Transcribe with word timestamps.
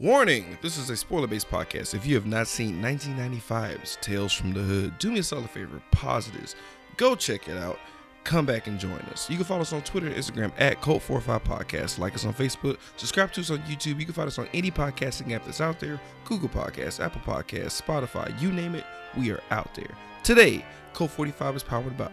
Warning! 0.00 0.56
This 0.62 0.78
is 0.78 0.88
a 0.88 0.96
spoiler 0.96 1.26
based 1.26 1.50
podcast. 1.50 1.92
If 1.94 2.06
you 2.06 2.14
have 2.14 2.24
not 2.24 2.46
seen 2.48 2.80
1995's 2.80 3.98
Tales 4.00 4.32
from 4.32 4.54
the 4.54 4.60
Hood, 4.60 4.98
do 4.98 5.12
me 5.12 5.18
a 5.18 5.22
solid 5.22 5.50
favor, 5.50 5.82
pause 5.90 6.30
this, 6.30 6.54
go 6.96 7.14
check 7.14 7.48
it 7.48 7.58
out, 7.58 7.78
come 8.24 8.46
back 8.46 8.66
and 8.66 8.80
join 8.80 8.98
us. 9.12 9.28
You 9.28 9.36
can 9.36 9.44
follow 9.44 9.60
us 9.60 9.74
on 9.74 9.82
Twitter 9.82 10.06
and 10.06 10.16
Instagram 10.16 10.52
at 10.56 10.80
Cult45 10.80 11.42
Podcast, 11.42 11.98
like 11.98 12.14
us 12.14 12.24
on 12.24 12.32
Facebook, 12.32 12.78
subscribe 12.96 13.30
to 13.34 13.42
us 13.42 13.50
on 13.50 13.58
YouTube. 13.64 14.00
You 14.00 14.06
can 14.06 14.14
find 14.14 14.26
us 14.26 14.38
on 14.38 14.48
any 14.54 14.70
podcasting 14.70 15.32
app 15.32 15.44
that's 15.44 15.60
out 15.60 15.78
there 15.80 16.00
Google 16.24 16.48
Podcasts, 16.48 16.98
Apple 16.98 17.20
Podcasts, 17.20 17.82
Spotify, 17.82 18.40
you 18.40 18.50
name 18.52 18.74
it, 18.74 18.86
we 19.18 19.30
are 19.30 19.42
out 19.50 19.74
there. 19.74 19.94
Today, 20.22 20.64
Cult 20.94 21.10
45 21.10 21.56
is 21.56 21.62
powered 21.62 21.98
by. 21.98 22.10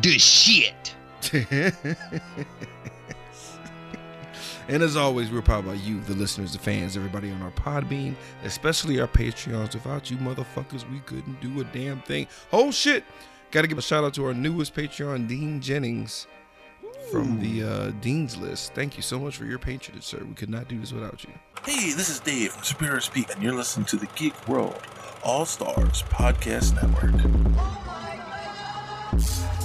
The 0.00 0.16
shit. 0.18 0.94
And 4.68 4.82
as 4.82 4.96
always, 4.96 5.30
we're 5.30 5.42
proud 5.42 5.64
about 5.64 5.82
you, 5.84 6.00
the 6.00 6.14
listeners, 6.14 6.52
the 6.52 6.58
fans, 6.58 6.96
everybody 6.96 7.30
on 7.30 7.40
our 7.42 7.52
Podbean, 7.52 8.16
especially 8.44 9.00
our 9.00 9.06
Patreons. 9.06 9.74
Without 9.74 10.10
you 10.10 10.16
motherfuckers, 10.16 10.90
we 10.90 10.98
couldn't 11.00 11.40
do 11.40 11.60
a 11.60 11.64
damn 11.64 12.00
thing. 12.02 12.26
Oh 12.52 12.70
shit! 12.70 13.04
Gotta 13.52 13.68
give 13.68 13.78
a 13.78 13.82
shout 13.82 14.02
out 14.02 14.14
to 14.14 14.26
our 14.26 14.34
newest 14.34 14.74
Patreon, 14.74 15.28
Dean 15.28 15.60
Jennings, 15.60 16.26
from 17.10 17.38
the 17.38 17.62
uh, 17.62 17.90
Dean's 18.00 18.36
List. 18.36 18.74
Thank 18.74 18.96
you 18.96 19.02
so 19.02 19.18
much 19.20 19.36
for 19.36 19.44
your 19.44 19.58
patronage, 19.60 20.04
sir. 20.04 20.22
We 20.26 20.34
could 20.34 20.50
not 20.50 20.66
do 20.68 20.80
this 20.80 20.92
without 20.92 21.22
you. 21.22 21.30
Hey, 21.64 21.92
this 21.92 22.08
is 22.08 22.18
Dave 22.20 22.52
from 22.52 22.64
Superior 22.64 23.00
Speak, 23.00 23.32
and 23.32 23.42
you're 23.42 23.54
listening 23.54 23.86
to 23.86 23.96
the 23.96 24.06
Geek 24.16 24.48
World 24.48 24.80
All 25.22 25.46
Stars 25.46 26.02
Podcast 26.02 26.74
Network. 26.74 28.05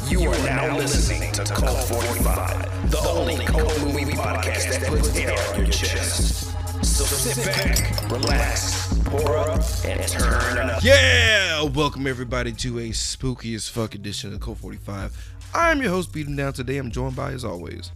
You 0.08 0.32
are 0.32 0.38
now 0.46 0.78
listening 0.78 1.30
to 1.34 1.44
Cult 1.44 1.84
45, 1.84 2.90
the 2.90 3.00
only 3.00 3.36
cult 3.44 3.82
movie 3.82 4.06
podcast 4.14 4.80
that 4.80 4.88
puts 4.88 5.14
air 5.18 5.38
on 5.54 5.66
your 5.66 5.68
chest. 5.68 6.56
So 6.86 7.04
sit 7.04 7.46
back, 7.46 8.10
relax, 8.10 8.98
pour 9.04 9.38
up, 9.38 9.62
and 9.84 10.08
turn 10.08 10.70
up. 10.70 10.82
Yeah! 10.82 11.64
Welcome 11.64 12.08
everybody 12.08 12.54
to 12.54 12.80
a 12.80 12.92
spooky 12.94 13.54
as 13.54 13.68
fuck 13.68 13.94
edition 13.94 14.34
of 14.34 14.40
Cult 14.40 14.60
45. 14.60 15.34
I'm 15.54 15.82
your 15.82 15.92
host, 15.92 16.14
Beating 16.14 16.38
Down. 16.38 16.54
Today 16.54 16.78
I'm 16.78 16.90
joined 16.90 17.18
by, 17.18 17.34
as 17.34 17.44
always, 17.44 17.92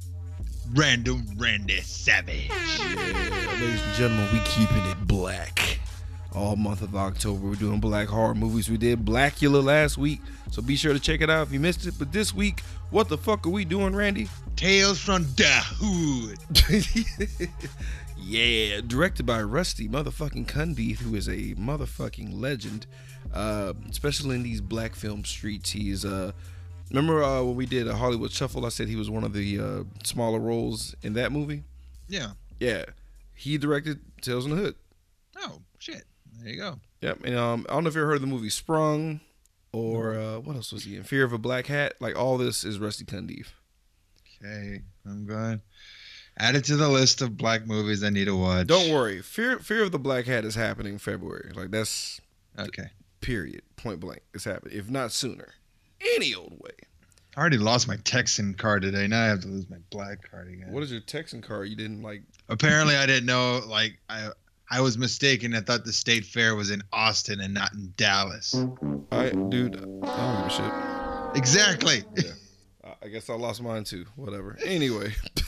Random 0.74 1.26
Randy 1.38 1.80
Savage. 1.80 2.50
Yeah, 2.50 2.96
Ladies 3.62 3.82
and 3.82 3.94
gentlemen, 3.94 4.28
we 4.34 4.40
keeping 4.40 4.86
it 4.88 5.08
black. 5.08 5.80
All 6.36 6.58
month 6.58 6.82
of 6.82 6.96
October, 6.96 7.48
we're 7.48 7.56
doing 7.56 7.80
black 7.80 8.10
horror 8.10 8.36
movies. 8.36 8.70
We 8.70 8.76
did 8.78 9.06
Blackula 9.06 9.64
last 9.64 9.98
week, 9.98 10.20
so 10.52 10.62
be 10.62 10.76
sure 10.76 10.92
to 10.92 11.00
check 11.00 11.22
it 11.22 11.30
out 11.30 11.48
if 11.48 11.54
you 11.54 11.62
missed 11.62 11.86
it. 11.86 11.94
But 11.98 12.12
this 12.12 12.34
week, 12.34 12.62
what 12.90 13.08
the 13.08 13.18
fuck 13.18 13.48
are 13.48 13.52
we 13.52 13.64
doing, 13.64 13.96
Randy? 13.96 14.28
Tales 14.58 15.00
from 15.00 15.24
the 15.38 15.62
Hood. 15.80 16.38
yeah, 18.18 18.82
directed 18.86 19.26
by 19.26 19.42
Rusty 19.44 19.88
motherfucking 19.88 20.46
Cundiff, 20.48 20.98
who 20.98 21.16
is 21.16 21.30
a 21.30 21.56
motherfucking 21.56 22.38
legend, 22.38 22.86
uh, 23.34 23.72
especially 23.90 24.36
in 24.36 24.44
these 24.44 24.60
black 24.60 24.94
film 24.94 25.24
streets. 25.24 25.72
He's 25.72 26.04
uh, 26.04 26.34
remember 26.90 27.24
uh, 27.24 27.44
when 27.44 27.56
we 27.56 27.66
did 27.66 27.88
a 27.88 27.96
Hollywood 27.96 28.34
Shuffle? 28.34 28.66
I 28.66 28.70
said 28.70 28.90
he 28.90 28.98
was 28.98 29.10
one 29.10 29.24
of 29.24 29.32
the 29.32 29.60
uh, 29.60 29.84
smaller 30.04 30.40
roles 30.40 30.96
in 31.02 31.14
that 31.14 31.32
movie. 31.32 31.64
Yeah. 32.10 32.32
Yeah, 32.60 32.84
he 33.34 33.58
directed 33.58 34.00
Tales 34.22 34.46
in 34.46 34.52
the 34.52 34.58
Hood. 34.58 34.76
Oh, 35.38 35.62
shit. 35.80 36.04
There 36.42 36.52
you 36.54 36.58
go. 36.60 36.80
Yep, 37.02 37.20
and 37.26 37.36
um, 37.38 37.66
I 37.70 37.74
don't 37.74 37.84
know 37.84 37.90
if 37.90 37.96
you 37.96 38.02
ever 38.02 38.10
heard 38.10 38.16
of 38.16 38.22
the 38.22 38.28
movie 38.28 38.50
Sprung, 38.50 39.20
or 39.72 40.16
uh, 40.18 40.40
what 40.40 40.56
else 40.56 40.72
was 40.72 40.84
he 40.84 40.96
in? 40.96 41.04
Fear 41.04 41.24
of 41.26 41.34
a 41.34 41.38
Black 41.38 41.68
Hat. 41.68 41.94
Like 42.00 42.18
all 42.18 42.38
this 42.38 42.64
is 42.64 42.80
Rusty 42.80 43.06
Cundiff. 43.06 43.48
Okay. 44.44 44.82
I'm 45.06 45.26
going. 45.26 45.62
Add 46.38 46.56
it 46.56 46.66
to 46.66 46.76
the 46.76 46.90
list 46.90 47.22
of 47.22 47.38
black 47.38 47.66
movies 47.66 48.04
I 48.04 48.10
need 48.10 48.26
to 48.26 48.36
watch. 48.36 48.68
Don't 48.68 48.92
worry, 48.94 49.22
Fear 49.22 49.60
Fear 49.60 49.84
of 49.84 49.92
the 49.92 50.00
Black 50.00 50.26
Hat 50.26 50.44
is 50.46 50.56
happening 50.56 50.94
in 50.94 51.00
February. 51.00 51.52
Like 51.56 51.72
that's 51.72 52.20
Okay. 52.60 52.90
period, 53.22 53.62
point 53.78 54.00
blank. 54.00 54.22
It's 54.34 54.44
happening, 54.44 54.78
if 54.78 54.90
not 54.90 55.12
sooner. 55.12 55.54
Any 56.16 56.34
old 56.36 56.54
way. 56.60 56.72
I 57.38 57.42
already 57.42 57.58
lost 57.58 57.88
my 57.88 57.98
Texan 58.04 58.54
card 58.54 58.82
today. 58.82 59.08
Now 59.08 59.24
I 59.24 59.28
have 59.28 59.42
to 59.42 59.48
lose 59.48 59.70
my 59.70 59.78
black 59.90 60.30
card 60.30 60.48
again. 60.50 60.72
What 60.72 60.84
is 60.84 60.92
your 60.92 61.02
Texan 61.02 61.42
card? 61.42 61.68
You 61.70 61.76
didn't 61.76 62.02
like. 62.02 62.24
Apparently, 62.50 62.96
I 62.96 63.06
didn't 63.06 63.26
know. 63.26 63.62
Like, 63.68 63.98
I 64.10 64.30
I 64.70 64.82
was 64.82 64.98
mistaken. 64.98 65.54
I 65.54 65.62
thought 65.62 65.86
the 65.86 65.94
state 65.94 66.26
fair 66.26 66.56
was 66.56 66.72
in 66.72 66.82
Austin 66.92 67.40
and 67.42 67.54
not 67.54 67.74
in 67.74 67.94
Dallas. 67.98 68.56
I 69.12 69.30
dude, 69.30 69.76
I 69.78 69.80
don't 69.80 70.02
give 70.02 70.48
a 70.48 70.50
shit. 70.50 71.38
Exactly. 71.38 72.04
Yeah. 72.18 72.32
I- 73.04 73.08
guess 73.10 73.30
I 73.30 73.36
lost 73.36 73.62
mine 73.62 73.84
too. 73.84 74.06
Whatever. 74.16 74.58
Anyway. 74.66 75.14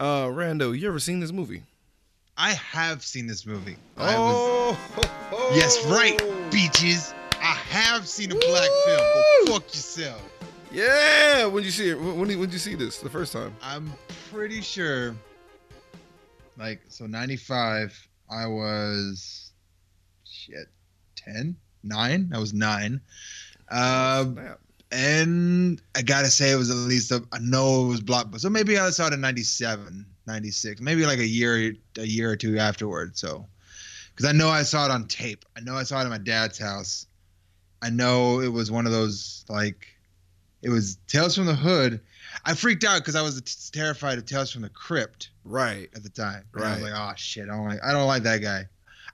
uh, 0.00 0.26
Rando, 0.26 0.76
you 0.76 0.88
ever 0.88 0.98
seen 0.98 1.20
this 1.20 1.32
movie? 1.32 1.62
I 2.36 2.54
have 2.54 3.04
seen 3.04 3.26
this 3.26 3.46
movie. 3.46 3.76
I 3.96 4.18
was, 4.18 4.76
Oh, 5.32 5.52
yes, 5.54 5.84
right, 5.86 6.18
beaches. 6.50 7.14
I 7.34 7.54
have 7.70 8.08
seen 8.08 8.32
a 8.32 8.34
black 8.34 8.70
film. 8.86 8.98
Go 9.46 9.52
fuck 9.52 9.64
yourself. 9.66 10.22
Yeah. 10.72 11.44
When 11.46 11.62
you 11.62 11.70
see 11.70 11.90
it? 11.90 12.00
When 12.00 12.26
did 12.26 12.52
you 12.52 12.58
see 12.58 12.74
this 12.74 12.98
the 12.98 13.10
first 13.10 13.32
time? 13.32 13.54
I'm 13.62 13.92
pretty 14.30 14.62
sure. 14.62 15.14
Like 16.58 16.82
so, 16.88 17.06
'95. 17.06 18.08
I 18.30 18.46
was 18.46 19.52
shit, 20.32 20.68
10, 21.16 21.56
9. 21.82 22.30
I 22.34 22.38
was 22.38 22.54
nine. 22.54 23.00
Um, 23.70 24.34
Snap. 24.34 24.60
and 24.90 25.82
I 25.94 26.02
gotta 26.02 26.28
say 26.28 26.50
it 26.50 26.56
was 26.56 26.70
at 26.70 26.76
least 26.76 27.10
a, 27.12 27.22
I 27.32 27.38
know 27.38 27.84
it 27.84 27.88
was 27.88 28.00
blockbuster. 28.00 28.40
So 28.40 28.50
maybe 28.50 28.78
I 28.78 28.90
saw 28.90 29.08
it 29.08 29.12
in 29.12 29.20
97, 29.20 30.06
96, 30.26 30.80
maybe 30.80 31.04
like 31.06 31.18
a 31.18 31.26
year, 31.26 31.74
a 31.98 32.06
year 32.06 32.30
or 32.30 32.36
two 32.36 32.58
afterward. 32.58 33.16
So, 33.16 33.46
because 34.10 34.28
I 34.28 34.32
know 34.32 34.48
I 34.48 34.62
saw 34.62 34.86
it 34.86 34.90
on 34.90 35.06
tape. 35.06 35.44
I 35.56 35.60
know 35.60 35.76
I 35.76 35.82
saw 35.82 36.00
it 36.00 36.04
at 36.04 36.10
my 36.10 36.18
dad's 36.18 36.58
house. 36.58 37.06
I 37.82 37.90
know 37.90 38.40
it 38.40 38.52
was 38.52 38.70
one 38.70 38.86
of 38.86 38.92
those 38.92 39.44
like, 39.48 39.88
it 40.62 40.70
was 40.70 40.96
Tales 41.08 41.34
from 41.34 41.46
the 41.46 41.54
Hood. 41.54 42.00
I 42.44 42.54
freaked 42.54 42.84
out 42.84 42.98
because 43.00 43.14
I 43.16 43.22
was 43.22 43.40
t- 43.40 43.78
terrified 43.78 44.18
of 44.18 44.26
Tales 44.26 44.50
from 44.52 44.62
the 44.62 44.68
Crypt 44.68 45.30
Right. 45.44 45.88
at 45.94 46.02
the 46.02 46.08
time. 46.10 46.44
And 46.54 46.64
I 46.64 46.74
was 46.74 46.82
Right. 46.82 46.92
like, 46.92 47.00
oh 47.00 47.14
shit, 47.16 47.44
I 47.48 47.54
don't 47.56 47.68
like, 47.68 47.80
I 47.84 47.92
don't 47.92 48.06
like 48.06 48.22
that 48.24 48.38
guy. 48.42 48.64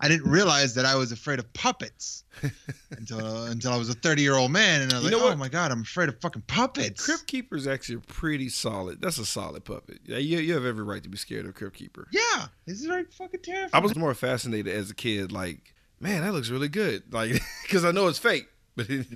I 0.01 0.07
didn't 0.07 0.31
realize 0.31 0.75
that 0.75 0.85
I 0.87 0.95
was 0.95 1.11
afraid 1.11 1.41
of 1.41 1.53
puppets 1.55 2.23
until 2.93 3.45
until 3.47 3.73
I 3.73 3.77
was 3.77 3.89
a 3.89 3.95
30 3.95 4.23
year 4.23 4.35
old 4.37 4.53
man, 4.53 4.83
and 4.83 4.93
I 4.93 4.99
was 5.01 5.11
You 5.11 5.17
like, 5.19 5.33
oh 5.33 5.37
my 5.37 5.49
god, 5.49 5.73
I'm 5.73 5.81
afraid 5.83 6.09
of 6.09 6.21
fucking 6.21 6.43
puppets. 6.47 7.05
Crypt 7.05 7.27
Keeper 7.27 7.57
is 7.57 7.67
actually 7.67 7.99
pretty 8.07 8.49
solid. 8.49 9.01
That's 9.03 9.19
a 9.19 9.27
solid 9.27 9.65
puppet. 9.65 9.99
Yeah, 10.05 10.19
you, 10.19 10.39
you 10.39 10.55
have 10.55 10.65
every 10.65 10.85
right 10.85 11.03
to 11.03 11.09
be 11.09 11.17
scared 11.19 11.47
of 11.47 11.55
Crypt 11.55 11.77
Keeper. 11.77 12.07
Yeah, 12.13 12.47
this 12.65 12.79
is 12.81 12.87
very 12.87 13.05
fucking 13.07 13.41
terrifying. 13.43 13.71
I 13.73 13.85
was 13.85 13.97
more 13.97 14.15
fascinated 14.15 14.73
as 14.73 14.89
a 14.91 14.95
kid, 14.95 15.33
like, 15.33 15.75
man, 15.99 16.23
that 16.23 16.33
looks 16.33 16.49
really 16.49 16.69
good. 16.69 17.13
Like, 17.13 17.33
because 17.63 17.85
I 17.85 17.91
know 17.91 18.07
it's 18.07 18.19
fake, 18.21 18.47
but 18.77 18.89
it, 18.91 19.07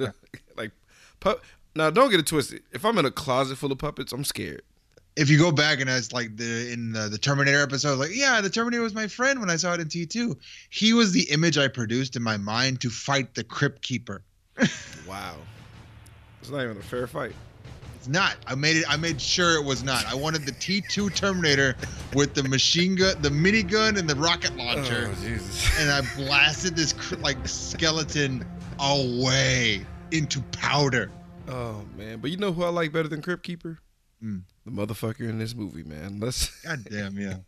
like, 0.56 0.72
pup. 1.20 1.42
Now, 1.74 1.90
don't 1.90 2.10
get 2.10 2.20
it 2.20 2.26
twisted. 2.26 2.62
If 2.72 2.84
I'm 2.84 2.98
in 2.98 3.04
a 3.06 3.10
closet 3.10 3.56
full 3.56 3.72
of 3.72 3.78
puppets, 3.78 4.12
I'm 4.12 4.24
scared. 4.24 4.62
if 5.16 5.28
you 5.30 5.38
go 5.38 5.52
back 5.52 5.80
and 5.80 5.88
it's 5.90 6.12
like 6.12 6.36
the 6.36 6.70
in 6.72 6.92
the, 6.92 7.08
the 7.08 7.18
Terminator 7.18 7.62
episode, 7.62 7.98
like 7.98 8.14
yeah, 8.14 8.40
the 8.40 8.50
Terminator 8.50 8.82
was 8.82 8.94
my 8.94 9.06
friend 9.06 9.40
when 9.40 9.50
I 9.50 9.56
saw 9.56 9.74
it 9.74 9.80
in 9.80 9.88
T2. 9.88 10.36
He 10.70 10.92
was 10.92 11.12
the 11.12 11.22
image 11.30 11.58
I 11.58 11.68
produced 11.68 12.16
in 12.16 12.22
my 12.22 12.36
mind 12.36 12.80
to 12.82 12.90
fight 12.90 13.34
the 13.34 13.44
Crypt 13.44 13.82
Keeper. 13.82 14.22
Wow. 15.08 15.36
It's 16.40 16.50
not 16.50 16.62
even 16.62 16.76
a 16.76 16.82
fair 16.82 17.06
fight. 17.06 17.32
It's 17.96 18.08
not. 18.08 18.36
I 18.46 18.54
made 18.54 18.76
it. 18.76 18.84
I 18.88 18.96
made 18.96 19.20
sure 19.20 19.54
it 19.56 19.64
was 19.64 19.82
not. 19.84 20.06
I 20.06 20.14
wanted 20.14 20.46
the 20.46 20.52
T2 20.52 21.14
Terminator 21.14 21.74
with 22.14 22.34
the 22.34 22.42
machine 22.44 22.94
gun, 22.96 23.20
the 23.20 23.28
minigun, 23.28 23.98
and 23.98 24.08
the 24.08 24.14
rocket 24.16 24.56
launcher. 24.56 25.10
Oh, 25.12 25.22
Jesus. 25.22 25.78
and 25.78 25.90
I 25.90 26.00
blasted 26.16 26.76
this 26.76 26.94
like 27.20 27.36
skeleton 27.46 28.44
away 28.80 29.84
into 30.12 30.40
powder. 30.52 31.10
Oh, 31.52 31.84
man. 31.96 32.18
But 32.20 32.30
you 32.30 32.38
know 32.38 32.52
who 32.52 32.64
I 32.64 32.70
like 32.70 32.92
better 32.92 33.08
than 33.08 33.20
Crypt 33.20 33.42
Keeper? 33.42 33.78
Hmm. 34.20 34.38
The 34.64 34.70
motherfucker 34.70 35.28
in 35.28 35.38
this 35.38 35.54
movie, 35.54 35.82
man. 35.82 36.18
Let's 36.18 36.48
God 36.64 36.84
damn, 36.88 37.18
yeah. 37.18 37.38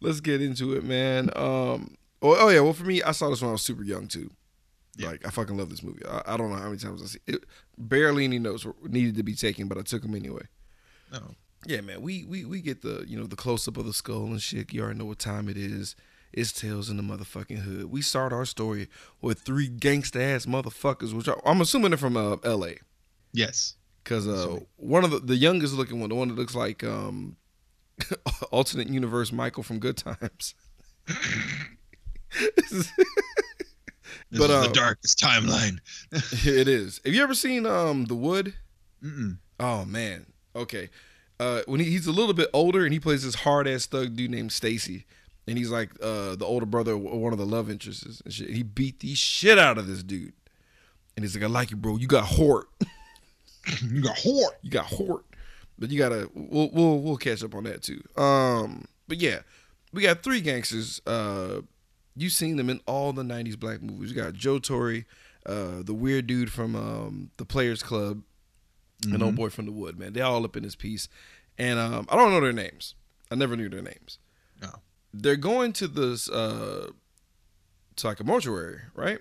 let's 0.00 0.20
get 0.20 0.40
into 0.40 0.74
it, 0.74 0.84
man. 0.84 1.30
Um. 1.36 1.96
Oh, 2.22 2.36
oh 2.38 2.48
yeah. 2.48 2.60
Well, 2.60 2.72
for 2.72 2.84
me, 2.84 3.02
I 3.02 3.12
saw 3.12 3.28
this 3.28 3.42
when 3.42 3.50
I 3.50 3.52
was 3.52 3.62
super 3.62 3.82
young 3.82 4.06
too. 4.06 4.30
Yeah. 4.96 5.08
Like 5.08 5.26
I 5.26 5.30
fucking 5.30 5.56
love 5.56 5.68
this 5.68 5.82
movie. 5.82 6.06
I, 6.06 6.22
I 6.26 6.36
don't 6.36 6.50
know 6.50 6.56
how 6.56 6.66
many 6.66 6.78
times 6.78 7.02
I 7.02 7.06
see 7.06 7.18
it. 7.26 7.44
Barely 7.76 8.24
any 8.24 8.38
notes 8.38 8.64
were, 8.64 8.76
needed 8.84 9.16
to 9.16 9.22
be 9.22 9.34
taken, 9.34 9.68
but 9.68 9.76
I 9.76 9.82
took 9.82 10.02
them 10.02 10.14
anyway. 10.14 10.46
No. 11.12 11.34
Yeah, 11.66 11.80
man. 11.80 12.00
We 12.00 12.24
we 12.24 12.44
we 12.44 12.62
get 12.62 12.82
the 12.82 13.04
you 13.06 13.18
know 13.18 13.26
the 13.26 13.36
close 13.36 13.66
up 13.66 13.76
of 13.76 13.84
the 13.84 13.92
skull 13.92 14.26
and 14.26 14.40
shit. 14.40 14.72
You 14.72 14.82
already 14.82 14.98
know 14.98 15.06
what 15.06 15.18
time 15.18 15.48
it 15.48 15.56
is. 15.56 15.96
It's 16.32 16.52
Tales 16.52 16.90
in 16.90 16.96
the 16.96 17.02
motherfucking 17.02 17.58
hood. 17.58 17.86
We 17.86 18.02
start 18.02 18.32
our 18.32 18.44
story 18.44 18.88
with 19.20 19.40
three 19.40 19.68
gangsta 19.68 20.20
ass 20.20 20.46
motherfuckers, 20.46 21.12
which 21.12 21.28
I, 21.28 21.34
I'm 21.44 21.60
assuming 21.60 21.90
they're 21.90 21.98
from 21.98 22.16
uh, 22.16 22.36
L.A. 22.44 22.78
Yes. 23.34 23.74
Cause 24.04 24.26
uh, 24.28 24.60
one 24.76 25.04
of 25.04 25.10
the 25.10 25.18
the 25.18 25.36
youngest 25.36 25.74
looking 25.74 25.98
one, 26.00 26.08
the 26.08 26.14
one 26.14 26.28
that 26.28 26.34
looks 26.34 26.54
like 26.54 26.84
um, 26.84 27.36
alternate 28.50 28.88
universe 28.88 29.32
Michael 29.32 29.62
from 29.62 29.78
Good 29.78 29.96
Times. 29.98 30.54
This 34.30 34.40
But, 34.40 34.50
is 34.50 34.56
uh, 34.56 34.66
the 34.66 34.72
darkest 34.72 35.18
timeline. 35.18 35.78
it 36.12 36.66
is. 36.66 37.00
Have 37.04 37.14
you 37.14 37.22
ever 37.22 37.34
seen 37.34 37.66
um 37.66 38.06
The 38.06 38.14
Wood? 38.14 38.54
Mm-mm. 39.02 39.38
Oh 39.60 39.84
man. 39.84 40.26
Okay. 40.56 40.90
Uh, 41.38 41.62
when 41.66 41.80
he, 41.80 41.86
he's 41.90 42.06
a 42.06 42.12
little 42.12 42.34
bit 42.34 42.48
older 42.52 42.84
and 42.84 42.92
he 42.92 42.98
plays 43.00 43.24
this 43.24 43.34
hard 43.36 43.68
ass 43.68 43.86
thug 43.86 44.16
dude 44.16 44.30
named 44.30 44.52
Stacy, 44.52 45.04
and 45.46 45.58
he's 45.58 45.70
like 45.70 45.90
uh, 46.02 46.36
the 46.36 46.44
older 46.44 46.66
brother, 46.66 46.96
one 46.96 47.32
of 47.32 47.38
the 47.38 47.46
love 47.46 47.70
interests 47.70 48.20
and 48.24 48.32
shit. 48.32 48.50
He 48.50 48.62
beat 48.62 49.00
the 49.00 49.14
shit 49.14 49.58
out 49.58 49.76
of 49.78 49.86
this 49.86 50.02
dude, 50.02 50.32
and 51.16 51.24
he's 51.24 51.34
like, 51.36 51.44
"I 51.44 51.48
like 51.48 51.70
you, 51.70 51.76
bro. 51.76 51.96
You 51.96 52.06
got 52.06 52.24
Hort. 52.24 52.68
You 53.82 54.02
got 54.02 54.18
Hort. 54.18 54.58
you 54.62 54.70
got 54.70 54.86
Hort, 54.86 55.24
but 55.78 55.90
you 55.90 55.98
gotta. 55.98 56.30
We'll 56.34 56.70
we'll 56.72 56.98
we'll 57.00 57.16
catch 57.16 57.42
up 57.42 57.54
on 57.54 57.64
that 57.64 57.82
too. 57.82 58.02
Um, 58.20 58.86
but 59.08 59.18
yeah, 59.18 59.40
we 59.92 60.02
got 60.02 60.22
three 60.22 60.40
gangsters. 60.40 61.00
Uh, 61.06 61.60
you've 62.16 62.32
seen 62.32 62.56
them 62.56 62.68
in 62.70 62.80
all 62.86 63.12
the 63.12 63.22
'90s 63.22 63.58
black 63.58 63.82
movies. 63.82 64.10
We 64.10 64.16
got 64.16 64.34
Joe 64.34 64.58
Torry, 64.58 65.06
uh, 65.46 65.82
the 65.82 65.94
weird 65.94 66.26
dude 66.26 66.52
from 66.52 66.76
um, 66.76 67.30
the 67.36 67.44
Players 67.44 67.82
Club, 67.82 68.22
and 69.04 69.22
old 69.22 69.36
boy 69.36 69.50
from 69.50 69.66
the 69.66 69.72
Wood. 69.72 69.98
Man, 69.98 70.12
they 70.12 70.20
all 70.20 70.44
up 70.44 70.56
in 70.56 70.62
this 70.62 70.76
piece, 70.76 71.08
and 71.58 71.78
um, 71.78 72.06
I 72.08 72.16
don't 72.16 72.32
know 72.32 72.40
their 72.40 72.52
names. 72.52 72.94
I 73.30 73.34
never 73.34 73.56
knew 73.56 73.68
their 73.68 73.82
names. 73.82 74.18
No. 74.60 74.68
They're 75.12 75.36
going 75.36 75.72
to 75.74 75.88
this 75.88 76.28
uh, 76.28 76.90
to 77.96 78.06
like 78.06 78.20
a 78.20 78.24
mortuary, 78.24 78.80
right? 78.94 79.18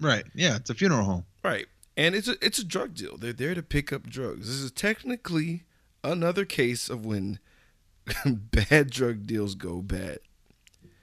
Right. 0.00 0.24
Yeah, 0.34 0.56
it's 0.56 0.70
a 0.70 0.74
funeral 0.74 1.04
home. 1.04 1.24
Right. 1.44 1.66
And 1.96 2.14
it's 2.14 2.28
a 2.28 2.36
it's 2.40 2.58
a 2.58 2.64
drug 2.64 2.94
deal. 2.94 3.16
They're 3.16 3.32
there 3.32 3.54
to 3.54 3.62
pick 3.62 3.92
up 3.92 4.08
drugs. 4.08 4.46
This 4.48 4.56
is 4.56 4.70
technically 4.70 5.64
another 6.02 6.44
case 6.44 6.88
of 6.88 7.04
when 7.04 7.38
bad 8.26 8.90
drug 8.90 9.26
deals 9.26 9.54
go 9.54 9.82
bad. 9.82 10.20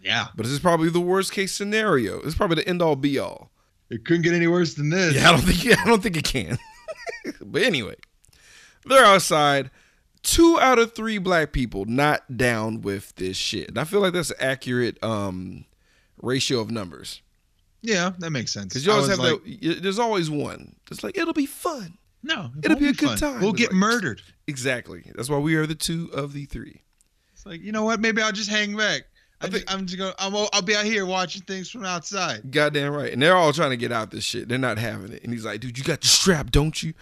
Yeah. 0.01 0.27
But 0.35 0.43
this 0.43 0.53
is 0.53 0.59
probably 0.59 0.89
the 0.89 0.99
worst 0.99 1.31
case 1.31 1.53
scenario. 1.53 2.17
This 2.17 2.29
is 2.29 2.35
probably 2.35 2.55
the 2.55 2.67
end 2.67 2.81
all 2.81 2.95
be 2.95 3.19
all. 3.19 3.51
It 3.89 4.05
couldn't 4.05 4.21
get 4.21 4.33
any 4.33 4.47
worse 4.47 4.75
than 4.75 4.89
this. 4.89 5.15
Yeah, 5.15 5.29
I 5.29 5.31
don't 5.31 5.41
think 5.41 5.79
I 5.79 5.85
don't 5.85 6.01
think 6.01 6.17
it 6.17 6.23
can. 6.23 6.57
but 7.41 7.63
anyway, 7.63 7.95
they're 8.85 9.05
outside. 9.05 9.71
Two 10.21 10.59
out 10.59 10.79
of 10.79 10.93
three 10.93 11.17
black 11.17 11.53
people 11.53 11.85
not 11.85 12.37
down 12.37 12.81
with 12.81 13.15
this 13.15 13.37
shit. 13.37 13.69
And 13.69 13.77
I 13.77 13.85
feel 13.85 14.01
like 14.01 14.13
that's 14.13 14.31
an 14.31 14.37
accurate 14.39 15.01
um 15.03 15.65
ratio 16.21 16.59
of 16.59 16.71
numbers. 16.71 17.21
Yeah, 17.81 18.11
that 18.19 18.31
makes 18.31 18.51
sense. 18.51 18.67
Because 18.67 18.85
you 18.85 18.91
always 18.91 19.07
have 19.07 19.19
like, 19.19 19.43
that. 19.43 19.79
There's 19.81 19.99
always 19.99 20.29
one. 20.29 20.75
It's 20.91 21.03
like 21.03 21.17
it'll 21.17 21.33
be 21.33 21.45
fun. 21.45 21.97
No, 22.21 22.51
it 22.57 22.65
It'll 22.65 22.75
won't 22.75 22.79
be 22.81 22.89
a 22.89 22.93
good 22.93 23.17
fun. 23.17 23.17
time. 23.17 23.41
We'll 23.41 23.53
get 23.53 23.69
like- 23.69 23.77
murdered. 23.77 24.21
Exactly. 24.47 25.03
That's 25.15 25.29
why 25.29 25.37
we 25.37 25.55
are 25.55 25.65
the 25.65 25.75
two 25.75 26.09
of 26.13 26.33
the 26.33 26.45
three. 26.45 26.81
It's 27.33 27.45
like 27.45 27.61
you 27.61 27.71
know 27.71 27.83
what? 27.85 27.99
Maybe 28.01 28.21
I'll 28.21 28.31
just 28.33 28.49
hang 28.49 28.75
back. 28.75 29.03
I 29.41 29.45
am 29.69 29.85
just 29.85 29.97
gonna. 29.97 30.13
I'm, 30.19 30.35
I'll 30.51 30.61
be 30.61 30.75
out 30.75 30.83
here 30.83 31.05
watching 31.05 31.43
things 31.43 31.69
from 31.69 31.85
outside. 31.85 32.51
Goddamn 32.51 32.91
right. 32.91 33.13
And 33.13 33.21
they're 33.21 33.37
all 33.37 33.53
trying 33.53 33.69
to 33.69 33.77
get 33.77 33.93
out 33.93 34.11
this 34.11 34.25
shit. 34.25 34.49
They're 34.49 34.57
not 34.57 34.77
having 34.77 35.13
it. 35.13 35.23
And 35.23 35.31
he's 35.31 35.45
like, 35.45 35.61
dude, 35.61 35.77
you 35.77 35.83
got 35.85 36.01
the 36.01 36.07
strap, 36.07 36.51
don't 36.51 36.83
you? 36.83 36.93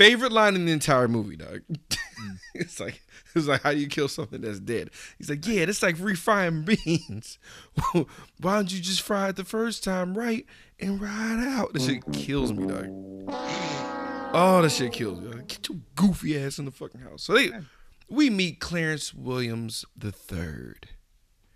Favorite 0.00 0.32
line 0.32 0.54
in 0.54 0.64
the 0.64 0.72
entire 0.72 1.08
movie, 1.08 1.36
dog. 1.36 1.60
it's 2.54 2.80
like 2.80 3.02
it's 3.34 3.46
like 3.46 3.60
how 3.60 3.72
do 3.72 3.78
you 3.78 3.86
kill 3.86 4.08
something 4.08 4.40
that's 4.40 4.58
dead? 4.58 4.88
He's 5.18 5.28
like, 5.28 5.46
yeah, 5.46 5.66
that's 5.66 5.82
like 5.82 5.96
refrying 5.96 6.64
beans. 6.64 7.38
Why 8.40 8.54
don't 8.54 8.72
you 8.72 8.80
just 8.80 9.02
fry 9.02 9.28
it 9.28 9.36
the 9.36 9.44
first 9.44 9.84
time 9.84 10.16
right 10.16 10.46
and 10.78 11.02
ride 11.02 11.44
out? 11.46 11.74
This 11.74 11.84
shit 11.84 12.02
kills 12.14 12.50
me, 12.50 12.66
dog. 12.66 12.86
Oh, 14.32 14.60
that 14.62 14.72
shit 14.72 14.90
kills 14.90 15.20
me. 15.20 15.32
Dog. 15.32 15.48
Get 15.48 15.68
your 15.68 15.78
goofy 15.96 16.42
ass 16.42 16.58
in 16.58 16.64
the 16.64 16.70
fucking 16.70 17.02
house. 17.02 17.22
So 17.22 17.34
they, 17.34 17.50
we 18.08 18.30
meet 18.30 18.58
Clarence 18.58 19.12
Williams 19.12 19.84
the 19.94 20.12
third, 20.12 20.88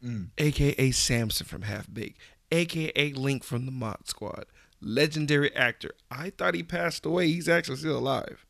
mm. 0.05 0.29
aka 0.37 0.91
Samson 0.91 1.47
from 1.47 1.63
Half 1.63 1.87
Baked, 1.91 2.21
aka 2.53 3.13
Link 3.15 3.43
from 3.43 3.65
the 3.65 3.73
Mod 3.73 4.07
Squad, 4.07 4.45
legendary 4.85 5.55
actor. 5.57 5.93
I 6.11 6.31
thought 6.31 6.55
he 6.55 6.63
passed 6.63 7.05
away. 7.07 7.29
He's 7.29 7.49
actually 7.49 7.77
still 7.79 7.99
alive. 7.99 8.45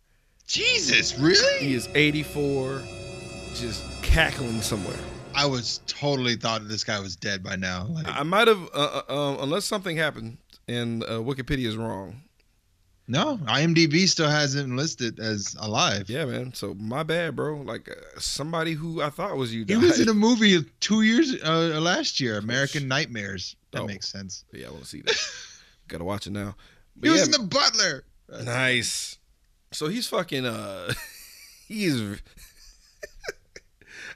Jesus, 0.46 1.18
really? 1.18 1.64
He 1.64 1.74
is 1.74 1.88
84, 1.94 2.82
just 3.54 3.82
cackling 4.02 4.60
somewhere. 4.60 4.98
I 5.34 5.46
was 5.46 5.80
totally 5.86 6.36
thought 6.36 6.68
this 6.68 6.84
guy 6.84 7.00
was 7.00 7.16
dead 7.16 7.42
by 7.42 7.56
now. 7.56 7.86
Like, 7.90 8.06
I 8.08 8.22
might 8.22 8.46
have, 8.48 8.62
uh, 8.74 9.02
uh, 9.08 9.12
um, 9.14 9.38
unless 9.42 9.64
something 9.64 9.96
happened 9.96 10.36
and 10.68 11.02
uh, 11.04 11.18
Wikipedia 11.18 11.66
is 11.66 11.76
wrong. 11.76 12.22
no, 13.08 13.38
IMDb 13.44 14.06
still 14.08 14.28
has 14.30 14.54
him 14.54 14.76
listed 14.76 15.18
as 15.18 15.56
alive. 15.58 16.08
Yeah, 16.08 16.24
man. 16.26 16.54
So 16.54 16.74
my 16.74 17.02
bad, 17.02 17.34
bro. 17.36 17.56
Like 17.62 17.88
uh, 17.90 17.94
somebody 18.20 18.72
who 18.74 19.02
I 19.02 19.10
thought 19.10 19.36
was 19.36 19.52
you. 19.54 19.64
He 19.66 19.76
was 19.76 19.98
in 20.00 20.08
a 20.08 20.14
movie 20.14 20.62
two 20.80 21.02
years 21.02 21.34
uh, 21.44 21.80
last 21.80 22.20
year, 22.20 22.38
American 22.38 22.86
Nightmares. 22.86 23.56
That 23.72 23.82
Oh. 23.82 23.86
makes 23.86 24.06
sense. 24.08 24.44
yeah, 24.52 24.68
I 24.68 24.70
want 24.70 24.84
to 24.84 24.88
see 24.88 25.00
that. 25.02 25.16
Gotta 25.88 26.04
watch 26.04 26.26
it 26.26 26.30
now. 26.32 26.56
He 26.94 27.00
But 27.02 27.10
was 27.10 27.18
yeah, 27.20 27.24
in 27.26 27.30
the 27.32 27.38
Butler. 27.40 28.04
Nice. 28.44 29.18
So 29.72 29.88
he's 29.88 30.06
fucking 30.06 30.46
uh 30.46 30.92
he's 31.68 32.00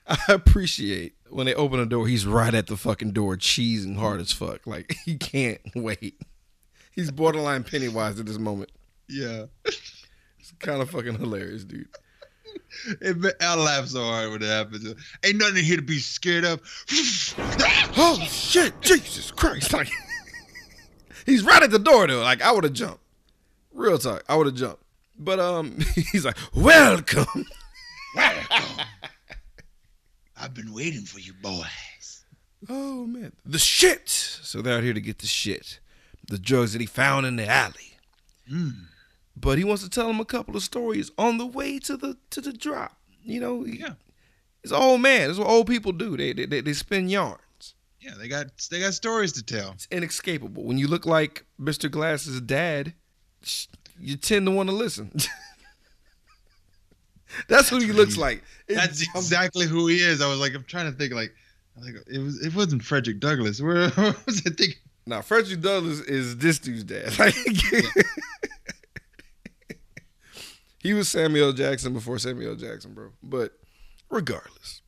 I 0.06 0.18
appreciate 0.28 1.14
when 1.28 1.46
they 1.46 1.54
open 1.54 1.78
the 1.80 1.86
door, 1.86 2.08
he's 2.08 2.26
right 2.26 2.54
at 2.54 2.66
the 2.66 2.76
fucking 2.76 3.12
door, 3.12 3.36
cheesing 3.36 3.96
hard 3.98 4.20
as 4.20 4.32
fuck. 4.32 4.66
Like 4.66 4.94
he 5.04 5.16
can't 5.16 5.60
wait. 5.74 6.20
He's 6.92 7.10
borderline 7.10 7.64
Pennywise 7.64 8.18
at 8.18 8.26
this 8.26 8.38
moment. 8.38 8.70
Yeah, 9.08 9.44
It's 9.64 10.52
kind 10.58 10.82
of 10.82 10.90
fucking 10.90 11.14
hilarious, 11.18 11.64
dude. 11.64 11.88
it, 13.00 13.34
I 13.40 13.54
laugh 13.54 13.86
so 13.86 14.02
hard 14.02 14.30
when 14.32 14.42
it 14.42 14.46
happens. 14.46 14.94
Ain't 15.24 15.36
nothing 15.38 15.64
here 15.64 15.76
to 15.76 15.82
be 15.82 15.98
scared 15.98 16.44
of. 16.44 16.60
Oh 18.00 18.18
shit, 18.28 18.80
Jesus 18.80 19.30
Christ. 19.32 19.72
Like 19.72 19.90
he's 21.28 21.42
right 21.44 21.62
at 21.62 21.70
the 21.70 21.78
door 21.78 22.06
though. 22.06 22.20
Like 22.22 22.42
I 22.42 22.52
would 22.52 22.64
have 22.64 22.72
jumped. 22.72 23.00
Real 23.72 23.98
talk, 23.98 24.24
I 24.28 24.36
would 24.36 24.46
have 24.46 24.54
jumped. 24.56 24.82
But 25.18 25.38
um 25.40 25.78
he's 26.12 26.24
like, 26.24 26.36
"Welcome." 26.54 27.46
I've 30.40 30.54
been 30.54 30.72
waiting 30.72 31.02
for 31.02 31.18
you, 31.18 31.32
boys. 31.42 32.24
Oh 32.68 33.06
man, 33.06 33.32
the 33.44 33.58
shit. 33.58 34.08
So 34.08 34.62
they're 34.62 34.76
out 34.78 34.84
here 34.84 34.94
to 34.94 35.00
get 35.00 35.18
the 35.18 35.26
shit, 35.26 35.80
the 36.28 36.38
drugs 36.38 36.72
that 36.72 36.80
he 36.80 36.86
found 36.86 37.26
in 37.26 37.36
the 37.36 37.46
alley. 37.46 37.74
But 39.36 39.58
he 39.58 39.64
wants 39.64 39.82
to 39.82 39.90
tell 39.90 40.08
him 40.08 40.20
a 40.20 40.24
couple 40.24 40.56
of 40.56 40.62
stories 40.62 41.10
on 41.18 41.38
the 41.38 41.46
way 41.46 41.78
to 41.80 41.96
the 41.96 42.16
to 42.30 42.40
the 42.40 42.52
drop. 42.52 42.96
You 43.22 43.40
know, 43.40 43.64
Yeah. 43.64 43.94
he's 44.62 44.72
an 44.72 44.80
old 44.80 45.00
man. 45.02 45.26
That's 45.28 45.38
what 45.38 45.48
old 45.48 45.66
people 45.66 45.92
do. 45.92 46.16
They 46.16 46.32
they 46.32 46.46
they, 46.46 46.60
they 46.60 46.72
spin 46.72 47.08
yarns. 47.08 47.40
Yeah, 48.08 48.14
they 48.18 48.28
got 48.28 48.46
they 48.70 48.80
got 48.80 48.94
stories 48.94 49.32
to 49.34 49.42
tell. 49.42 49.72
It's 49.72 49.86
inescapable. 49.90 50.64
When 50.64 50.78
you 50.78 50.88
look 50.88 51.04
like 51.04 51.44
Mr. 51.60 51.90
Glass's 51.90 52.40
dad, 52.40 52.94
you 54.00 54.16
tend 54.16 54.46
to 54.46 54.50
want 54.52 54.70
to 54.70 54.74
listen. 54.74 55.12
That's 57.48 57.68
who 57.68 57.78
he 57.78 57.92
looks 57.92 58.16
like. 58.16 58.42
It- 58.66 58.76
That's 58.76 59.02
I'm- 59.02 59.16
exactly 59.16 59.66
who 59.66 59.86
he 59.88 59.96
is. 59.96 60.22
I 60.22 60.28
was 60.28 60.38
like, 60.40 60.54
I'm 60.54 60.64
trying 60.64 60.90
to 60.90 60.96
think 60.96 61.12
like, 61.12 61.34
like 61.80 61.94
it 62.10 62.18
was 62.18 62.40
it 62.44 62.54
wasn't 62.54 62.82
Frederick 62.82 63.20
Douglass. 63.20 63.60
Where 63.62 63.90
was 64.26 64.42
I 64.46 64.50
thinking? 64.50 64.74
Now, 65.06 65.20
Frederick 65.22 65.60
Douglass 65.60 66.00
is 66.00 66.38
this 66.38 66.58
dude's 66.58 66.84
dad. 66.84 67.12
Like, 67.18 67.34
he 70.80 70.94
was 70.94 71.08
Samuel 71.08 71.52
Jackson 71.52 71.92
before 71.92 72.18
Samuel 72.18 72.54
Jackson, 72.56 72.94
bro. 72.94 73.10
But 73.22 73.52
regardless, 74.10 74.80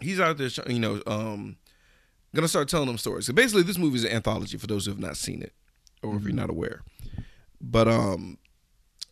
he's 0.00 0.20
out 0.20 0.38
there, 0.38 0.48
you 0.68 0.78
know, 0.78 1.02
um, 1.06 1.56
gonna 2.36 2.48
start 2.48 2.68
telling 2.68 2.86
them 2.86 2.98
stories. 2.98 3.26
So 3.26 3.32
basically, 3.32 3.62
this 3.62 3.78
movie 3.78 3.96
is 3.96 4.04
an 4.04 4.12
anthology 4.12 4.56
for 4.56 4.66
those 4.66 4.86
who 4.86 4.92
have 4.92 5.00
not 5.00 5.16
seen 5.16 5.42
it 5.42 5.52
or 6.02 6.16
if 6.16 6.22
you're 6.22 6.32
not 6.32 6.50
aware. 6.50 6.82
But 7.60 7.88
um, 7.88 8.38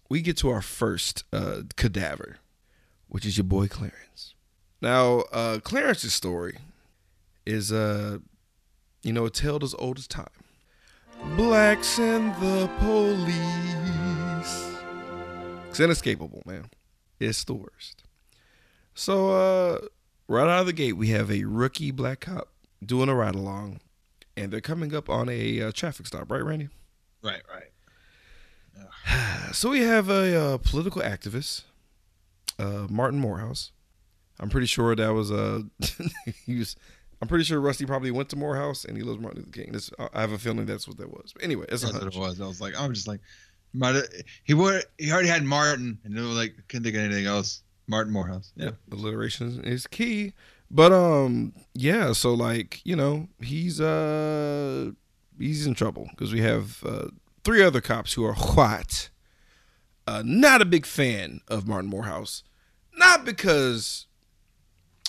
we 0.09 0.21
get 0.21 0.37
to 0.39 0.51
our 0.51 0.63
first 0.63 1.25
uh, 1.33 1.63
cadaver, 1.77 2.39
which 3.09 3.27
is 3.27 3.37
your 3.37 3.45
boy 3.45 3.67
Clarence. 3.67 4.35
Now, 4.81 5.21
uh, 5.33 5.59
Clarence's 5.61 6.15
story 6.15 6.59
is 7.47 7.73
uh 7.73 8.19
you 9.05 9.13
know, 9.13 9.27
a 9.27 9.31
tale 9.31 9.59
as 9.63 9.75
old 9.79 9.99
as 9.99 10.09
time. 10.09 10.27
Blacks 11.37 11.99
and 11.99 12.35
the 12.37 12.69
police. 12.79 13.35
It's 15.69 15.79
inescapable, 15.79 16.43
man. 16.47 16.71
It's 17.21 17.45
the 17.45 17.55
worst. 17.55 18.03
So, 18.95 19.31
uh, 19.31 19.79
right 20.27 20.49
out 20.49 20.61
of 20.61 20.67
the 20.67 20.73
gate, 20.73 20.95
we 20.95 21.09
have 21.09 21.31
a 21.31 21.45
rookie 21.45 21.91
black 21.91 22.21
cop 22.21 22.49
doing 22.87 23.09
a 23.09 23.15
ride 23.15 23.35
along, 23.35 23.81
and 24.37 24.53
they're 24.53 24.61
coming 24.61 24.95
up 24.95 25.09
on 25.09 25.29
a 25.29 25.63
uh, 25.63 25.73
traffic 25.73 26.07
stop, 26.07 26.31
right, 26.31 26.45
Randy? 26.45 26.69
Right, 27.23 27.43
right. 27.53 27.71
So 29.53 29.71
we 29.71 29.83
have 29.83 30.09
a 30.09 30.37
uh, 30.37 30.59
political 30.59 31.01
activist, 31.01 31.63
uh, 32.59 32.87
Martin 32.91 33.21
Morehouse. 33.21 33.71
I'm 34.41 34.49
pretty 34.49 34.67
sure 34.67 34.97
that 34.97 35.15
was 35.15 35.31
uh, 35.31 35.61
he 36.47 36.57
was. 36.57 36.77
I'm 37.23 37.29
pretty 37.29 37.45
sure 37.45 37.61
Rusty 37.61 37.87
probably 37.87 38.11
went 38.11 38.29
to 38.31 38.37
Morehouse 38.37 38.85
and 38.85 38.97
he 38.97 39.03
loves 39.03 39.21
Martin 39.21 39.41
Luther 39.41 39.53
King. 39.53 39.73
This, 39.73 39.91
I 40.13 40.21
have 40.21 40.33
a 40.33 40.39
feeling 40.39 40.67
that's 40.67 40.89
what 40.89 40.99
that 40.99 41.09
was. 41.09 41.33
But 41.33 41.45
anyway, 41.45 41.67
it's 41.69 41.85
a 41.85 41.87
That's 41.87 42.05
what 42.05 42.15
it 42.15 42.19
was. 42.19 42.41
I 42.41 42.47
was 42.47 42.61
like, 42.61 42.75
I'm 42.79 42.93
just 42.93 43.07
like, 43.07 43.21
he 44.43 44.55
would 44.55 44.85
he 44.99 45.13
already 45.13 45.29
had 45.29 45.45
Martin, 45.45 45.99
and 46.05 46.19
it 46.19 46.21
was 46.21 46.37
like 46.37 46.55
couldn't 46.69 46.85
think 46.85 46.97
of 46.97 47.03
anything 47.03 47.27
else. 47.27 47.63
Martin 47.87 48.13
Morehouse. 48.13 48.53
Yeah, 48.57 48.71
alliteration 48.91 49.63
is 49.65 49.87
key. 49.87 50.33
But 50.71 50.93
um, 50.93 51.53
yeah. 51.75 52.13
So 52.13 52.35
like 52.35 52.81
you 52.85 52.97
know, 52.97 53.29
he's 53.41 53.81
uh 53.81 54.91
he's 55.39 55.67
in 55.67 55.75
trouble 55.75 56.09
because 56.11 56.33
we 56.33 56.41
have 56.41 56.83
uh, 56.85 57.09
three 57.45 57.63
other 57.63 57.81
cops 57.81 58.15
who 58.15 58.25
are 58.25 58.35
white. 58.35 59.11
Uh, 60.07 60.23
not 60.25 60.61
a 60.61 60.67
big 60.67 60.85
fan 60.85 61.41
of 61.49 61.67
Martin 61.67 61.89
Morehouse, 61.89 62.43
not 62.95 63.25
because 63.25 64.07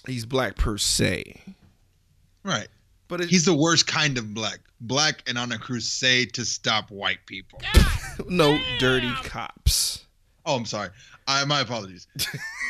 he's 0.08 0.26
black 0.26 0.56
per 0.56 0.78
se, 0.78 1.42
Right. 2.46 2.68
But 3.08 3.22
it, 3.22 3.30
He's 3.30 3.46
the 3.46 3.56
worst 3.56 3.88
kind 3.88 4.18
of 4.18 4.34
black. 4.34 4.60
Black 4.80 5.24
and 5.28 5.38
on 5.38 5.52
a 5.52 5.58
crusade 5.58 6.34
to 6.36 6.46
stop 6.46 6.92
white 6.92 7.26
people. 7.26 7.60
no 8.28 8.58
dirty 8.80 9.12
cops. 9.24 10.06
Oh, 10.46 10.56
I'm 10.56 10.66
sorry. 10.66 10.90
I 11.28 11.44
my 11.46 11.62
apologies. 11.62 12.08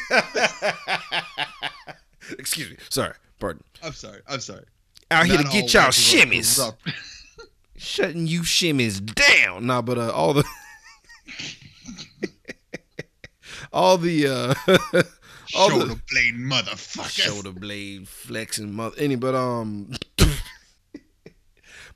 Excuse 2.40 2.70
me. 2.70 2.78
Sorry. 2.90 3.14
Pardon. 3.40 3.64
I'm 3.84 3.94
sorry. 3.94 4.22
I'm 4.28 4.40
sorry. 4.40 4.64
Out 5.12 5.26
here 5.28 5.38
to 5.38 5.44
get 5.44 5.74
y'all 5.74 5.84
white 5.86 5.94
people 5.94 6.22
are 6.22 6.26
shimmies. 6.42 6.74
Shutting 7.78 8.26
you 8.28 8.42
shimmies 8.42 9.04
down. 9.04 9.68
Nah, 9.68 9.82
but 9.82 9.98
uh, 9.98 10.12
all 10.12 10.34
the 10.34 10.46
all 13.74 13.98
the 13.98 14.28
uh 14.28 14.54
all 15.56 15.70
the 15.70 15.76
Shoulder 15.88 16.02
blade 16.12 16.36
motherfucker. 16.36 17.10
shoulder 17.10 17.52
blade 17.52 18.08
flexing 18.08 18.74
mother 18.74 18.96
any 19.00 19.16
but 19.16 19.36
um 19.36 19.92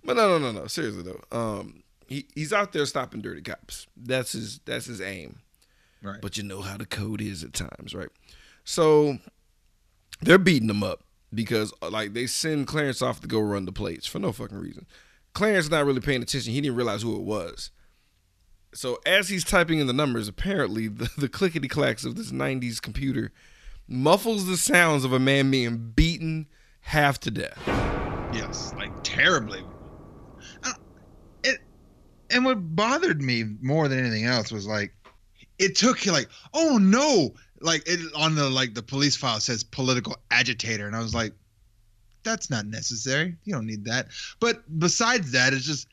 but 0.04 0.16
no 0.16 0.28
no 0.28 0.38
no 0.38 0.52
no 0.52 0.68
seriously 0.68 1.04
though 1.04 1.22
um 1.38 1.84
he, 2.08 2.26
he's 2.36 2.52
out 2.54 2.74
there 2.74 2.86
stopping 2.86 3.22
dirty 3.22 3.42
cops 3.42 3.88
that's 3.98 4.34
his 4.34 4.60
that's 4.66 4.86
his 4.86 5.02
aim 5.02 5.40
Right. 6.02 6.22
but 6.22 6.38
you 6.38 6.44
know 6.44 6.62
how 6.62 6.78
the 6.78 6.86
code 6.86 7.22
is 7.22 7.44
at 7.44 7.54
times 7.54 7.94
right 7.94 8.10
so 8.64 9.18
they're 10.22 10.38
beating 10.38 10.70
him 10.70 10.84
up 10.84 11.04
because 11.34 11.74
uh, 11.82 11.90
like 11.90 12.14
they 12.14 12.28
send 12.28 12.68
Clarence 12.68 13.02
off 13.02 13.22
to 13.22 13.28
go 13.28 13.40
run 13.40 13.66
the 13.66 13.72
plates 13.72 14.08
for 14.08 14.20
no 14.20 14.32
fucking 14.32 14.58
reason 14.58 14.86
Clarence 15.34 15.70
not 15.70 15.86
really 15.86 16.02
paying 16.02 16.22
attention 16.22 16.54
he 16.54 16.62
didn't 16.62 16.76
realize 16.76 17.02
who 17.02 17.16
it 17.16 17.24
was 17.24 17.72
so 18.74 19.00
as 19.06 19.30
he's 19.30 19.44
typing 19.44 19.80
in 19.80 19.88
the 19.88 19.94
numbers, 19.94 20.28
apparently 20.28 20.88
the, 20.88 21.10
the 21.18 21.30
clickety 21.30 21.68
clacks 21.68 22.06
of 22.06 22.16
this 22.16 22.32
'90s 22.32 22.82
computer 22.82 23.32
muffles 23.88 24.46
the 24.46 24.58
sounds 24.58 25.04
of 25.04 25.14
a 25.14 25.20
man 25.20 25.50
being 25.50 25.92
beaten 25.96 26.48
half 26.82 27.20
to 27.22 27.32
death. 27.32 27.62
Yes, 28.34 28.74
like 28.78 28.92
terribly. 29.04 29.64
I 30.64 30.74
It 31.44 31.60
and 32.30 32.46
what 32.46 32.76
bothered 32.76 33.22
me 33.22 33.46
more 33.62 33.88
than 33.88 34.00
anything 34.00 34.26
else 34.26 34.52
was 34.52 34.68
like 34.68 34.94
it 35.58 35.76
took 35.76 36.06
you 36.06 36.12
like 36.12 36.30
oh 36.54 36.78
no 36.78 37.34
like 37.62 37.84
it 37.88 38.00
on 38.16 38.36
the 38.36 38.50
like 38.50 38.74
the 38.74 38.82
police 38.82 39.16
file 39.16 39.40
says 39.40 39.64
political 39.64 40.16
agitator 40.32 40.88
and 40.88 40.96
I 40.96 41.00
was 41.02 41.14
like 41.14 41.34
that's 42.24 42.50
not 42.50 42.66
necessary 42.66 43.36
you 43.46 43.54
don't 43.54 43.66
need 43.66 43.86
that 43.86 44.08
but 44.40 44.64
besides 44.80 45.32
that 45.32 45.54
it's 45.54 45.66
just 45.66 45.88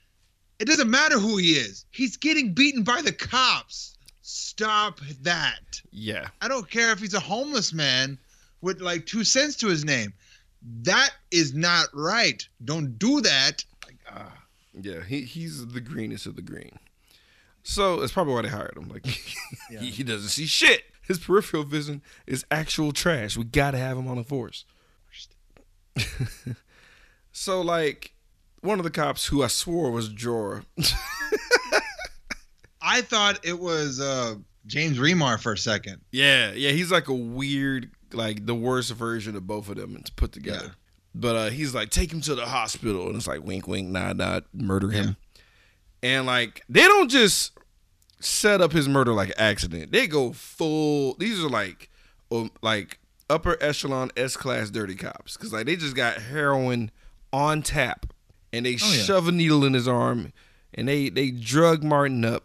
it 0.58 0.66
doesn't 0.66 0.90
matter 0.90 1.18
who 1.18 1.36
he 1.36 1.52
is 1.52 1.84
he's 1.90 2.16
getting 2.16 2.52
beaten 2.52 2.82
by 2.82 3.00
the 3.02 3.12
cops 3.12 3.96
stop 4.22 5.00
that 5.22 5.80
Yeah, 5.92 6.28
I 6.40 6.48
don't 6.48 6.68
care 6.68 6.90
if 6.92 6.98
he's 6.98 7.14
a 7.14 7.20
homeless 7.20 7.72
man 7.72 8.18
with 8.60 8.80
like 8.80 9.06
two 9.06 9.22
cents 9.22 9.54
to 9.56 9.68
his 9.68 9.84
name. 9.84 10.12
That 10.82 11.10
is 11.30 11.54
not 11.54 11.86
right. 11.94 12.46
Don't 12.64 12.98
do 12.98 13.20
that. 13.20 13.64
Like, 13.84 13.98
ah. 14.10 14.32
yeah, 14.80 15.04
he 15.04 15.20
he's 15.22 15.64
the 15.68 15.80
greenest 15.80 16.26
of 16.26 16.34
the 16.34 16.42
green. 16.42 16.76
So 17.62 18.00
that's 18.00 18.12
probably 18.12 18.34
why 18.34 18.42
they 18.42 18.48
hired 18.48 18.76
him. 18.76 18.88
Like 18.88 19.06
Yeah. 19.70 19.78
he, 19.80 19.90
he 19.90 20.02
doesn't 20.02 20.30
see 20.30 20.46
shit. 20.46 20.82
His 21.06 21.18
peripheral 21.18 21.64
vision 21.64 22.02
is 22.26 22.44
actual 22.50 22.92
trash. 22.92 23.36
We 23.36 23.44
gotta 23.44 23.78
have 23.78 23.96
him 23.96 24.08
on 24.08 24.16
the 24.16 24.24
force. 24.24 24.64
so 27.32 27.60
like 27.60 28.12
one 28.60 28.78
of 28.78 28.84
the 28.84 28.90
cops 28.90 29.26
who 29.26 29.42
I 29.42 29.46
swore 29.46 29.90
was 29.90 30.10
Jorah. 30.10 30.64
I 32.82 33.00
thought 33.00 33.44
it 33.44 33.58
was 33.58 34.00
uh, 34.00 34.36
James 34.66 34.98
Remar 34.98 35.40
for 35.40 35.52
a 35.52 35.58
second. 35.58 36.00
Yeah, 36.12 36.52
yeah, 36.52 36.70
he's 36.70 36.92
like 36.92 37.08
a 37.08 37.14
weird, 37.14 37.90
like 38.12 38.46
the 38.46 38.54
worst 38.54 38.92
version 38.92 39.36
of 39.36 39.46
both 39.46 39.68
of 39.68 39.76
them 39.76 40.00
to 40.02 40.12
put 40.12 40.32
together. 40.32 40.66
Yeah. 40.66 40.72
But 41.14 41.36
uh, 41.36 41.50
he's 41.50 41.74
like, 41.74 41.90
take 41.90 42.12
him 42.12 42.20
to 42.22 42.34
the 42.34 42.46
hospital, 42.46 43.06
and 43.06 43.16
it's 43.16 43.26
like, 43.26 43.42
wink, 43.42 43.66
wink, 43.66 43.88
nod, 43.88 44.18
nod, 44.18 44.44
murder 44.52 44.90
him. 44.90 45.16
And 46.02 46.26
like, 46.26 46.62
they 46.68 46.82
don't 46.82 47.08
just 47.08 47.52
set 48.20 48.60
up 48.60 48.72
his 48.72 48.88
murder 48.88 49.12
like 49.12 49.32
accident. 49.36 49.92
They 49.92 50.06
go 50.06 50.32
full. 50.32 51.14
These 51.14 51.42
are 51.42 51.48
like, 51.48 51.90
um, 52.32 52.50
like 52.62 52.98
upper 53.28 53.56
echelon 53.62 54.10
S 54.16 54.36
class 54.36 54.70
dirty 54.70 54.94
cops, 54.94 55.36
because 55.36 55.52
like 55.52 55.66
they 55.66 55.76
just 55.76 55.96
got 55.96 56.18
heroin 56.18 56.90
on 57.32 57.62
tap, 57.62 58.06
and 58.52 58.64
they 58.66 58.74
Oh, 58.82 58.92
yeah. 58.92 59.02
shove 59.02 59.28
a 59.28 59.32
needle 59.32 59.64
in 59.64 59.74
his 59.74 59.86
arm, 59.88 60.32
and 60.74 60.88
they 60.88 61.08
they 61.08 61.30
drug 61.30 61.82
Martin 61.82 62.24
up, 62.24 62.44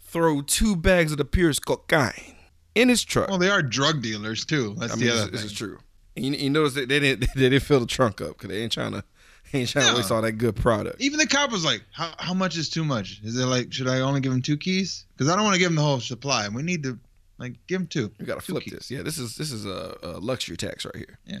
throw 0.00 0.42
two 0.42 0.76
bags 0.76 1.12
of 1.12 1.18
the 1.18 1.24
purest 1.24 1.64
cocaine 1.64 2.36
in 2.74 2.88
his 2.88 3.04
truck. 3.04 3.28
Well, 3.28 3.38
they 3.38 3.50
are 3.50 3.62
drug 3.62 4.02
dealers 4.02 4.44
too. 4.44 4.74
That's 4.78 4.92
I 4.92 4.96
the 4.96 5.02
mean, 5.04 5.10
other 5.12 5.30
this, 5.30 5.42
this 5.42 5.52
is 5.52 5.56
true. 5.56 5.78
And 6.16 6.24
you, 6.24 6.32
you 6.32 6.50
notice 6.50 6.74
that 6.74 6.88
they 6.88 7.00
didn't 7.00 7.20
they 7.34 7.48
didn't 7.48 7.62
fill 7.62 7.80
the 7.80 7.86
trunk 7.86 8.20
up 8.20 8.28
because 8.30 8.48
they 8.50 8.62
ain't 8.62 8.72
trying 8.72 8.92
to 8.92 9.04
ain't 9.52 9.68
trying 9.68 9.88
to 9.90 9.96
waste 9.96 10.10
all 10.10 10.22
that 10.22 10.32
good 10.32 10.56
product. 10.56 11.00
Even 11.00 11.18
the 11.18 11.26
cop 11.26 11.50
was 11.52 11.64
like, 11.64 11.82
"How 11.92 12.12
how 12.18 12.34
much 12.34 12.56
is 12.56 12.68
too 12.68 12.84
much? 12.84 13.20
Is 13.22 13.38
it 13.38 13.46
like 13.46 13.72
should 13.72 13.88
I 13.88 14.00
only 14.00 14.20
give 14.20 14.32
him 14.32 14.42
two 14.42 14.56
keys? 14.56 15.04
Because 15.16 15.30
I 15.32 15.36
don't 15.36 15.44
want 15.44 15.54
to 15.54 15.60
give 15.60 15.70
him 15.70 15.76
the 15.76 15.82
whole 15.82 16.00
supply. 16.00 16.48
We 16.48 16.62
need 16.62 16.82
to 16.82 16.98
like 17.38 17.54
give 17.66 17.80
him 17.80 17.86
two. 17.86 18.10
We 18.18 18.26
gotta 18.26 18.40
flip 18.40 18.64
keys. 18.64 18.72
this. 18.74 18.90
Yeah, 18.90 19.02
this 19.02 19.18
is 19.18 19.36
this 19.36 19.52
is 19.52 19.66
a, 19.66 19.96
a 20.02 20.08
luxury 20.20 20.56
tax 20.56 20.84
right 20.84 20.96
here. 20.96 21.18
Yeah. 21.26 21.38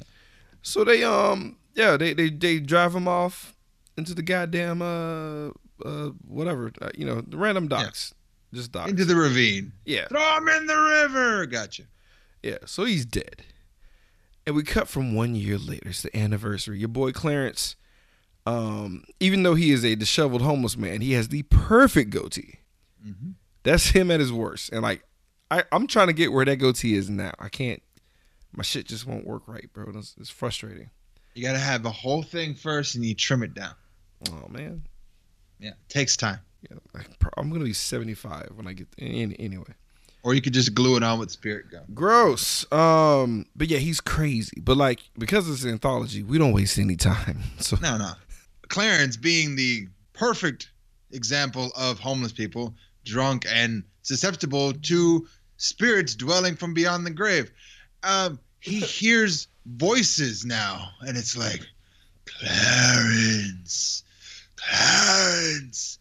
So 0.62 0.84
they 0.84 1.02
um 1.04 1.56
yeah 1.74 1.96
they 1.96 2.12
they 2.14 2.30
they 2.30 2.58
drive 2.60 2.94
him 2.94 3.08
off 3.08 3.54
into 3.96 4.14
the 4.14 4.22
goddamn 4.22 4.82
uh 4.82 5.48
uh 5.84 6.10
whatever 6.26 6.72
uh, 6.80 6.90
you 6.96 7.06
know 7.06 7.20
the 7.20 7.36
random 7.36 7.68
docks 7.68 8.14
just 8.52 8.72
docks 8.72 8.90
into 8.90 9.04
the 9.04 9.16
ravine. 9.16 9.72
yeah 9.84 10.06
Throw 10.08 10.36
him 10.38 10.48
in 10.48 10.66
the 10.66 10.76
river. 10.76 11.46
Gotcha. 11.46 11.84
yeah 12.42 12.58
so 12.66 12.84
he's 12.84 13.04
dead. 13.06 13.42
And 14.46 14.54
we 14.54 14.62
cut 14.62 14.86
from 14.86 15.14
one 15.14 15.34
year 15.34 15.58
later. 15.58 15.88
It's 15.88 16.02
the 16.02 16.16
anniversary. 16.16 16.78
Your 16.78 16.88
boy 16.88 17.10
Clarence, 17.10 17.74
um, 18.46 19.04
even 19.20 19.42
though 19.42 19.54
he 19.54 19.72
is 19.72 19.84
a 19.84 19.94
disheveled 19.94 20.42
homeless 20.42 20.76
man, 20.76 21.00
he 21.00 21.12
has 21.12 21.28
the 21.28 21.42
perfect 21.44 22.10
goatee. 22.10 22.60
Mhm. 23.06 23.34
That's 23.62 23.88
him 23.90 24.10
at 24.10 24.20
his 24.20 24.32
worst. 24.32 24.70
And 24.72 24.82
like, 24.82 25.02
I, 25.50 25.64
I'm 25.72 25.86
trying 25.86 26.06
to 26.06 26.12
get 26.12 26.32
where 26.32 26.44
that 26.44 26.56
goatee 26.56 26.94
is 26.94 27.10
now. 27.10 27.32
I 27.38 27.48
can't. 27.48 27.82
My 28.52 28.62
shit 28.62 28.86
just 28.86 29.06
won't 29.06 29.26
work 29.26 29.42
right, 29.46 29.70
bro. 29.72 29.90
It's, 29.94 30.14
it's 30.18 30.30
frustrating. 30.30 30.90
You 31.34 31.42
gotta 31.42 31.58
have 31.58 31.82
the 31.82 31.90
whole 31.90 32.22
thing 32.22 32.54
first, 32.54 32.94
and 32.94 33.04
you 33.04 33.14
trim 33.14 33.42
it 33.42 33.52
down. 33.54 33.74
Oh 34.30 34.48
man. 34.48 34.84
Yeah, 35.58 35.72
takes 35.88 36.16
time. 36.16 36.38
Yeah, 36.70 36.78
like, 36.94 37.06
I'm 37.36 37.50
gonna 37.50 37.64
be 37.64 37.72
75 37.74 38.52
when 38.54 38.66
I 38.66 38.72
get 38.72 38.88
in, 38.98 39.32
anyway. 39.34 39.74
Or 40.22 40.34
you 40.34 40.40
could 40.40 40.54
just 40.54 40.74
glue 40.74 40.96
it 40.96 41.02
on 41.04 41.18
with 41.20 41.30
spirit 41.30 41.70
gum. 41.70 41.82
Gross. 41.94 42.70
Um, 42.72 43.46
but 43.54 43.68
yeah, 43.68 43.78
he's 43.78 44.00
crazy. 44.00 44.60
But 44.60 44.76
like, 44.76 45.00
because 45.18 45.48
it's 45.48 45.62
an 45.62 45.70
anthology, 45.70 46.22
we 46.24 46.38
don't 46.38 46.52
waste 46.52 46.78
any 46.78 46.96
time. 46.96 47.42
So 47.58 47.76
No, 47.80 47.96
no. 47.96 48.12
Clarence 48.68 49.16
being 49.16 49.56
the 49.56 49.88
perfect 50.12 50.70
example 51.12 51.70
of 51.76 51.98
homeless 51.98 52.32
people, 52.32 52.74
drunk 53.04 53.46
and 53.50 53.82
susceptible 54.02 54.72
to 54.72 55.26
spirits 55.56 56.14
dwelling 56.14 56.56
from 56.56 56.74
beyond 56.74 57.06
the 57.06 57.10
grave. 57.10 57.50
Um, 58.02 58.38
he 58.60 58.80
hears 58.80 59.48
voices 59.66 60.44
now, 60.44 60.90
and 61.00 61.16
it's 61.16 61.36
like, 61.36 61.66
Clarence, 62.26 64.04
Clarence, 64.56 65.98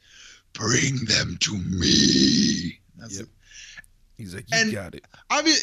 bring 0.53 0.95
them 1.05 1.38
to 1.41 1.57
me. 1.57 2.79
That's 2.98 3.17
Yep. 3.19 3.27
he's 4.17 4.34
like, 4.34 4.45
you 4.51 4.57
And- 4.57 4.72
got 4.72 4.95
it. 4.95 5.05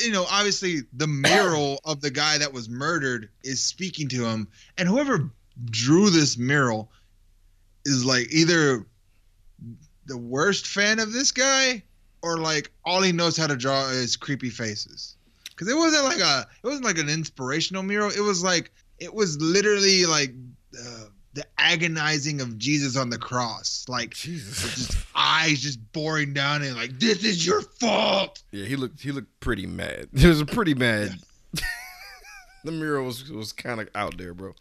you 0.04 0.12
know, 0.12 0.26
obviously 0.30 0.82
the 0.92 1.06
mural 1.06 1.80
of 1.84 2.00
the 2.00 2.10
guy 2.10 2.38
that 2.38 2.52
was 2.52 2.68
murdered 2.68 3.28
is 3.42 3.60
speaking 3.62 4.08
to 4.10 4.24
him, 4.26 4.48
and 4.78 4.88
whoever 4.88 5.30
drew 5.66 6.10
this 6.10 6.38
mural 6.38 6.90
is 7.84 8.04
like 8.04 8.32
either 8.32 8.86
the 10.06 10.18
worst 10.18 10.66
fan 10.66 10.98
of 10.98 11.12
this 11.12 11.30
guy 11.32 11.82
or 12.22 12.38
like 12.38 12.70
all 12.84 13.02
he 13.02 13.12
knows 13.12 13.36
how 13.36 13.46
to 13.46 13.56
draw 13.56 13.88
is 13.88 14.16
creepy 14.16 14.50
faces. 14.50 15.16
Because 15.50 15.68
it 15.68 15.76
wasn't 15.76 16.04
like 16.04 16.20
a, 16.20 16.46
it 16.62 16.66
wasn't 16.66 16.84
like 16.84 16.98
an 16.98 17.08
inspirational 17.08 17.82
mural. 17.82 18.10
It 18.10 18.20
was 18.20 18.42
like, 18.42 18.72
it 18.98 19.12
was 19.12 19.40
literally 19.40 20.06
like 20.06 20.32
uh, 20.78 21.04
the 21.34 21.44
agonizing 21.58 22.40
of 22.40 22.58
Jesus 22.58 22.96
on 22.96 23.10
the 23.10 23.18
cross, 23.18 23.84
like 23.88 24.14
Jesus. 24.14 24.88
just 24.88 25.06
eyes 25.14 25.60
just 25.60 25.92
boring 25.92 26.32
down 26.32 26.62
and 26.62 26.76
like, 26.76 26.98
this 26.98 27.24
is 27.24 27.44
your 27.44 27.62
fault. 27.62 28.42
Yeah, 28.50 28.66
he 28.66 28.76
looked 28.76 29.00
he 29.00 29.12
looked 29.12 29.40
pretty 29.40 29.66
mad. 29.66 30.08
He 30.16 30.26
was 30.26 30.42
pretty 30.44 30.74
mad. 30.74 31.18
the 32.64 32.72
mural 32.72 33.06
was 33.06 33.30
was 33.30 33.52
kind 33.52 33.80
of 33.80 33.88
out 33.94 34.18
there, 34.18 34.34
bro. 34.34 34.54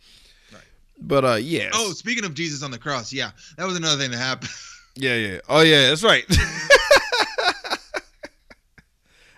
But 1.01 1.25
uh, 1.25 1.35
yeah. 1.35 1.69
Oh, 1.73 1.91
speaking 1.91 2.25
of 2.25 2.33
Jesus 2.33 2.63
on 2.63 2.71
the 2.71 2.77
cross, 2.77 3.11
yeah, 3.11 3.31
that 3.57 3.65
was 3.65 3.75
another 3.75 3.97
thing 4.01 4.11
that 4.11 4.17
happened. 4.17 4.51
yeah, 4.95 5.15
yeah. 5.15 5.39
Oh 5.49 5.61
yeah, 5.61 5.89
that's 5.89 6.03
right. 6.03 6.23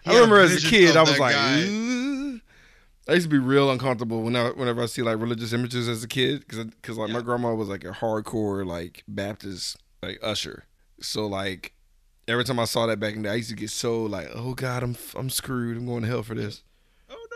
I 0.06 0.14
remember 0.14 0.42
as 0.42 0.64
a 0.64 0.68
kid, 0.68 0.98
I 0.98 1.02
was 1.02 1.18
like. 1.18 1.36
I 3.06 3.16
used 3.16 3.26
to 3.26 3.30
be 3.30 3.38
real 3.38 3.70
uncomfortable 3.70 4.22
whenever 4.22 4.54
whenever 4.54 4.82
I 4.82 4.86
see 4.86 5.02
like 5.02 5.20
religious 5.20 5.52
images 5.52 5.90
as 5.90 6.04
a 6.04 6.08
kid, 6.08 6.40
because 6.40 6.64
because 6.66 6.98
like 6.98 7.10
my 7.10 7.22
grandma 7.22 7.54
was 7.54 7.68
like 7.68 7.84
a 7.84 7.92
hardcore 7.92 8.66
like 8.66 9.04
Baptist 9.10 9.78
like 10.02 10.20
usher, 10.22 10.64
so 11.02 11.28
like 11.28 11.74
every 12.30 12.46
time 12.46 12.60
I 12.60 12.66
saw 12.66 12.86
that 12.88 13.02
back 13.02 13.14
in 13.14 13.24
the 13.24 13.28
day, 13.28 13.34
I 13.34 13.36
used 13.36 13.50
to 13.50 13.56
get 13.56 13.72
so 13.72 14.04
like, 14.04 14.30
oh 14.34 14.54
god, 14.54 14.84
I'm 14.84 14.96
I'm 15.16 15.30
screwed, 15.30 15.76
I'm 15.76 15.86
going 15.86 16.04
to 16.04 16.08
hell 16.08 16.24
for 16.24 16.34
this. 16.34 16.64
oh 17.10 17.28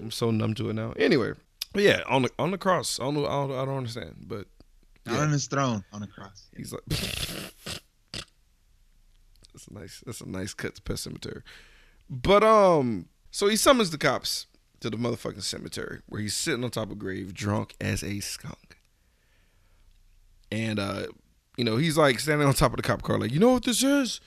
no, 0.00 0.04
I'm 0.06 0.10
so 0.10 0.32
numb 0.32 0.54
to 0.54 0.70
it 0.70 0.74
now. 0.74 0.92
Anyway, 0.96 1.34
But 1.72 1.82
yeah, 1.82 2.02
on 2.08 2.22
the 2.22 2.30
on 2.38 2.50
the 2.50 2.58
cross. 2.58 2.98
I 3.00 3.04
don't 3.04 3.14
know. 3.14 3.26
I 3.26 3.30
don't, 3.46 3.52
I 3.52 3.64
don't 3.64 3.76
understand, 3.78 4.24
but 4.26 4.46
Not 5.06 5.14
Yeah. 5.16 5.20
on 5.22 5.30
his 5.32 5.46
throne, 5.46 5.84
on 5.92 6.02
a 6.02 6.06
cross. 6.06 6.48
he's 6.56 6.72
like. 6.72 6.82
that's 9.52 9.66
a 9.70 9.74
nice. 9.74 10.02
That's 10.06 10.20
a 10.20 10.28
nice 10.28 10.54
cut 10.54 10.74
to 10.76 10.82
Pet 10.82 10.96
Sematary. 10.96 11.42
But 12.10 12.42
um, 12.44 13.06
so 13.30 13.48
he 13.48 13.56
summons 13.56 13.90
the 13.90 13.98
cops 13.98 14.46
to 14.80 14.90
the 14.90 14.96
motherfucking 14.96 15.42
cemetery 15.42 16.00
where 16.06 16.20
he's 16.20 16.34
sitting 16.36 16.64
on 16.64 16.70
top 16.70 16.86
of 16.86 16.92
a 16.92 16.96
grave, 16.96 17.32
drunk 17.34 17.74
as 17.80 18.02
a 18.02 18.20
skunk. 18.20 18.76
And 20.50 20.78
uh, 20.78 21.06
you 21.56 21.64
know, 21.64 21.76
he's 21.76 21.96
like 21.96 22.20
standing 22.20 22.46
on 22.46 22.54
top 22.54 22.72
of 22.72 22.76
the 22.76 22.82
cop 22.82 23.02
car, 23.02 23.18
like, 23.18 23.32
you 23.32 23.38
know 23.40 23.52
what 23.52 23.64
this 23.64 23.82
is? 23.82 24.20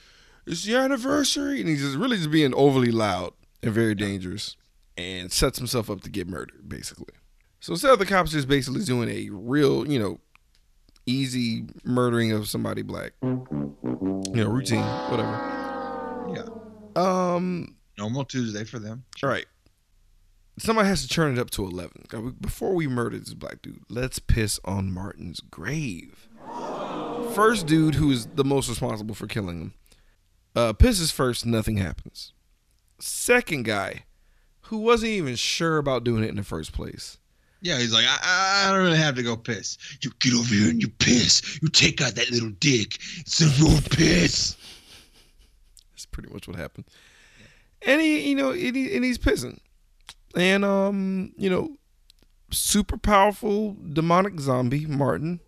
It's 0.46 0.64
the 0.64 0.76
anniversary, 0.76 1.60
and 1.60 1.68
he's 1.68 1.82
just 1.82 1.96
really 1.96 2.16
just 2.16 2.30
being 2.30 2.54
overly 2.54 2.90
loud 2.92 3.32
and 3.62 3.72
very 3.72 3.94
dangerous, 3.96 4.56
and 4.96 5.30
sets 5.32 5.58
himself 5.58 5.90
up 5.90 6.02
to 6.02 6.10
get 6.10 6.28
murdered, 6.28 6.68
basically. 6.68 7.14
So 7.60 7.72
instead 7.72 7.90
of 7.92 7.98
the 7.98 8.06
cops 8.06 8.32
just 8.32 8.48
basically 8.48 8.84
doing 8.84 9.08
a 9.08 9.28
real, 9.30 9.88
you 9.90 9.98
know, 9.98 10.20
easy 11.06 11.64
murdering 11.84 12.32
of 12.32 12.48
somebody 12.48 12.82
black, 12.82 13.12
you 13.22 13.46
know, 14.34 14.48
routine, 14.48 14.82
whatever. 15.10 16.32
Yeah. 16.34 16.44
Um, 17.34 17.76
Normal 17.98 18.24
Tuesday 18.24 18.64
for 18.64 18.78
them. 18.78 19.04
all 19.22 19.28
right. 19.30 19.46
Somebody 20.58 20.88
has 20.88 21.02
to 21.02 21.08
turn 21.08 21.36
it 21.36 21.38
up 21.38 21.50
to 21.50 21.64
11. 21.66 22.34
Before 22.40 22.74
we 22.74 22.86
murder 22.86 23.18
this 23.18 23.34
black 23.34 23.60
dude, 23.60 23.82
let's 23.90 24.18
piss 24.18 24.58
on 24.64 24.90
Martin's 24.90 25.40
grave. 25.40 26.28
First 27.34 27.66
dude 27.66 27.96
who 27.96 28.10
is 28.10 28.26
the 28.26 28.44
most 28.44 28.68
responsible 28.70 29.14
for 29.14 29.26
killing 29.26 29.60
him. 29.60 29.74
Uh, 30.54 30.72
pisses 30.72 31.12
first, 31.12 31.44
nothing 31.44 31.76
happens. 31.76 32.32
Second 32.98 33.64
guy, 33.66 34.04
who 34.62 34.78
wasn't 34.78 35.12
even 35.12 35.36
sure 35.36 35.76
about 35.76 36.04
doing 36.04 36.24
it 36.24 36.30
in 36.30 36.36
the 36.36 36.42
first 36.42 36.72
place. 36.72 37.18
Yeah, 37.66 37.78
he's 37.78 37.92
like, 37.92 38.04
I, 38.06 38.18
I- 38.68 38.72
don't 38.72 38.84
really 38.84 38.96
have 38.98 39.16
to 39.16 39.22
go 39.22 39.36
piss. 39.36 39.76
You 40.02 40.10
get 40.20 40.34
over 40.34 40.54
here 40.54 40.70
and 40.70 40.80
you 40.80 40.88
piss. 40.88 41.58
You 41.60 41.68
take 41.68 42.00
out 42.00 42.14
that 42.14 42.30
little 42.30 42.50
dick. 42.60 42.98
It's 43.18 43.40
a 43.40 43.64
road 43.64 43.84
piss. 43.90 44.56
That's 45.92 46.06
pretty 46.06 46.32
much 46.32 46.46
what 46.46 46.56
happened. 46.56 46.84
And 47.82 48.00
he, 48.00 48.28
you 48.30 48.34
know, 48.36 48.50
and, 48.50 48.76
he, 48.76 48.94
and 48.94 49.04
he's 49.04 49.18
pissing. 49.18 49.58
And, 50.36 50.64
um, 50.64 51.32
you 51.36 51.50
know, 51.50 51.76
super 52.50 52.96
powerful 52.98 53.76
demonic 53.92 54.38
zombie, 54.40 54.86
Martin, 54.86 55.40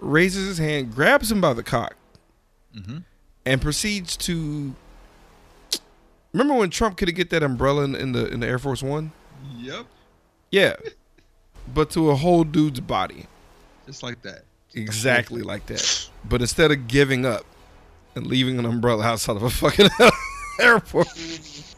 raises 0.00 0.46
his 0.46 0.58
hand, 0.58 0.94
grabs 0.94 1.30
him 1.32 1.40
by 1.40 1.52
the 1.54 1.62
cock, 1.62 1.94
Mhm. 2.76 3.04
and 3.46 3.62
proceeds 3.62 4.16
to. 4.18 4.74
Remember 6.32 6.54
when 6.54 6.70
Trump 6.70 6.96
could 6.96 7.08
have 7.08 7.14
get 7.14 7.30
that 7.30 7.42
umbrella 7.44 7.84
in, 7.84 7.94
in 7.94 8.12
the 8.12 8.26
in 8.26 8.40
the 8.40 8.46
Air 8.48 8.58
Force 8.58 8.82
One? 8.82 9.12
Yep. 9.58 9.86
Yeah, 10.50 10.74
but 11.74 11.90
to 11.90 12.10
a 12.10 12.14
whole 12.14 12.44
dude's 12.44 12.80
body, 12.80 13.26
Just 13.86 14.02
like 14.02 14.22
that. 14.22 14.44
exactly 14.74 15.42
like 15.42 15.66
that. 15.66 16.08
But 16.28 16.40
instead 16.40 16.70
of 16.70 16.88
giving 16.88 17.26
up 17.26 17.44
and 18.14 18.26
leaving 18.26 18.58
an 18.58 18.64
umbrella 18.64 19.04
outside 19.04 19.36
of 19.36 19.42
a 19.42 19.50
fucking 19.50 19.88
airport, 20.60 21.08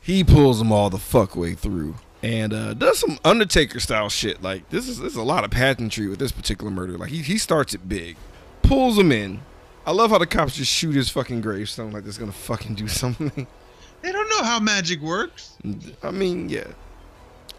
he 0.00 0.24
pulls 0.24 0.58
them 0.58 0.72
all 0.72 0.90
the 0.90 0.98
fuck 0.98 1.36
way 1.36 1.54
through 1.54 1.94
and 2.22 2.52
uh, 2.52 2.74
does 2.74 2.98
some 2.98 3.18
Undertaker 3.24 3.80
style 3.80 4.08
shit. 4.08 4.42
Like 4.42 4.68
this 4.70 4.88
is 4.88 4.98
there's 4.98 5.16
a 5.16 5.22
lot 5.22 5.44
of 5.44 5.50
pageantry 5.50 6.08
with 6.08 6.18
this 6.18 6.32
particular 6.32 6.70
murder. 6.70 6.98
Like 6.98 7.10
he 7.10 7.22
he 7.22 7.38
starts 7.38 7.74
it 7.74 7.88
big, 7.88 8.16
pulls 8.62 8.96
them 8.96 9.12
in. 9.12 9.40
I 9.86 9.92
love 9.92 10.10
how 10.10 10.18
the 10.18 10.26
cops 10.26 10.56
just 10.56 10.72
shoot 10.72 10.94
his 10.94 11.10
fucking 11.10 11.42
gravestone 11.42 11.92
like 11.92 12.06
it's 12.06 12.18
gonna 12.18 12.32
fucking 12.32 12.74
do 12.74 12.88
something. 12.88 13.46
They 14.02 14.12
don't 14.12 14.28
know 14.30 14.42
how 14.42 14.60
magic 14.60 15.00
works. 15.00 15.56
I 16.02 16.10
mean, 16.10 16.48
yeah, 16.50 16.66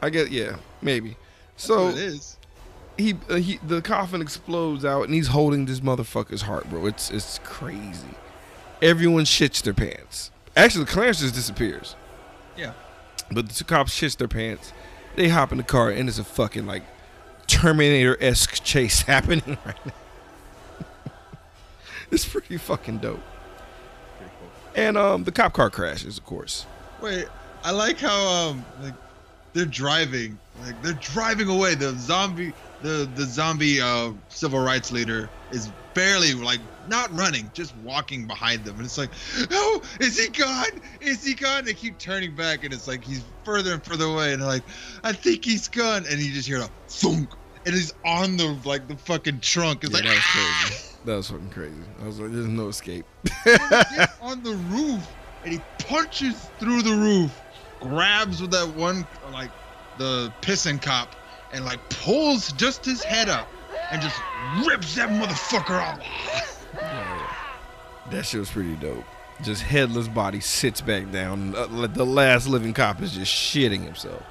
I 0.01 0.09
get 0.09 0.31
yeah 0.31 0.57
maybe. 0.81 1.17
So 1.57 1.89
it 1.89 1.97
is. 1.97 2.37
he 2.97 3.15
uh, 3.29 3.35
he 3.35 3.59
the 3.65 3.81
coffin 3.81 4.21
explodes 4.21 4.85
out 4.85 5.03
and 5.03 5.13
he's 5.13 5.27
holding 5.27 5.65
this 5.65 5.79
motherfucker's 5.79 6.43
heart, 6.43 6.69
bro. 6.69 6.85
It's 6.85 7.09
it's 7.11 7.39
crazy. 7.43 8.15
Everyone 8.81 9.23
shits 9.23 9.61
their 9.61 9.73
pants. 9.73 10.31
Actually, 10.55 10.85
Clarence 10.85 11.19
just 11.19 11.33
disappears. 11.33 11.95
Yeah. 12.57 12.73
But 13.31 13.47
the 13.47 13.53
two 13.53 13.65
cops 13.65 13.99
shits 13.99 14.15
their 14.17 14.27
pants. 14.27 14.73
They 15.15 15.29
hop 15.29 15.51
in 15.51 15.57
the 15.57 15.63
car 15.63 15.89
and 15.89 16.07
it's 16.07 16.19
a 16.19 16.23
fucking 16.23 16.65
like 16.65 16.83
Terminator 17.47 18.17
esque 18.21 18.63
chase 18.63 19.01
happening 19.03 19.57
right 19.65 19.85
now. 19.85 19.93
it's 22.11 22.25
pretty 22.25 22.57
fucking 22.57 22.99
dope. 22.99 23.21
And 24.75 24.97
um 24.97 25.23
the 25.23 25.31
cop 25.31 25.53
car 25.53 25.69
crashes, 25.69 26.17
of 26.17 26.25
course. 26.25 26.65
Wait, 27.01 27.27
I 27.63 27.71
like 27.71 27.97
how 27.97 28.27
um 28.27 28.65
like 28.81 28.93
they're 29.55 29.65
driving, 29.65 30.37
like 30.61 30.79
they're 30.83 30.93
driving 30.93 31.47
away. 31.47 31.73
The 31.75 31.95
zombie, 31.97 32.53
the 32.83 33.09
the 33.15 33.23
zombie 33.25 33.81
uh 33.81 34.11
civil 34.27 34.59
rights 34.59 34.91
leader 34.91 35.29
is 35.51 35.71
barely 35.93 36.33
like 36.33 36.59
not 36.89 37.11
running, 37.17 37.49
just 37.53 37.73
walking 37.77 38.27
behind 38.27 38.65
them, 38.65 38.75
and 38.75 38.85
it's 38.85 38.97
like, 38.97 39.09
oh, 39.49 39.81
is 40.01 40.19
he 40.19 40.27
gone? 40.27 40.81
Is 41.01 41.25
he 41.25 41.33
gone? 41.33 41.65
They 41.65 41.73
keep 41.73 41.97
turning 41.97 42.35
back, 42.35 42.63
and 42.65 42.73
it's 42.73 42.87
like 42.87 43.03
he's 43.03 43.23
further 43.43 43.73
and 43.73 43.83
further 43.83 44.05
away, 44.05 44.33
and 44.33 44.41
they're 44.41 44.49
like, 44.49 44.63
I 45.03 45.13
think 45.13 45.45
he's 45.45 45.69
gone, 45.69 46.05
and 46.09 46.19
you 46.19 46.33
just 46.33 46.47
hear 46.47 46.59
a 46.59 46.69
thunk, 46.89 47.29
and 47.65 47.73
he's 47.73 47.93
on 48.05 48.35
the 48.35 48.57
like 48.65 48.87
the 48.89 48.97
fucking 48.97 49.39
trunk. 49.39 49.85
It's 49.85 49.93
Yeah, 49.93 49.99
like 49.99 50.05
that 50.05 50.15
was 50.15 50.25
crazy. 50.25 50.81
That 51.05 51.15
was 51.15 51.29
fucking 51.29 51.49
crazy. 51.51 51.75
I 52.01 52.05
was 52.05 52.19
like, 52.19 52.31
there's 52.33 52.47
no 52.47 52.67
escape. 52.67 53.05
on 54.21 54.43
the 54.43 54.55
roof 54.69 55.07
and 55.45 55.53
he 55.53 55.61
punches 55.85 56.49
through 56.59 56.81
the 56.81 56.95
roof, 56.95 57.31
grabs 57.89 58.41
with 58.41 58.51
that 58.51 58.67
one 58.75 59.05
like 59.31 59.51
the 59.97 60.31
pissing 60.41 60.81
cop, 60.81 61.15
and 61.53 61.65
like 61.65 61.79
pulls 61.89 62.51
just 62.53 62.85
his 62.85 63.03
head 63.03 63.29
up 63.29 63.47
and 63.91 64.01
just 64.01 64.19
rips 64.67 64.95
that 64.95 65.09
motherfucker 65.09 65.81
off. 65.81 66.65
That 68.11 68.25
shit 68.25 68.39
was 68.39 68.51
pretty 68.51 68.75
dope. 68.75 69.05
Just 69.41 69.63
headless 69.63 70.07
body 70.07 70.39
sits 70.39 70.79
back 70.81 71.11
down. 71.11 71.55
Uh, 71.55 71.87
the 71.87 72.05
last 72.05 72.47
living 72.47 72.73
cop 72.73 73.01
is 73.01 73.13
just 73.13 73.33
shitting 73.33 73.83
himself. 73.83 74.23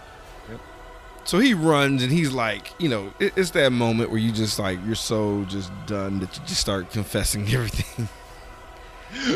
So 1.25 1.39
he 1.39 1.55
runs 1.55 2.03
and 2.03 2.13
he's 2.13 2.33
like, 2.33 2.73
you 2.79 2.89
know, 2.89 3.13
it's 3.19 3.51
that 3.53 3.73
moment 3.73 4.11
where 4.11 4.19
you 4.19 4.31
just 4.31 4.59
like 4.59 4.79
you're 4.85 4.95
so 4.95 5.45
just 5.45 5.71
done 5.87 6.21
that 6.21 6.37
you 6.37 6.43
just 6.47 6.61
start 6.61 6.91
confessing 6.91 7.43
everything. 7.55 8.09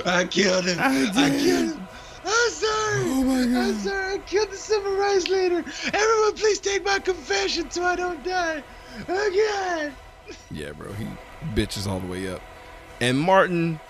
I 0.05 0.25
killed 0.27 0.67
him. 0.67 0.79
I 0.79 1.11
I, 1.15 1.31
killed 1.31 1.77
him. 1.77 1.88
I'm 3.39 3.45
sorry. 3.45 3.47
Oh 3.47 3.47
my 3.47 3.53
God. 3.53 3.69
I'm 3.69 3.79
sorry. 3.81 4.15
I 4.15 4.19
killed 4.19 4.51
the 4.51 4.57
civil 4.57 4.97
rights 4.97 5.29
leader. 5.29 5.65
Everyone, 5.93 6.35
please 6.35 6.59
take 6.61 6.85
my 6.85 6.99
confession 6.99 7.71
so 7.71 7.85
I 7.85 7.97
don't 7.97 8.25
die. 8.25 8.63
Again. 9.03 9.95
Yeah, 10.51 10.73
bro, 10.73 10.93
he 10.93 11.07
bitches 11.55 11.87
all 11.87 12.01
the 12.01 12.07
way 12.07 12.29
up. 12.29 12.43
And 13.01 13.19
Martin 13.19 13.81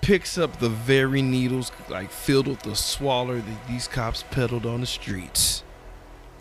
picks 0.00 0.36
up 0.36 0.58
the 0.58 0.68
very 0.68 1.22
needles 1.22 1.72
like 1.88 2.10
filled 2.10 2.46
with 2.46 2.60
the 2.60 2.76
swaller 2.76 3.36
that 3.36 3.66
these 3.68 3.88
cops 3.88 4.22
peddled 4.30 4.66
on 4.66 4.80
the 4.82 4.86
streets. 4.86 5.64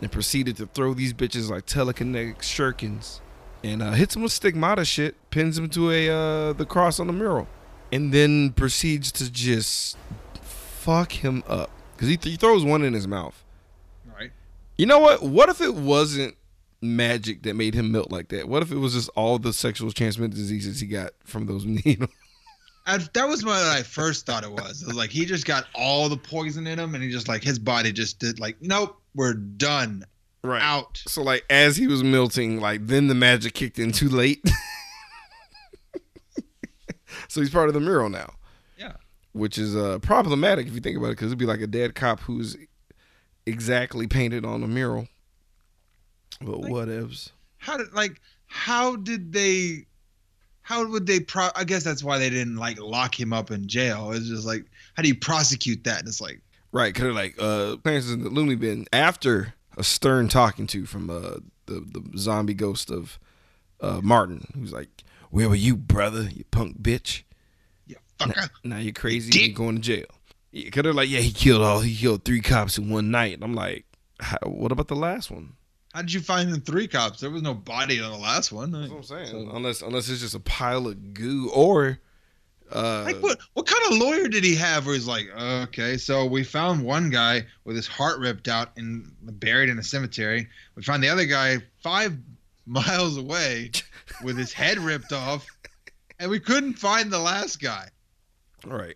And 0.01 0.12
proceeded 0.12 0.58
to 0.58 0.65
throw 0.65 0.93
these 0.93 1.13
bitches 1.13 1.49
like 1.49 1.65
telekinetic 1.65 2.39
shurikens. 2.39 3.21
And 3.63 3.82
uh, 3.82 3.91
hits 3.93 4.15
him 4.17 4.23
with 4.23 4.34
stigmata 4.34 4.84
shit, 4.84 5.15
pins 5.29 5.58
him 5.58 5.69
to 5.69 5.91
a 5.91 6.10
uh, 6.10 6.53
the 6.53 6.65
cross 6.65 6.99
on 6.99 7.08
the 7.08 7.13
mural. 7.13 7.47
And 7.91 8.13
then 8.13 8.51
proceeds 8.51 9.12
to 9.13 9.32
just 9.32 9.97
fuck 10.41 11.13
him 11.13 11.43
up. 11.47 11.71
Because 11.95 12.08
he, 12.10 12.17
he 12.21 12.36
throws 12.36 12.63
one 12.65 12.84
in 12.84 12.93
his 12.93 13.08
mouth. 13.08 13.41
Right. 14.17 14.32
You 14.77 14.86
know 14.86 14.99
what? 14.99 15.23
What 15.23 15.49
if 15.49 15.62
it 15.62 15.75
wasn't 15.75 16.36
magic 16.82 17.43
that 17.43 17.56
made 17.56 17.73
him 17.73 17.91
melt 17.91 18.12
like 18.12 18.29
that? 18.29 18.47
What 18.49 18.62
if 18.62 18.71
it 18.71 18.77
was 18.77 18.93
just 18.93 19.10
all 19.15 19.39
the 19.39 19.53
sexual 19.53 19.91
transmitted 19.91 20.36
diseases 20.36 20.79
he 20.79 20.88
got 20.88 21.12
from 21.23 21.45
those 21.45 21.65
needles? 21.86 22.10
I, 22.86 22.97
that 23.13 23.27
was 23.29 23.45
what 23.45 23.56
I 23.56 23.82
first 23.82 24.25
thought 24.25 24.43
it 24.43 24.51
was. 24.51 24.82
It 24.82 24.88
was 24.88 24.97
like 24.97 25.10
he 25.10 25.23
just 25.25 25.45
got 25.45 25.67
all 25.73 26.10
the 26.10 26.17
poison 26.17 26.67
in 26.67 26.77
him, 26.77 26.95
and 26.95 27.03
he 27.03 27.10
just 27.10 27.29
like 27.29 27.41
his 27.41 27.58
body 27.58 27.93
just 27.93 28.19
did 28.19 28.39
like, 28.39 28.58
nope, 28.62 28.99
we're 29.15 29.36
done, 29.36 30.03
Right. 30.43 30.62
out. 30.62 31.01
So 31.08 31.21
like 31.23 31.45
as 31.49 31.77
he 31.77 31.88
was 31.88 32.03
melting, 32.03 32.60
like 32.60 32.86
then 32.88 33.08
the 33.08 33.15
magic 33.15 33.53
kicked 33.53 33.79
in 33.79 33.93
too 33.93 34.10
late. 34.10 34.43
so 37.29 37.39
he's 37.39 37.49
part 37.51 37.69
of 37.69 37.73
the 37.73 37.79
mural 37.79 38.10
now, 38.10 38.34
which 39.34 39.58
is 39.58 39.76
uh 39.76 40.00
problematic 40.00 40.67
if 40.67 40.74
you 40.74 40.80
think 40.80 40.98
about 40.98 41.08
it, 41.08 41.12
because 41.17 41.28
it'd 41.28 41.38
be 41.38 41.46
like 41.46 41.62
a 41.62 41.67
dead 41.67 41.93
cop 41.96 42.22
who's 42.22 42.56
exactly 43.46 44.08
painted 44.08 44.46
on 44.46 44.63
a 44.63 44.67
mural. 44.67 45.08
But 46.41 46.62
Like- 46.62 46.72
whatevs. 46.72 47.32
how 47.58 47.78
did 47.78 47.93
like 47.93 48.19
how 48.48 48.96
did 48.98 49.34
they? 49.34 49.86
How 50.62 50.88
would 50.88 51.08
they? 51.08 51.19
Pro- 51.19 51.50
I 51.56 51.63
guess 51.63 51.84
that's 51.84 52.04
why 52.04 52.19
they 52.19 52.30
didn't 52.30 52.56
like 52.56 52.80
lock 52.80 53.19
him 53.19 53.34
up 53.34 53.52
in 53.52 53.67
jail. 53.67 54.12
It's 54.12 54.28
just 54.30 54.46
like, 54.46 54.65
how 54.96 55.02
do 55.04 55.10
you 55.10 55.15
prosecute 55.15 55.84
that? 55.86 56.00
And 56.00 56.08
it's 56.08 56.22
like, 56.22 56.39
Right, 56.72 56.93
because 56.93 57.13
like 57.13 57.36
uh, 57.39 57.78
Clarence 57.84 58.10
in 58.12 58.24
the 58.24 58.30
loony 58.30 58.56
bin 58.56 58.86
after 58.93 59.56
a 59.78 59.84
stern 59.84 60.28
talking 60.30 60.67
to 60.67 60.86
from 60.86 61.10
uh, 61.10 61.38
the 61.65 61.82
the 61.82 62.04
zombie 62.17 62.54
ghost 62.54 62.89
of 62.91 63.19
uh, 63.82 64.00
Martin, 64.04 64.48
who's 64.56 64.72
like, 64.72 65.04
"Where 65.32 65.50
were 65.50 65.56
you, 65.56 65.76
brother? 65.76 66.30
You 66.34 66.46
punk 66.52 66.82
bitch! 66.82 67.24
Now, 68.19 68.34
now 68.63 68.78
you're 68.78 68.93
crazy. 68.93 69.32
dick." 69.32 69.47
You're 69.47 69.56
going 69.56 69.76
to 69.78 69.82
jail." 69.82 70.06
Yeah, 70.52 70.69
cause 70.69 70.84
they're 70.84 70.93
like, 70.93 71.10
"Yeah, 71.10 71.19
he 71.19 71.32
killed 71.32 71.62
all. 71.63 71.80
He 71.82 71.95
killed 71.95 72.23
three 72.26 72.41
cops 72.41 72.78
in 72.78 72.89
one 72.89 73.12
night." 73.12 73.34
And 73.34 73.43
I'm 73.43 73.56
like, 73.56 73.86
what 74.43 74.71
about 74.71 74.88
the 74.88 74.95
last 74.95 75.32
one? 75.32 75.54
How 75.93 76.02
did 76.02 76.13
you 76.13 76.21
find 76.21 76.52
the 76.52 76.60
three 76.60 76.88
cops? 76.88 77.19
There 77.19 77.30
was 77.30 77.41
no 77.41 77.54
body 77.54 77.99
on 78.02 78.12
the 78.12 78.17
last 78.17 78.52
one. 78.52 78.71
That's 78.71 78.89
what 78.89 78.97
I'm 78.97 79.04
saying. 79.04 79.28
So- 79.28 79.49
unless 79.56 79.82
unless 79.82 80.10
it's 80.10 80.21
just 80.21 80.36
a 80.36 80.39
pile 80.39 80.88
of 80.88 81.13
goo 81.13 81.49
or 81.54 81.99
uh 82.71 83.04
Like 83.06 83.17
what? 83.17 83.38
What 83.54 83.67
kind 83.67 83.91
of 83.91 83.99
lawyer 83.99 84.28
did 84.28 84.43
he 84.43 84.56
have? 84.56 84.86
Where 84.86 84.95
he's 84.95 85.08
like, 85.08 85.28
okay, 85.38 85.97
so 85.97 86.26
we 86.26 86.43
found 86.43 86.84
one 86.84 87.10
guy 87.10 87.45
with 87.65 87.76
his 87.76 87.88
heart 87.88 88.19
ripped 88.19 88.47
out 88.47 88.69
and 88.78 89.12
buried 89.21 89.69
in 89.69 89.78
a 89.78 89.84
cemetery. 89.84 90.47
We 90.76 90.84
found 90.84 91.04
the 91.04 91.10
other 91.10 91.26
guy 91.26 91.58
five 91.82 92.17
miles 92.65 93.17
away 93.17 93.71
with 94.23 94.38
his 94.38 94.54
head 94.54 94.80
ripped 94.80 95.12
off, 95.13 95.45
and 96.19 96.32
we 96.32 96.39
couldn't 96.39 96.73
find 96.76 97.12
the 97.12 97.19
last 97.19 97.60
guy. 97.62 97.89
Right. 98.65 98.95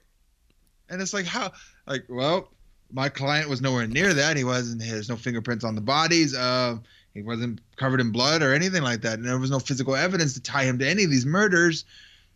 And 0.89 1.01
it's 1.01 1.13
like 1.13 1.25
how, 1.25 1.51
like, 1.85 2.05
well, 2.09 2.49
my 2.91 3.09
client 3.09 3.49
was 3.49 3.61
nowhere 3.61 3.87
near 3.87 4.13
that. 4.13 4.37
He 4.37 4.43
wasn't. 4.43 4.81
There's 4.81 5.09
no 5.09 5.15
fingerprints 5.15 5.65
on 5.65 5.75
the 5.75 5.81
bodies. 5.81 6.35
Uh, 6.35 6.77
he 7.13 7.21
wasn't 7.21 7.59
covered 7.75 7.99
in 7.99 8.11
blood 8.11 8.41
or 8.41 8.53
anything 8.53 8.83
like 8.83 9.01
that. 9.01 9.15
And 9.15 9.25
there 9.25 9.37
was 9.37 9.51
no 9.51 9.59
physical 9.59 9.95
evidence 9.95 10.33
to 10.35 10.41
tie 10.41 10.63
him 10.63 10.79
to 10.79 10.87
any 10.87 11.03
of 11.03 11.09
these 11.09 11.25
murders. 11.25 11.83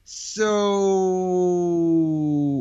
So 0.03 0.41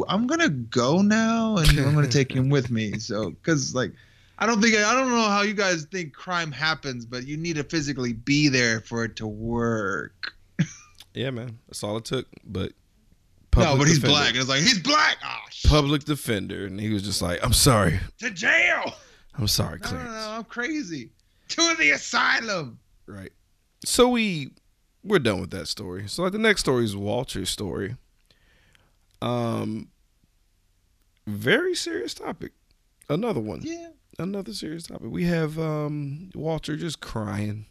I'm 0.08 0.26
gonna 0.26 0.50
go 0.50 1.00
now, 1.02 1.56
and 1.56 1.68
I'm 1.80 1.94
gonna 1.94 2.06
take 2.06 2.30
him 2.30 2.50
with 2.50 2.70
me. 2.70 2.98
So, 2.98 3.30
because 3.30 3.74
like, 3.74 3.92
I 4.38 4.46
don't 4.46 4.60
think 4.60 4.76
I 4.76 4.94
don't 4.94 5.08
know 5.08 5.22
how 5.22 5.42
you 5.42 5.54
guys 5.54 5.84
think 5.84 6.12
crime 6.12 6.52
happens, 6.52 7.06
but 7.06 7.26
you 7.26 7.36
need 7.36 7.56
to 7.56 7.64
physically 7.64 8.12
be 8.12 8.48
there 8.48 8.80
for 8.80 9.04
it 9.04 9.16
to 9.16 9.26
work. 9.26 10.34
Yeah, 11.12 11.30
man. 11.30 11.58
That's 11.66 11.82
all 11.82 11.96
it 11.96 12.04
took. 12.04 12.28
But 12.44 12.72
no, 13.56 13.76
but 13.76 13.86
he's 13.88 13.98
defender- 13.98 14.14
black, 14.14 14.28
and 14.30 14.36
it's 14.38 14.48
like 14.48 14.60
he's 14.60 14.78
black. 14.78 15.16
Ah, 15.22 15.42
shit. 15.50 15.70
Public 15.70 16.04
defender, 16.04 16.66
and 16.66 16.78
he 16.80 16.90
was 16.92 17.02
just 17.02 17.20
like, 17.22 17.38
"I'm 17.42 17.52
sorry, 17.52 17.98
to 18.18 18.30
jail. 18.30 18.94
I'm 19.34 19.48
sorry, 19.48 19.78
No, 19.80 19.90
no, 19.90 19.96
Clarence." 19.96 20.10
no, 20.26 20.30
I'm 20.32 20.44
crazy. 20.44 21.10
To 21.48 21.74
the 21.78 21.90
asylum. 21.90 22.78
Right. 23.06 23.32
So 23.84 24.08
we 24.08 24.52
we're 25.02 25.18
done 25.18 25.40
with 25.40 25.50
that 25.50 25.66
story. 25.66 26.06
So 26.08 26.22
like 26.22 26.32
the 26.32 26.38
next 26.38 26.60
story 26.60 26.84
is 26.84 26.94
Walter's 26.94 27.50
story. 27.50 27.96
Um 29.22 29.88
very 31.26 31.74
serious 31.74 32.14
topic. 32.14 32.52
Another 33.08 33.40
one. 33.40 33.60
Yeah. 33.62 33.88
Another 34.18 34.52
serious 34.52 34.86
topic. 34.86 35.10
We 35.10 35.24
have 35.24 35.58
um 35.58 36.30
Walter 36.34 36.76
just 36.76 37.00
crying 37.00 37.66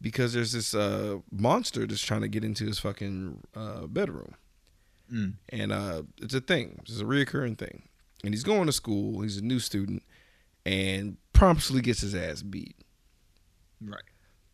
because 0.00 0.32
there's 0.34 0.52
this 0.52 0.74
uh 0.74 1.18
monster 1.30 1.86
that's 1.86 2.02
trying 2.02 2.22
to 2.22 2.28
get 2.28 2.44
into 2.44 2.66
his 2.66 2.78
fucking 2.78 3.40
uh 3.54 3.86
bedroom. 3.86 4.34
Mm. 5.12 5.34
And 5.50 5.72
uh 5.72 6.02
it's 6.18 6.34
a 6.34 6.40
thing. 6.40 6.80
It's 6.82 7.00
a 7.00 7.04
reoccurring 7.04 7.58
thing. 7.58 7.82
And 8.24 8.34
he's 8.34 8.42
going 8.44 8.66
to 8.66 8.72
school, 8.72 9.20
he's 9.22 9.36
a 9.36 9.42
new 9.44 9.58
student, 9.60 10.02
and 10.64 11.16
promptly 11.32 11.80
gets 11.80 12.00
his 12.00 12.14
ass 12.14 12.42
beat. 12.42 12.76
Right. 13.80 14.02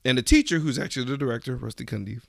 And 0.05 0.19
the 0.19 0.23
teacher, 0.23 0.59
who's 0.59 0.79
actually 0.79 1.07
the 1.07 1.17
director, 1.17 1.55
Rusty 1.57 1.85
Cundiff, 1.87 2.23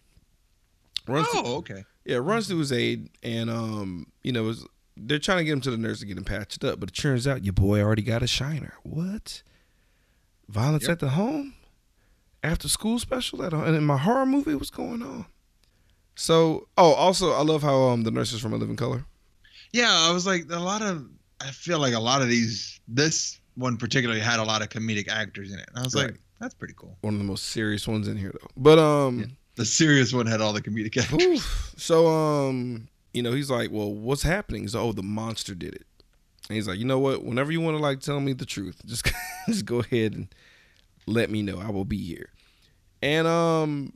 runs 1.07 1.27
to, 1.31 1.41
Oh, 1.43 1.55
okay. 1.57 1.83
yeah 2.05 2.17
runs 2.17 2.47
to 2.49 2.57
his 2.59 2.71
aid, 2.71 3.09
and 3.23 3.49
um, 3.49 4.07
you 4.21 4.31
know, 4.31 4.47
is 4.49 4.65
they're 4.95 5.17
trying 5.19 5.39
to 5.39 5.43
get 5.43 5.53
him 5.53 5.61
to 5.61 5.71
the 5.71 5.77
nurse 5.77 5.99
to 6.01 6.05
get 6.05 6.17
him 6.17 6.23
patched 6.23 6.63
up, 6.63 6.79
but 6.79 6.89
it 6.89 6.95
turns 6.95 7.27
out 7.27 7.43
your 7.43 7.53
boy 7.53 7.81
already 7.81 8.03
got 8.03 8.21
a 8.21 8.27
shiner. 8.27 8.75
What? 8.83 9.41
Violence 10.47 10.83
Yep. 10.83 10.91
at 10.91 10.99
the 10.99 11.09
home? 11.09 11.55
After 12.43 12.67
school 12.69 12.99
special 12.99 13.43
at 13.43 13.53
and 13.53 13.75
in 13.75 13.85
my 13.85 13.97
horror 13.97 14.25
movie, 14.25 14.53
what's 14.53 14.69
going 14.69 15.01
on? 15.01 15.25
So, 16.15 16.67
oh, 16.77 16.93
also, 16.93 17.31
I 17.33 17.41
love 17.41 17.61
how 17.63 17.75
um 17.89 18.03
the 18.03 18.11
nurse 18.11 18.33
is 18.33 18.41
from 18.41 18.53
A 18.53 18.57
Living 18.57 18.75
Color. 18.75 19.05
Yeah, 19.71 19.89
I 19.91 20.11
was 20.11 20.25
like 20.27 20.45
a 20.51 20.59
lot 20.59 20.81
of. 20.81 21.07
I 21.41 21.47
feel 21.51 21.79
like 21.79 21.93
a 21.93 21.99
lot 21.99 22.21
of 22.21 22.29
these. 22.29 22.79
This 22.87 23.39
one 23.55 23.77
particularly 23.77 24.21
had 24.21 24.39
a 24.39 24.43
lot 24.43 24.61
of 24.61 24.69
comedic 24.69 25.07
actors 25.07 25.51
in 25.51 25.59
it. 25.59 25.65
And 25.69 25.79
I 25.79 25.83
was 25.83 25.95
Right. 25.95 26.05
like, 26.11 26.19
that's 26.39 26.53
pretty 26.53 26.73
cool. 26.77 26.97
One 27.01 27.13
of 27.13 27.19
the 27.19 27.25
most 27.25 27.45
serious 27.49 27.87
ones 27.87 28.07
in 28.07 28.17
here, 28.17 28.31
though. 28.33 28.47
But 28.57 28.79
um. 28.79 29.19
Yeah. 29.19 29.25
The 29.55 29.65
serious 29.65 30.11
one 30.11 30.25
had 30.25 30.41
all 30.41 30.51
the 30.51 30.61
comedic 30.63 30.97
actors. 30.97 31.21
Oof. 31.21 31.73
So 31.77 32.07
um, 32.07 32.87
you 33.13 33.21
know, 33.21 33.31
he's 33.33 33.51
like, 33.51 33.69
"Well, 33.71 33.93
what's 33.93 34.23
happening?" 34.23 34.63
He's 34.63 34.73
like, 34.73 34.83
"Oh, 34.83 34.93
the 34.93 35.03
monster 35.03 35.53
did 35.53 35.75
it." 35.75 35.85
And 36.49 36.55
he's 36.55 36.67
like, 36.67 36.79
"You 36.79 36.85
know 36.85 36.97
what? 36.97 37.23
Whenever 37.23 37.51
you 37.51 37.61
want 37.61 37.77
to 37.77 37.81
like 37.83 37.99
tell 37.99 38.19
me 38.19 38.33
the 38.33 38.45
truth, 38.47 38.81
just 38.87 39.11
just 39.47 39.65
go 39.65 39.79
ahead 39.81 40.13
and 40.13 40.27
let 41.05 41.29
me 41.29 41.43
know. 41.43 41.59
I 41.59 41.69
will 41.69 41.85
be 41.85 41.97
here." 42.03 42.29
And 43.03 43.27
um, 43.27 43.93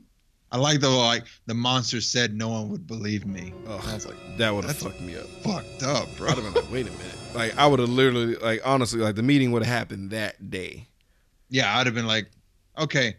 I 0.50 0.56
like 0.56 0.80
the 0.80 0.88
like 0.88 1.26
the 1.46 1.54
monster 1.54 2.00
said 2.00 2.34
no 2.34 2.48
one 2.48 2.70
would 2.70 2.86
believe 2.86 3.26
me. 3.26 3.52
Ugh. 3.66 3.80
I 3.86 3.94
was 3.94 4.06
like, 4.06 4.16
that 4.38 4.54
would 4.54 4.64
have 4.64 4.76
fucked 4.78 5.00
me 5.00 5.16
up. 5.16 5.26
fucked 5.42 5.82
up, 5.82 6.08
bro. 6.16 6.28
I'd 6.30 6.36
have 6.38 6.44
been 6.44 6.54
like, 6.54 6.70
"Wait 6.72 6.86
a 6.86 6.90
minute!" 6.92 7.14
Like 7.34 7.56
I 7.58 7.66
would 7.66 7.78
have 7.80 7.88
literally, 7.90 8.34
like 8.36 8.60
honestly, 8.64 9.00
like 9.00 9.14
the 9.14 9.22
meeting 9.22 9.52
would 9.52 9.62
have 9.62 9.74
happened 9.74 10.10
that 10.12 10.50
day. 10.50 10.86
yeah, 11.50 11.76
I'd 11.78 11.86
have 11.86 11.94
been 11.94 12.06
like, 12.06 12.30
okay, 12.78 13.16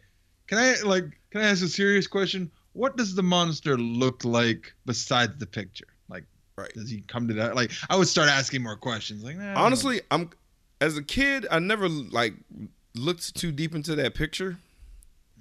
can 0.48 0.58
I 0.58 0.76
like 0.84 1.04
can 1.32 1.42
I 1.42 1.46
ask 1.46 1.64
a 1.64 1.68
serious 1.68 2.08
question? 2.08 2.50
What 2.74 2.98
does 2.98 3.14
the 3.16 3.24
monster 3.24 3.78
look 3.78 4.24
like 4.26 4.74
besides 4.86 5.34
the 5.38 5.46
picture? 5.46 5.88
Like, 6.08 6.24
Right. 6.56 6.74
does 6.74 6.90
he 6.90 7.02
come 7.02 7.28
to 7.28 7.34
that? 7.36 7.56
Like, 7.56 7.72
I 7.90 7.96
would 7.96 8.08
start 8.08 8.30
asking 8.30 8.64
more 8.64 8.76
questions. 8.76 9.24
Like, 9.24 9.38
nah. 9.38 9.54
Honestly, 9.56 10.02
I'm 10.12 10.30
as 10.82 10.98
a 10.98 11.04
kid, 11.04 11.46
I 11.52 11.60
never 11.60 11.88
like 11.90 12.34
looked 12.96 13.36
too 13.36 13.52
deep 13.52 13.76
into 13.76 13.96
that 13.96 14.16
picture, 14.16 14.58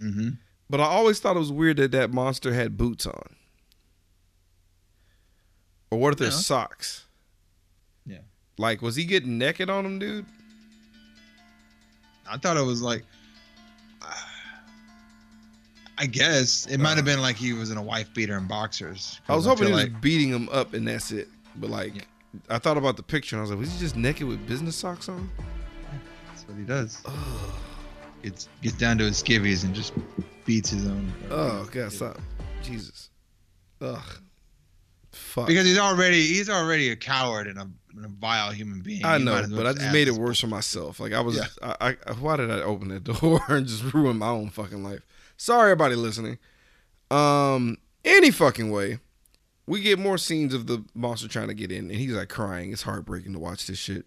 Mhm. 0.02 0.38
But 0.70 0.80
I 0.80 0.84
always 0.84 1.18
thought 1.20 1.36
it 1.36 1.40
was 1.40 1.52
weird 1.52 1.76
that 1.78 1.92
that 1.92 2.12
monster 2.12 2.52
had 2.52 2.76
boots 2.76 3.06
on. 3.06 3.36
Or 5.90 5.98
what 5.98 6.12
if 6.12 6.18
there's 6.18 6.34
Yeah. 6.34 6.40
socks? 6.40 7.04
Yeah. 8.06 8.18
Like, 8.58 8.82
was 8.82 8.96
he 8.96 9.04
getting 9.04 9.38
naked 9.38 9.70
on 9.70 9.86
him, 9.86 9.98
dude? 9.98 10.26
I 12.30 12.36
thought 12.36 12.56
it 12.58 12.62
was 12.64 12.82
like, 12.82 13.04
I 16.00 16.06
guess 16.06 16.66
it 16.66 16.78
might 16.78 16.96
have 16.96 17.04
been 17.04 17.20
like 17.20 17.34
he 17.36 17.52
was 17.52 17.70
in 17.72 17.76
a 17.78 17.82
wife 17.82 18.12
beater 18.14 18.36
and 18.36 18.46
boxers. 18.46 19.20
I 19.28 19.34
was 19.34 19.46
hoping 19.46 19.64
he 19.64 19.72
feel 19.72 19.76
was 19.76 19.84
like 19.92 20.00
beating 20.00 20.28
him 20.28 20.48
up 20.50 20.74
and 20.74 20.86
that's 20.86 21.10
it. 21.10 21.28
But 21.56 21.70
like, 21.70 21.94
Yeah. 21.96 22.02
I 22.50 22.58
thought 22.58 22.76
about 22.76 22.96
the 22.96 23.02
picture 23.02 23.34
and 23.34 23.40
I 23.40 23.42
was 23.42 23.50
like, 23.50 23.58
was 23.58 23.72
he 23.72 23.78
just 23.80 23.96
naked 23.96 24.28
with 24.28 24.46
business 24.46 24.76
socks 24.76 25.08
on? 25.08 25.28
that's 26.28 26.46
what 26.46 26.56
he 26.58 26.64
does. 26.64 27.02
Gets 28.22 28.48
gets 28.62 28.76
down 28.76 28.98
to 28.98 29.04
his 29.04 29.22
skivvies 29.22 29.64
and 29.64 29.74
just 29.74 29.92
beats 30.44 30.70
his 30.70 30.86
own. 30.86 31.12
Oh 31.30 31.68
god, 31.70 31.92
stop, 31.92 32.18
Jesus, 32.62 33.10
ugh, 33.80 34.02
fuck. 35.12 35.46
Because 35.46 35.66
he's 35.66 35.78
already 35.78 36.20
he's 36.26 36.50
already 36.50 36.90
a 36.90 36.96
coward 36.96 37.46
and 37.46 37.58
a, 37.58 37.68
and 37.94 38.04
a 38.04 38.08
vile 38.08 38.50
human 38.50 38.80
being. 38.80 39.04
I 39.04 39.18
You 39.18 39.24
know, 39.24 39.32
well 39.32 39.48
but 39.50 39.66
I 39.66 39.72
just 39.72 39.92
made 39.92 40.08
it 40.08 40.14
worse 40.14 40.40
for 40.40 40.48
myself. 40.48 40.98
Like 41.00 41.12
I 41.12 41.20
was, 41.20 41.36
Yeah. 41.36 41.74
I, 41.80 41.96
I, 42.06 42.12
why 42.14 42.36
did 42.36 42.50
I 42.50 42.60
open 42.62 42.88
that 42.88 43.04
door 43.20 43.40
and 43.48 43.66
just 43.66 43.84
ruin 43.94 44.18
my 44.18 44.28
own 44.28 44.50
fucking 44.50 44.82
life? 44.82 45.00
Sorry, 45.36 45.70
everybody 45.70 45.94
listening. 45.94 46.38
Um, 47.10 47.78
any 48.04 48.30
fucking 48.30 48.70
way, 48.70 48.98
we 49.66 49.80
get 49.80 49.98
more 49.98 50.18
scenes 50.18 50.54
of 50.54 50.66
the 50.66 50.84
monster 50.94 51.28
trying 51.28 51.48
to 51.48 51.54
get 51.54 51.70
in, 51.70 51.90
and 51.90 52.00
he's 52.00 52.12
like 52.12 52.28
crying. 52.28 52.72
It's 52.72 52.82
heartbreaking 52.82 53.32
to 53.34 53.38
watch 53.38 53.66
this 53.66 53.78
shit. 53.78 54.06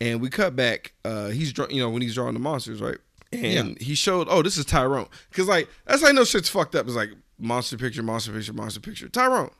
And 0.00 0.20
we 0.20 0.30
cut 0.30 0.54
back. 0.54 0.92
Uh, 1.04 1.28
he's 1.28 1.52
drawing, 1.52 1.72
you 1.72 1.82
know, 1.82 1.90
when 1.90 2.02
he's 2.02 2.14
drawing 2.14 2.34
the 2.34 2.40
monsters, 2.40 2.80
right? 2.80 2.98
And 3.32 3.78
he 3.80 3.94
showed, 3.94 4.26
oh, 4.30 4.42
this 4.42 4.56
is 4.56 4.64
Tyrone, 4.64 5.08
because 5.30 5.48
like 5.48 5.68
that's 5.86 6.02
how 6.02 6.08
I 6.08 6.12
know 6.12 6.24
shit's 6.24 6.48
fucked 6.48 6.74
up. 6.74 6.86
It's 6.86 6.96
like 6.96 7.10
monster 7.38 7.76
picture, 7.76 8.02
monster 8.02 8.32
picture, 8.32 8.52
monster 8.52 8.80
picture, 8.80 9.08
Tyrone. 9.08 9.50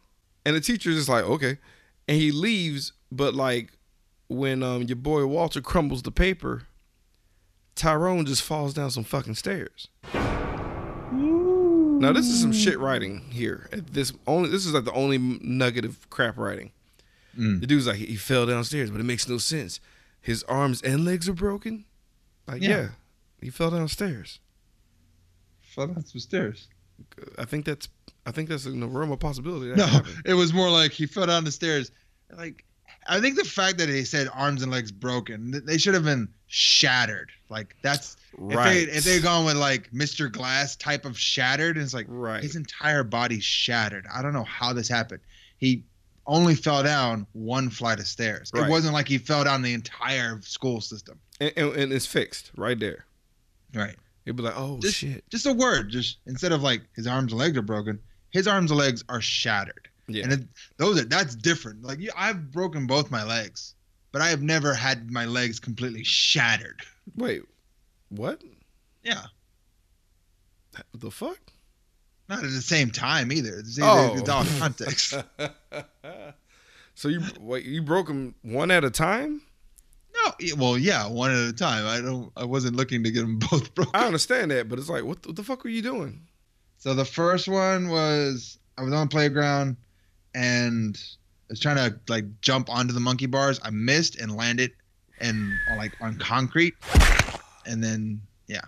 And 0.46 0.56
the 0.56 0.60
teacher's 0.60 0.96
just 0.96 1.08
like, 1.08 1.24
okay, 1.24 1.58
and 2.06 2.16
he 2.16 2.32
leaves, 2.32 2.92
but 3.12 3.34
like 3.34 3.72
when 4.28 4.62
um 4.62 4.82
your 4.84 4.96
boy 4.96 5.26
Walter 5.26 5.60
crumbles 5.60 6.02
the 6.02 6.10
paper, 6.10 6.62
Tyrone 7.74 8.24
just 8.24 8.42
falls 8.42 8.72
down 8.74 8.90
some 8.90 9.04
fucking 9.04 9.34
stairs. 9.34 9.88
Now 12.00 12.12
this 12.12 12.26
is 12.26 12.40
some 12.40 12.52
shit 12.52 12.78
writing 12.78 13.28
here. 13.30 13.68
At 13.72 13.88
this 13.88 14.12
only 14.26 14.48
this 14.50 14.64
is 14.64 14.72
like 14.72 14.84
the 14.84 14.92
only 14.92 15.18
nugget 15.18 15.84
of 15.84 16.08
crap 16.10 16.38
writing. 16.38 16.70
Mm. 17.36 17.60
The 17.60 17.66
dude's 17.66 17.86
like 17.86 17.96
he 17.96 18.16
fell 18.16 18.46
downstairs, 18.46 18.90
but 18.90 19.00
it 19.00 19.04
makes 19.04 19.28
no 19.28 19.38
sense. 19.38 19.80
His 20.20 20.42
arms 20.44 20.80
and 20.82 21.04
legs 21.04 21.28
are 21.28 21.34
broken. 21.34 21.84
Like 22.46 22.62
yeah, 22.62 22.68
Yeah. 22.68 22.88
He 23.40 23.50
fell 23.50 23.70
downstairs. 23.70 24.40
Fell 25.62 25.86
down 25.86 26.04
some 26.04 26.20
stairs. 26.20 26.68
I 27.38 27.44
think 27.44 27.64
that's 27.64 27.88
I 28.26 28.30
think 28.30 28.48
that's 28.48 28.66
in 28.66 28.80
the 28.80 28.86
realm 28.86 29.10
of 29.10 29.20
possibility. 29.20 29.72
No, 29.74 29.86
happened. 29.86 30.16
it 30.26 30.34
was 30.34 30.52
more 30.52 30.68
like 30.68 30.92
he 30.92 31.06
fell 31.06 31.26
down 31.26 31.44
the 31.44 31.50
stairs. 31.50 31.90
Like, 32.36 32.64
I 33.06 33.20
think 33.20 33.36
the 33.36 33.44
fact 33.44 33.78
that 33.78 33.86
they 33.86 34.04
said 34.04 34.28
arms 34.34 34.62
and 34.62 34.70
legs 34.70 34.92
broken, 34.92 35.62
they 35.64 35.78
should 35.78 35.94
have 35.94 36.04
been 36.04 36.28
shattered. 36.46 37.30
Like 37.48 37.76
that's 37.82 38.16
right. 38.36 38.88
if 38.88 39.04
they 39.04 39.20
gone 39.20 39.44
with 39.44 39.56
like 39.56 39.90
Mr. 39.92 40.30
Glass 40.30 40.76
type 40.76 41.04
of 41.04 41.18
shattered, 41.18 41.76
and 41.76 41.84
it's 41.84 41.94
like 41.94 42.06
right. 42.08 42.42
his 42.42 42.56
entire 42.56 43.04
body 43.04 43.40
shattered. 43.40 44.06
I 44.12 44.20
don't 44.20 44.34
know 44.34 44.44
how 44.44 44.72
this 44.72 44.88
happened. 44.88 45.20
He 45.56 45.84
only 46.26 46.54
fell 46.54 46.82
down 46.82 47.26
one 47.32 47.70
flight 47.70 47.98
of 47.98 48.06
stairs. 48.06 48.50
Right. 48.52 48.66
It 48.66 48.70
wasn't 48.70 48.92
like 48.92 49.08
he 49.08 49.16
fell 49.16 49.44
down 49.44 49.62
the 49.62 49.72
entire 49.72 50.40
school 50.42 50.82
system. 50.82 51.18
and, 51.40 51.52
and, 51.56 51.72
and 51.74 51.92
it's 51.92 52.06
fixed 52.06 52.50
right 52.56 52.78
there. 52.78 53.06
Right. 53.74 53.96
He'd 54.24 54.36
be 54.36 54.42
like, 54.42 54.54
oh 54.56 54.78
Just- 54.80 54.96
shit. 54.96 55.24
Just 55.30 55.46
a 55.46 55.52
word. 55.52 55.90
Just 55.90 56.18
instead 56.26 56.52
of 56.52 56.62
like 56.62 56.82
his 56.94 57.06
arms 57.06 57.32
and 57.32 57.38
legs 57.40 57.56
are 57.56 57.62
broken, 57.62 57.98
his 58.30 58.46
arms 58.46 58.70
and 58.70 58.78
legs 58.78 59.02
are 59.08 59.20
shattered. 59.20 59.88
Yeah. 60.06 60.24
And 60.24 60.32
it, 60.32 60.40
those 60.78 61.00
are 61.00 61.04
that's 61.04 61.34
different. 61.34 61.82
Like 61.82 61.98
you, 62.00 62.10
I've 62.16 62.50
broken 62.50 62.86
both 62.86 63.10
my 63.10 63.24
legs, 63.24 63.74
but 64.12 64.22
I 64.22 64.28
have 64.28 64.42
never 64.42 64.72
had 64.74 65.10
my 65.10 65.24
legs 65.26 65.60
completely 65.60 66.04
shattered. 66.04 66.80
Wait, 67.16 67.42
What? 68.10 68.42
Yeah, 69.02 69.22
What 70.90 71.00
the 71.00 71.10
fuck? 71.10 71.38
not 72.28 72.38
at 72.44 72.50
the 72.50 72.60
same 72.60 72.90
time 72.90 73.32
either. 73.32 73.58
It's, 73.58 73.78
Oh. 73.80 74.14
it's 74.16 74.28
all 74.28 74.44
context. 74.58 75.14
so 76.94 77.08
you 77.08 77.22
wait, 77.40 77.64
you 77.64 77.80
broke 77.82 78.06
them 78.08 78.34
one 78.42 78.70
at 78.70 78.84
a 78.84 78.90
time? 78.90 79.40
No, 80.28 80.34
yeah, 80.40 80.54
well, 80.54 80.78
yeah, 80.78 81.06
one 81.08 81.30
at 81.30 81.48
a 81.48 81.52
time. 81.52 81.86
I 81.86 82.00
don't. 82.00 82.30
I 82.36 82.44
wasn't 82.44 82.76
looking 82.76 83.04
to 83.04 83.10
get 83.10 83.20
them 83.20 83.38
both 83.50 83.74
broken. 83.74 83.94
I 83.94 84.06
understand 84.06 84.50
that, 84.50 84.68
but 84.68 84.78
it's 84.78 84.88
like, 84.88 85.04
what 85.04 85.22
the, 85.22 85.28
what 85.28 85.36
the 85.36 85.42
fuck 85.42 85.64
were 85.64 85.70
you 85.70 85.82
doing? 85.82 86.26
So 86.78 86.94
the 86.94 87.04
first 87.04 87.48
one 87.48 87.88
was 87.88 88.58
I 88.76 88.82
was 88.82 88.92
on 88.92 89.08
the 89.08 89.10
playground 89.10 89.76
and 90.34 90.96
I 90.96 91.52
was 91.52 91.60
trying 91.60 91.76
to 91.76 91.98
like 92.08 92.40
jump 92.40 92.70
onto 92.70 92.92
the 92.92 93.00
monkey 93.00 93.26
bars. 93.26 93.58
I 93.62 93.70
missed 93.70 94.16
and 94.16 94.36
landed 94.36 94.72
and 95.20 95.52
like 95.76 95.92
on 96.00 96.18
concrete. 96.18 96.74
And 97.66 97.82
then 97.82 98.22
yeah. 98.46 98.62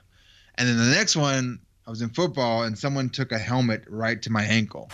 And 0.56 0.68
then 0.68 0.76
the 0.76 0.90
next 0.90 1.14
one 1.16 1.60
I 1.86 1.90
was 1.90 2.02
in 2.02 2.10
football 2.10 2.64
and 2.64 2.76
someone 2.76 3.10
took 3.10 3.30
a 3.30 3.38
helmet 3.38 3.84
right 3.88 4.20
to 4.22 4.30
my 4.30 4.42
ankle. 4.42 4.90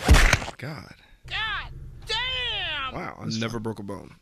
God. 0.59 0.95
God 1.27 1.71
damn. 2.07 2.95
Wow, 2.95 3.19
I 3.19 3.27
never 3.39 3.59
broke 3.59 3.79
a 3.79 3.83
bone. 3.83 4.15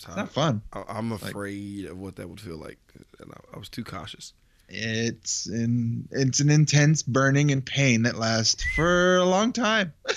Oh. 0.00 0.04
So 0.04 0.08
It's 0.10 0.16
not 0.16 0.30
fun. 0.32 0.62
I, 0.72 0.84
I'm 0.88 1.12
afraid 1.12 1.86
of 1.86 1.98
what 1.98 2.16
that 2.16 2.28
would 2.28 2.40
feel 2.40 2.56
like, 2.58 2.78
and 3.20 3.30
I, 3.32 3.56
I 3.56 3.58
was 3.58 3.68
too 3.68 3.84
cautious. 3.84 4.32
It's 4.68 5.46
in 5.48 6.06
it's 6.10 6.40
an 6.40 6.50
intense 6.50 7.02
burning 7.02 7.50
and 7.50 7.64
pain 7.64 8.02
that 8.02 8.18
lasts 8.18 8.62
for 8.74 9.16
a 9.16 9.24
long 9.24 9.52
time. 9.52 9.92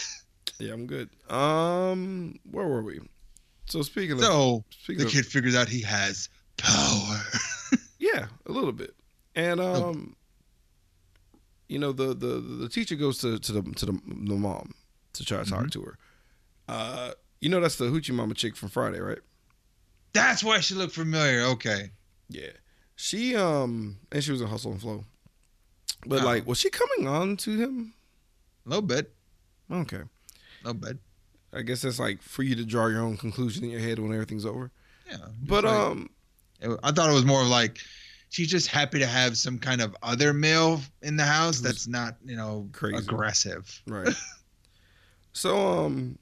Yeah, 0.60 0.74
I'm 0.74 0.86
good. 0.86 1.10
Um, 1.28 2.38
where 2.52 2.68
were 2.68 2.84
we? 2.84 3.00
So 3.66 3.82
speaking 3.82 4.12
of, 4.12 4.20
So 4.20 4.64
speaking 4.70 5.00
the 5.00 5.06
of, 5.08 5.12
kid 5.12 5.26
figures 5.26 5.56
out 5.56 5.68
he 5.68 5.82
has 5.82 6.30
power. 6.58 7.20
yeah, 8.00 8.28
a 8.46 8.52
little 8.52 8.72
bit, 8.72 8.94
and 9.34 9.60
Oh. 9.60 9.90
um, 9.90 10.16
you 11.68 11.80
know, 11.80 11.92
the 11.92 12.14
the 12.14 12.40
the 12.42 12.70
teacher 12.70 12.96
goes 12.96 13.18
to 13.20 13.40
to 13.40 13.52
the 13.54 13.62
to 13.74 13.86
the, 13.88 13.94
the 14.06 14.36
mom 14.36 14.76
to 15.14 15.26
try 15.26 15.44
to 15.44 15.50
talk 15.50 15.62
Mm-hmm. 15.62 15.70
to 15.70 15.82
her. 15.82 15.98
Uh, 16.68 17.12
you 17.40 17.50
know, 17.50 17.60
that's 17.60 17.78
the 17.78 17.86
hoochie 17.86 18.14
mama 18.14 18.36
chick 18.36 18.56
from 18.56 18.70
Friday, 18.70 19.00
right? 19.00 19.18
That's 20.14 20.44
why 20.44 20.60
she 20.60 20.76
looked 20.76 20.94
familiar. 20.96 21.42
Okay. 21.44 21.92
Yeah, 22.30 22.50
she 22.96 23.36
um, 23.36 23.98
and 24.12 24.24
she 24.24 24.32
was 24.32 24.42
in 24.42 24.48
Hustle 24.48 24.72
and 24.72 24.82
Flow, 24.82 25.04
but 26.06 26.22
Oh. 26.22 26.26
like, 26.26 26.46
was 26.48 26.60
she 26.60 26.70
coming 26.70 27.08
on 27.08 27.38
to 27.38 27.58
him? 27.58 27.94
A 28.66 28.70
little 28.70 28.82
bit. 28.82 29.14
Okay. 29.72 29.98
A 29.98 30.68
little 30.68 30.80
bit. 30.82 30.98
I 31.54 31.62
guess 31.64 31.82
that's 31.82 32.00
like 32.00 32.22
for 32.22 32.44
you 32.44 32.56
to 32.56 32.64
draw 32.66 32.88
your 32.88 33.02
own 33.02 33.18
conclusion 33.18 33.64
in 33.66 33.70
your 33.72 33.80
head 33.82 34.00
when 34.00 34.14
everything's 34.14 34.46
over. 34.46 34.72
Yeah. 35.10 35.18
But 35.44 35.64
like- 35.66 35.74
um, 35.74 36.10
it- 36.62 36.80
I 36.84 36.92
thought 36.92 37.10
it 37.10 37.14
was 37.14 37.26
more 37.26 37.42
of 37.42 37.48
like 37.48 37.80
she's 38.30 38.50
just 38.50 38.68
happy 38.68 39.00
to 39.00 39.06
have 39.08 39.36
some 39.38 39.60
kind 39.60 39.82
of 39.82 39.94
other 40.04 40.32
male 40.34 40.80
in 41.02 41.18
the 41.18 41.26
house 41.26 41.60
that's 41.60 41.88
not, 41.88 42.16
you 42.24 42.38
know, 42.38 42.70
crazy. 42.72 42.96
aggressive. 42.98 43.82
right. 43.88 44.08
so 45.34 45.86
um, 45.86 46.18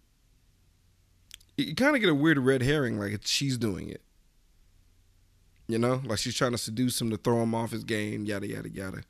you, 1.67 1.75
kind 1.75 1.95
of 1.95 2.01
get 2.01 2.09
a 2.09 2.15
weird 2.15 2.39
red 2.39 2.61
herring, 2.61 2.99
like 2.99 3.19
she's 3.23 3.57
doing 3.57 3.89
it. 3.89 4.01
You 5.67 5.77
know, 5.77 6.01
like 6.05 6.19
she's 6.19 6.35
trying 6.35 6.51
to 6.51 6.57
seduce 6.57 6.99
him 6.99 7.11
to 7.11 7.17
throw 7.17 7.43
him 7.43 7.53
off 7.53 7.71
his 7.71 7.83
game, 7.83 8.25
yada 8.25 8.47
yada 8.47 8.69
yada. 8.69 9.01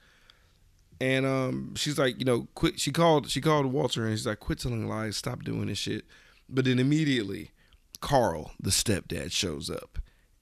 And 1.02 1.26
um, 1.26 1.76
she's 1.76 1.98
like, 1.98 2.20
you 2.20 2.26
know, 2.26 2.48
quit. 2.56 2.80
She 2.80 2.92
called. 2.92 3.30
She 3.30 3.40
called 3.40 3.68
Walter, 3.68 4.06
and 4.06 4.18
she's 4.18 4.28
like, 4.28 4.42
quit 4.42 4.60
telling 4.60 4.88
lies, 4.88 5.16
stop 5.16 5.44
doing 5.44 5.68
this 5.68 5.78
shit. 5.78 6.06
But 6.50 6.66
then 6.66 6.80
immediately, 6.80 7.52
Carl, 8.02 8.52
the 8.60 8.72
stepdad, 8.72 9.32
shows 9.32 9.70
up, 9.70 10.00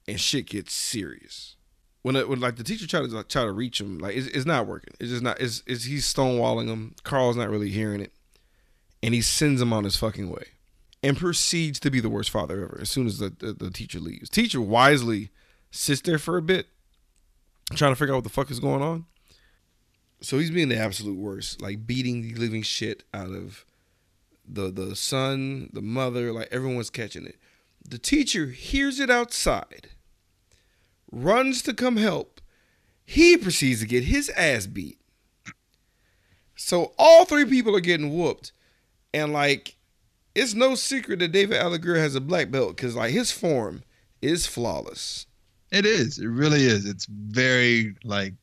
and 0.07 0.19
shit 0.19 0.47
gets 0.47 0.73
serious. 0.73 1.55
When, 2.01 2.15
it, 2.15 2.29
when 2.29 2.39
like 2.39 2.55
the 2.55 2.63
teacher 2.63 2.87
tried 2.87 3.01
to 3.01 3.07
like, 3.07 3.27
try 3.27 3.43
to 3.43 3.51
reach 3.51 3.81
him, 3.81 3.99
like 3.99 4.15
it's, 4.15 4.27
it's 4.27 4.45
not 4.45 4.65
working. 4.65 4.93
It's 4.99 5.11
just 5.11 5.21
not. 5.21 5.39
It's, 5.39 5.61
it's 5.67 5.83
he's 5.83 6.11
stonewalling 6.11 6.67
him. 6.67 6.95
Carl's 7.03 7.37
not 7.37 7.49
really 7.49 7.69
hearing 7.69 8.01
it, 8.01 8.13
and 9.03 9.13
he 9.13 9.21
sends 9.21 9.61
him 9.61 9.73
on 9.73 9.83
his 9.83 9.97
fucking 9.97 10.29
way, 10.29 10.45
and 11.07 11.17
proceeds 11.17 11.79
to 11.79 11.89
be 11.89 12.01
the 12.01 12.09
worst 12.09 12.29
father 12.29 12.61
ever. 12.65 12.79
As 12.81 12.91
soon 12.91 13.07
as 13.07 13.17
the 13.17 13.29
the, 13.29 13.53
the 13.53 13.71
teacher 13.71 13.99
leaves, 13.99 14.29
teacher 14.29 14.59
wisely 14.59 15.29
sits 15.71 16.01
there 16.01 16.17
for 16.17 16.35
a 16.35 16.41
bit, 16.41 16.67
trying 17.75 17.93
to 17.93 17.95
figure 17.95 18.13
out 18.13 18.17
what 18.17 18.23
the 18.25 18.29
fuck 18.29 18.51
is 18.51 18.59
going 18.59 18.81
on. 18.81 19.05
So 20.19 20.37
he's 20.37 20.51
being 20.51 20.67
the 20.67 20.77
absolute 20.77 21.17
worst, 21.17 21.61
like 21.61 21.87
beating 21.87 22.23
the 22.23 22.33
living 22.33 22.61
shit 22.61 23.05
out 23.13 23.29
of 23.29 23.65
the 24.45 24.69
the 24.69 24.97
son, 24.97 25.69
the 25.71 25.81
mother, 25.81 26.33
like 26.33 26.49
everyone's 26.51 26.89
catching 26.89 27.25
it. 27.25 27.37
The 27.87 27.99
teacher 27.99 28.47
hears 28.47 28.99
it 28.99 29.09
outside, 29.09 29.91
runs 31.09 31.61
to 31.61 31.73
come 31.73 31.95
help. 31.95 32.41
He 33.05 33.37
proceeds 33.37 33.79
to 33.79 33.87
get 33.87 34.03
his 34.03 34.29
ass 34.31 34.67
beat. 34.67 34.99
So 36.57 36.91
all 36.97 37.23
three 37.23 37.45
people 37.45 37.73
are 37.77 37.79
getting 37.79 38.17
whooped, 38.17 38.51
and 39.13 39.31
like 39.31 39.76
it's 40.37 40.53
no 40.53 40.75
secret 40.75 41.17
that 41.19 41.31
David 41.31 41.57
Alan 41.57 41.81
Grier 41.81 41.99
has 41.99 42.13
a 42.13 42.21
black 42.21 42.51
belt 42.51 42.75
because 42.75 42.95
like 42.95 43.11
his 43.11 43.31
form 43.31 43.83
is 44.21 44.45
flawless. 44.45 45.25
It 45.71 45.85
is. 45.85 46.19
It 46.19 46.27
really 46.27 46.63
is. 46.63 46.85
It's 46.85 47.07
very 47.07 47.95
like 48.03 48.35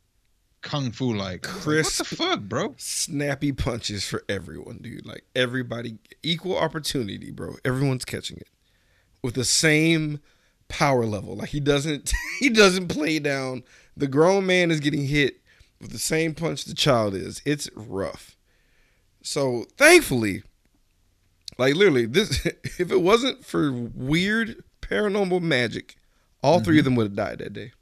kung 0.61 0.91
fu 0.91 1.15
like. 1.15 1.43
Crisp. 1.43 2.01
What 2.01 2.09
the 2.09 2.17
fuck, 2.17 2.41
bro? 2.41 2.75
snappy 2.79 3.53
punches 3.53 4.05
for 4.05 4.25
everyone, 4.29 4.79
dude. 4.79 5.07
Like 5.07 5.25
everybody, 5.37 5.99
equal 6.25 6.59
opportunity, 6.59 7.31
bro. 7.31 7.55
Everyone's 7.65 8.05
catching 8.05 8.39
it 8.39 8.49
with 9.23 9.35
the 9.35 9.45
same 9.45 10.21
power 10.67 11.07
level. 11.07 11.37
Like 11.37 11.51
he 11.51 11.61
doesn't, 11.61 12.13
he 12.41 12.51
doesn't 12.51 12.89
play 12.89 13.21
down. 13.21 13.63
The 13.97 14.09
grown 14.09 14.47
man 14.47 14.73
is 14.73 14.81
getting 14.81 15.07
hit 15.07 15.41
with 15.81 15.93
the 15.93 15.99
same 16.01 16.35
punch 16.35 16.65
the 16.65 16.75
child 16.75 17.15
is. 17.15 17.41
It's 17.45 17.71
rough. 17.77 18.37
So 19.23 19.67
thankfully, 19.79 20.43
like 21.59 21.75
literally, 21.75 22.07
this 22.07 22.45
if 22.79 22.91
it 22.91 23.01
wasn't 23.01 23.45
for 23.45 23.73
weird 23.73 24.63
paranormal 24.81 25.41
magic, 25.41 25.97
all 26.43 26.61
three 26.61 26.79
of 26.79 26.85
them 26.85 26.95
would 26.97 27.05
have 27.07 27.17
died 27.17 27.39
that 27.39 27.53
day. 27.53 27.73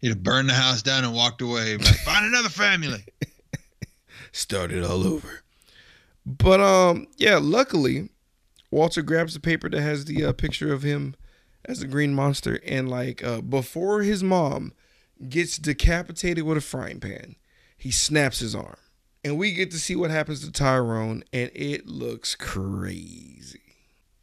He'd 0.00 0.08
have 0.08 0.22
burned 0.22 0.48
the 0.48 0.54
house 0.54 0.82
down 0.82 1.04
and 1.04 1.14
walked 1.14 1.42
away. 1.42 1.76
Like, 1.76 1.96
Find 1.96 2.24
another 2.24 2.48
family. 2.48 3.04
started 4.32 4.84
all 4.84 5.06
over. 5.06 5.42
But 6.24 6.60
um, 6.60 7.06
yeah, 7.16 7.38
luckily, 7.40 8.10
Walter 8.70 9.02
grabs 9.02 9.34
the 9.34 9.40
paper 9.40 9.68
that 9.68 9.80
has 9.80 10.04
the 10.04 10.24
uh, 10.24 10.32
picture 10.32 10.72
of 10.72 10.82
him 10.82 11.14
as 11.64 11.82
a 11.82 11.86
green 11.86 12.14
monster, 12.14 12.60
and 12.64 12.88
like 12.88 13.24
uh, 13.24 13.40
before 13.40 14.02
his 14.02 14.22
mom 14.22 14.72
gets 15.28 15.58
decapitated 15.58 16.44
with 16.44 16.58
a 16.58 16.62
frying 16.62 17.00
pan, 17.00 17.36
he 17.76 17.90
snaps 17.90 18.38
his 18.38 18.54
arm, 18.54 18.76
and 19.24 19.38
we 19.38 19.52
get 19.52 19.70
to 19.72 19.78
see 19.78 19.96
what 19.96 20.10
happens 20.10 20.40
to 20.44 20.52
Tyrone, 20.52 21.24
and 21.32 21.50
it 21.54 21.86
looks 21.86 22.34
crazy. 22.34 23.60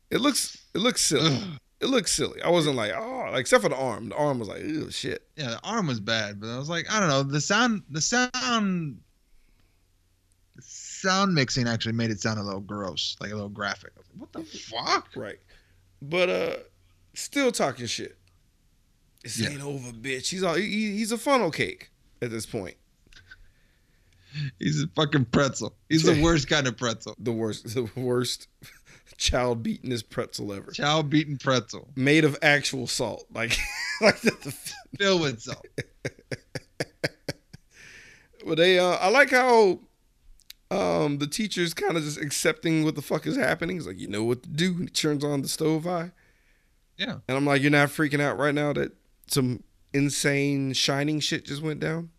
It 0.10 0.22
looks 0.22 0.64
it 0.74 0.80
looks 0.80 1.02
silly. 1.02 1.38
It 1.80 1.88
looks 1.90 2.12
silly. 2.12 2.42
I 2.42 2.50
wasn't 2.50 2.76
like 2.76 2.92
oh, 2.96 3.30
like, 3.32 3.42
except 3.42 3.62
for 3.62 3.70
the 3.70 3.76
arm. 3.76 4.10
The 4.10 4.16
arm 4.16 4.40
was 4.40 4.48
like 4.48 4.62
oh 4.66 4.90
shit. 4.90 5.28
Yeah, 5.36 5.52
the 5.52 5.60
arm 5.64 5.86
was 5.86 6.00
bad, 6.00 6.40
but 6.42 6.48
I 6.50 6.58
was 6.58 6.70
like, 6.70 6.92
I 6.92 7.00
don't 7.00 7.10
know. 7.10 7.22
The 7.22 7.40
sound, 7.40 7.84
the 7.92 8.02
sound, 8.02 9.00
the 10.56 10.62
sound 10.64 11.36
mixing 11.36 11.68
actually 11.68 11.92
made 11.94 12.10
it 12.10 12.20
sound 12.20 12.40
a 12.40 12.44
little 12.44 12.62
gross, 12.62 13.16
like 13.20 13.30
a 13.32 13.36
little 13.36 13.50
graphic. 13.50 13.92
I 13.96 14.00
was 14.00 14.08
like, 14.10 14.20
what 14.20 14.34
the 14.34 14.44
fuck? 14.60 15.10
Right. 15.16 15.38
But 16.02 16.30
uh 16.30 16.56
still 17.14 17.52
talking 17.52 17.86
shit. 17.86 18.18
This 19.24 19.40
Yeah. 19.40 19.50
ain't 19.50 19.62
over, 19.62 19.92
bitch. 19.92 20.30
He's 20.30 20.42
all 20.44 20.56
he, 20.56 20.94
he's 20.98 21.12
a 21.12 21.18
funnel 21.18 21.52
cake 21.52 21.92
at 22.22 22.32
this 22.32 22.46
point. 22.48 22.78
He's 24.60 24.84
a 24.84 24.88
fucking 24.96 25.26
pretzel. 25.26 25.76
He's 25.90 26.04
the 26.04 26.22
worst 26.24 26.48
kind 26.50 26.68
of 26.68 26.78
pretzel. 26.78 27.16
The 27.20 27.32
worst 27.32 27.74
the 27.74 27.90
worst 27.96 28.48
child 29.18 29.64
beatenest 29.64 30.10
pretzel 30.10 30.54
ever. 30.54 30.72
Chow 30.72 31.02
beaten 31.02 31.38
pretzel, 31.38 31.90
Made 31.96 32.24
of 32.26 32.38
actual 32.42 32.88
salt. 32.88 33.26
Like 33.34 33.58
like 34.02 34.20
the, 34.22 34.32
filled 34.98 35.22
with 35.22 35.42
salt. 35.42 35.66
but 38.46 38.58
they 38.58 38.80
uh 38.80 38.98
I 38.98 39.10
like 39.10 39.32
how 39.32 39.80
um 40.70 41.18
the 41.18 41.28
teacher's 41.28 41.74
kind 41.74 41.98
of 41.98 42.04
just 42.04 42.20
accepting 42.20 42.84
what 42.84 42.96
the 42.96 43.02
fuck 43.02 43.26
is 43.26 43.38
happening. 43.38 43.78
He's 43.78 43.88
like, 43.88 44.00
you 44.00 44.08
know 44.08 44.24
what 44.24 44.44
to 44.44 44.50
do. 44.50 44.72
And 44.74 44.82
he 44.82 44.88
turns 44.88 45.24
on 45.24 45.42
the 45.42 45.48
stove 45.48 45.88
eye. 45.88 46.12
Yeah. 46.98 47.18
And 47.28 47.38
I'm 47.38 47.46
like, 47.46 47.62
you're 47.62 47.72
not 47.72 47.90
freaking 47.90 48.22
out 48.22 48.38
right 48.38 48.56
now 48.56 48.74
that 48.74 48.92
some 49.28 49.64
insane 49.94 50.74
shining 50.74 51.20
shit 51.20 51.46
just 51.46 51.62
went 51.62 51.80
down? 51.80 52.10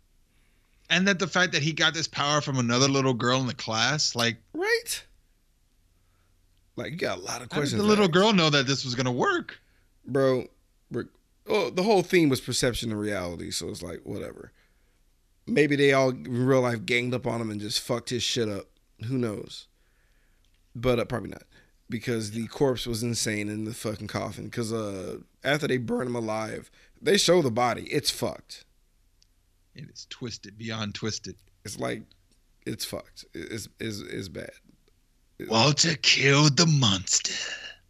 And 0.89 1.07
that 1.07 1.19
the 1.19 1.27
fact 1.27 1.51
that 1.53 1.61
he 1.61 1.71
got 1.71 1.93
this 1.93 2.07
power 2.07 2.41
from 2.41 2.57
another 2.57 2.87
little 2.87 3.13
girl 3.13 3.39
in 3.39 3.47
the 3.47 3.53
class, 3.53 4.15
like, 4.15 4.37
Right? 4.53 5.03
Like 6.75 6.91
you 6.93 6.97
got 6.97 7.17
a 7.17 7.21
lot 7.21 7.27
of 7.27 7.33
how 7.33 7.39
did 7.39 7.49
questions. 7.49 7.81
the 7.81 7.87
little 7.87 8.07
girl 8.07 8.31
know 8.31 8.49
that 8.49 8.65
this 8.65 8.85
was 8.85 8.95
gonna 8.95 9.11
work? 9.11 9.59
bro. 10.05 10.45
bro 10.89 11.03
oh, 11.47 11.69
the 11.69 11.83
whole 11.83 12.03
theme 12.03 12.29
was 12.29 12.39
perception 12.39 12.91
and 12.91 12.99
reality, 12.99 13.51
so 13.51 13.67
it's 13.67 13.83
like 13.83 14.01
whatever. 14.03 14.51
Maybe 15.45 15.75
they 15.75 15.93
all 15.93 16.09
in 16.09 16.45
real 16.45 16.61
life 16.61 16.85
ganged 16.85 17.13
up 17.13 17.27
on 17.27 17.41
him 17.41 17.49
and 17.49 17.59
just 17.59 17.81
fucked 17.81 18.11
his 18.11 18.23
shit 18.23 18.47
up. 18.47 18.67
Who 19.07 19.17
knows? 19.17 19.67
But 20.75 20.99
uh, 20.99 21.05
probably 21.05 21.31
not, 21.31 21.43
because 21.89 22.31
the 22.31 22.47
corpse 22.47 22.85
was 22.85 23.03
insane 23.03 23.49
in 23.49 23.65
the 23.65 23.73
fucking 23.73 24.07
coffin. 24.07 24.45
Because 24.45 24.71
uh, 24.71 25.17
after 25.43 25.67
they 25.67 25.77
burn 25.77 26.07
him 26.07 26.15
alive, 26.15 26.69
they 27.01 27.17
show 27.17 27.41
the 27.41 27.51
body. 27.51 27.83
It's 27.91 28.11
fucked. 28.11 28.63
It 29.83 29.89
is 29.93 30.07
twisted 30.09 30.57
beyond 30.57 30.95
twisted. 30.95 31.35
It's 31.65 31.79
like 31.79 32.03
it's 32.65 32.85
fucked. 32.85 33.25
It's 33.33 33.67
it's, 33.79 33.99
it's 34.01 34.27
bad. 34.27 34.51
Walter 35.47 35.95
killed 35.95 36.57
the 36.57 36.65
monster. 36.65 37.33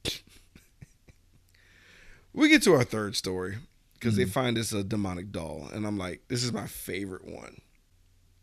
We 2.34 2.50
get 2.50 2.64
to 2.64 2.74
our 2.74 2.84
third 2.84 3.16
story 3.16 3.58
because 3.96 4.16
they 4.16 4.26
Mhm. 4.26 4.30
find 4.32 4.58
this 4.58 4.72
a 4.72 4.84
demonic 4.84 5.32
doll, 5.32 5.68
and 5.74 5.86
I'm 5.86 5.98
like, 5.98 6.22
this 6.28 6.44
is 6.44 6.54
my 6.54 6.68
favorite 6.68 7.26
one 7.26 7.60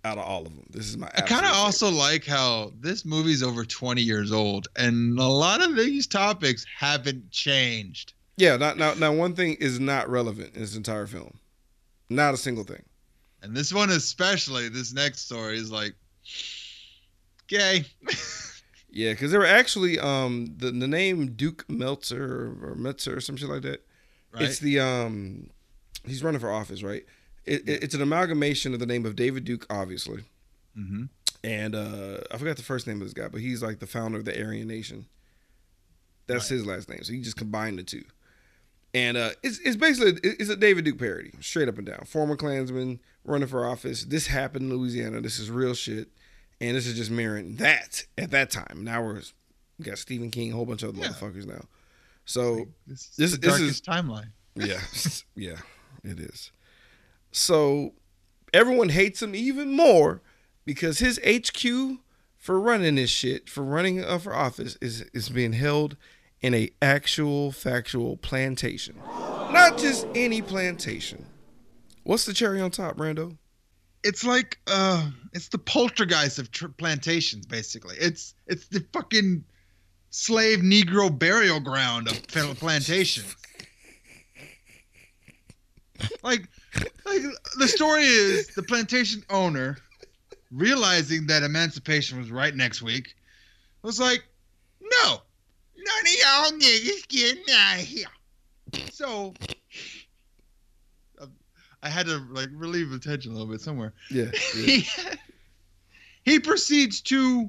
out 0.04 0.18
of 0.18 0.24
all 0.24 0.46
of 0.46 0.54
them. 0.54 0.66
This 0.70 0.88
is 0.88 0.96
my. 0.96 1.08
I 1.16 1.20
kind 1.22 1.46
of 1.46 1.52
also 1.52 1.88
like 1.90 2.24
how 2.24 2.72
this 2.80 3.04
movie's 3.04 3.42
over 3.42 3.64
20 3.64 4.02
years 4.02 4.32
old, 4.32 4.68
and 4.76 5.18
a 5.18 5.24
lot 5.24 5.62
of 5.62 5.76
these 5.76 6.06
topics 6.06 6.66
haven't 6.76 7.30
changed. 7.30 8.12
Yeah, 8.36 8.56
now, 8.56 8.74
now, 8.74 8.94
now 8.94 9.12
one 9.14 9.34
thing 9.34 9.54
is 9.54 9.80
not 9.80 10.10
relevant 10.10 10.54
in 10.54 10.60
this 10.60 10.76
entire 10.76 11.06
film. 11.06 11.38
Not 12.10 12.34
a 12.34 12.36
single 12.36 12.64
thing. 12.64 12.82
And 13.46 13.56
this 13.56 13.72
one, 13.72 13.90
especially, 13.90 14.68
this 14.68 14.92
next 14.92 15.20
story 15.20 15.56
is 15.56 15.70
like, 15.70 15.94
gay. 17.48 17.84
Yeah, 18.88 19.12
because 19.12 19.30
they 19.30 19.36
were 19.36 19.44
actually 19.44 19.98
um 19.98 20.54
the, 20.56 20.70
the 20.70 20.88
name 20.88 21.32
Duke 21.32 21.66
Meltzer 21.68 22.24
or, 22.24 22.70
or 22.70 22.76
Metzer 22.76 23.14
or 23.18 23.20
some 23.20 23.36
shit 23.36 23.50
like 23.50 23.60
that. 23.60 23.84
right? 24.32 24.44
It's 24.44 24.58
the 24.58 24.80
um 24.80 25.50
he's 26.06 26.24
running 26.24 26.40
for 26.40 26.50
office, 26.50 26.82
right? 26.82 27.04
It, 27.44 27.68
it- 27.68 27.82
it's 27.82 27.94
an 27.94 28.00
amalgamation 28.00 28.72
of 28.72 28.80
the 28.80 28.86
name 28.86 29.04
of 29.04 29.14
David 29.14 29.44
Duke, 29.44 29.66
obviously, 29.68 30.22
mm-hmm. 30.78 31.04
and 31.44 31.74
uh 31.74 32.20
I 32.30 32.38
forgot 32.38 32.56
the 32.56 32.62
first 32.62 32.86
name 32.86 33.02
of 33.02 33.06
this 33.06 33.12
guy, 33.12 33.28
but 33.28 33.42
he's 33.42 33.62
like 33.62 33.80
the 33.80 33.86
founder 33.86 34.16
of 34.16 34.24
the 34.24 34.42
Aryan 34.42 34.66
Nation. 34.68 35.04
That's 36.26 36.50
Right. 36.50 36.56
his 36.56 36.66
last 36.66 36.88
name, 36.88 37.02
so 37.02 37.12
he 37.12 37.20
just 37.20 37.36
combined 37.36 37.78
the 37.78 37.82
two. 37.82 38.04
And 38.96 39.16
uh, 39.18 39.30
it's 39.42 39.58
it's 39.58 39.76
basically 39.76 40.18
it's 40.22 40.48
a 40.48 40.56
David 40.56 40.84
Duke 40.86 40.98
parody, 40.98 41.32
straight 41.40 41.68
up 41.68 41.76
and 41.76 41.86
down. 41.86 42.04
Former 42.06 42.34
Klansman 42.34 42.98
running 43.24 43.46
for 43.48 43.66
office. 43.68 44.04
This 44.04 44.28
happened 44.28 44.70
in 44.70 44.78
Louisiana. 44.78 45.20
This 45.20 45.38
is 45.38 45.50
real 45.50 45.74
shit, 45.74 46.08
and 46.62 46.74
this 46.76 46.86
is 46.86 46.94
just 46.94 47.10
mirroring 47.10 47.56
that 47.56 48.04
at 48.16 48.30
that 48.30 48.50
time. 48.50 48.84
Now 48.84 49.02
we're 49.02 49.20
we 49.78 49.84
got 49.84 49.98
Stephen 49.98 50.30
King, 50.30 50.52
a 50.52 50.56
whole 50.56 50.64
bunch 50.64 50.82
of 50.82 50.90
other 50.90 51.00
Yeah. 51.00 51.08
motherfuckers 51.12 51.46
now. 51.46 51.66
So 52.24 52.68
This 52.86 53.00
is 53.10 53.16
this- 53.16 53.30
the 53.32 53.36
this 53.38 53.60
is- 53.60 53.80
timeline. 53.82 54.30
yeah, 54.54 54.80
yeah, 55.36 55.58
it 56.02 56.18
is. 56.18 56.50
So 57.32 57.92
everyone 58.54 58.88
hates 58.88 59.20
him 59.22 59.34
even 59.34 59.72
more 59.76 60.22
because 60.64 61.00
his 61.00 61.20
HQ 61.22 61.98
for 62.38 62.58
running 62.60 62.94
this 62.94 63.10
shit, 63.10 63.50
for 63.50 63.62
running 63.62 64.02
uh, 64.02 64.18
for 64.18 64.34
office, 64.34 64.78
is 64.80 65.02
is 65.12 65.28
being 65.28 65.52
held 65.52 65.96
in 66.42 66.54
a 66.54 66.70
actual 66.82 67.52
factual 67.52 68.16
plantation, 68.16 68.96
not 69.50 69.78
just 69.78 70.06
any 70.14 70.42
plantation. 70.42 71.26
What's 72.04 72.24
the 72.24 72.34
cherry 72.34 72.60
on 72.60 72.70
top, 72.70 72.96
Brando? 72.96 73.36
It's 74.04 74.24
like 74.24 74.58
uh, 74.66 75.10
it's 75.32 75.48
the 75.48 75.58
poltergeist 75.58 76.38
of 76.38 76.50
tr- 76.52 76.68
plantations, 76.68 77.46
basically. 77.46 77.96
It's 77.98 78.34
it's 78.46 78.68
the 78.68 78.84
fucking 78.92 79.44
slave 80.10 80.60
Negro 80.60 81.16
burial 81.16 81.60
ground 81.60 82.08
of 82.08 82.26
pl- 82.28 82.54
plantations. 82.54 83.36
like, 86.22 86.48
like 87.04 87.22
the 87.58 87.68
story 87.68 88.02
is 88.04 88.48
the 88.54 88.62
plantation 88.62 89.22
owner 89.30 89.78
realizing 90.50 91.26
that 91.26 91.42
emancipation 91.42 92.18
was 92.18 92.30
right 92.30 92.54
next 92.54 92.82
week 92.82 93.14
was 93.82 93.98
like, 93.98 94.22
no, 94.80 95.18
none 95.86 96.52
of 96.52 96.52
y'all 96.52 96.58
niggas 96.58 97.08
getting 97.08 97.44
out 97.54 97.74
of 97.80 97.84
here. 97.86 98.06
So 98.92 99.32
uh, 101.20 101.26
I 101.82 101.88
had 101.88 102.06
to 102.06 102.18
like 102.30 102.48
relieve 102.52 102.90
the 102.90 102.98
tension 102.98 103.30
a 103.32 103.34
little 103.34 103.50
bit 103.50 103.60
somewhere. 103.60 103.92
Yeah, 104.10 104.30
He, 104.54 104.86
he 106.24 106.40
proceeds 106.40 107.00
to 107.02 107.48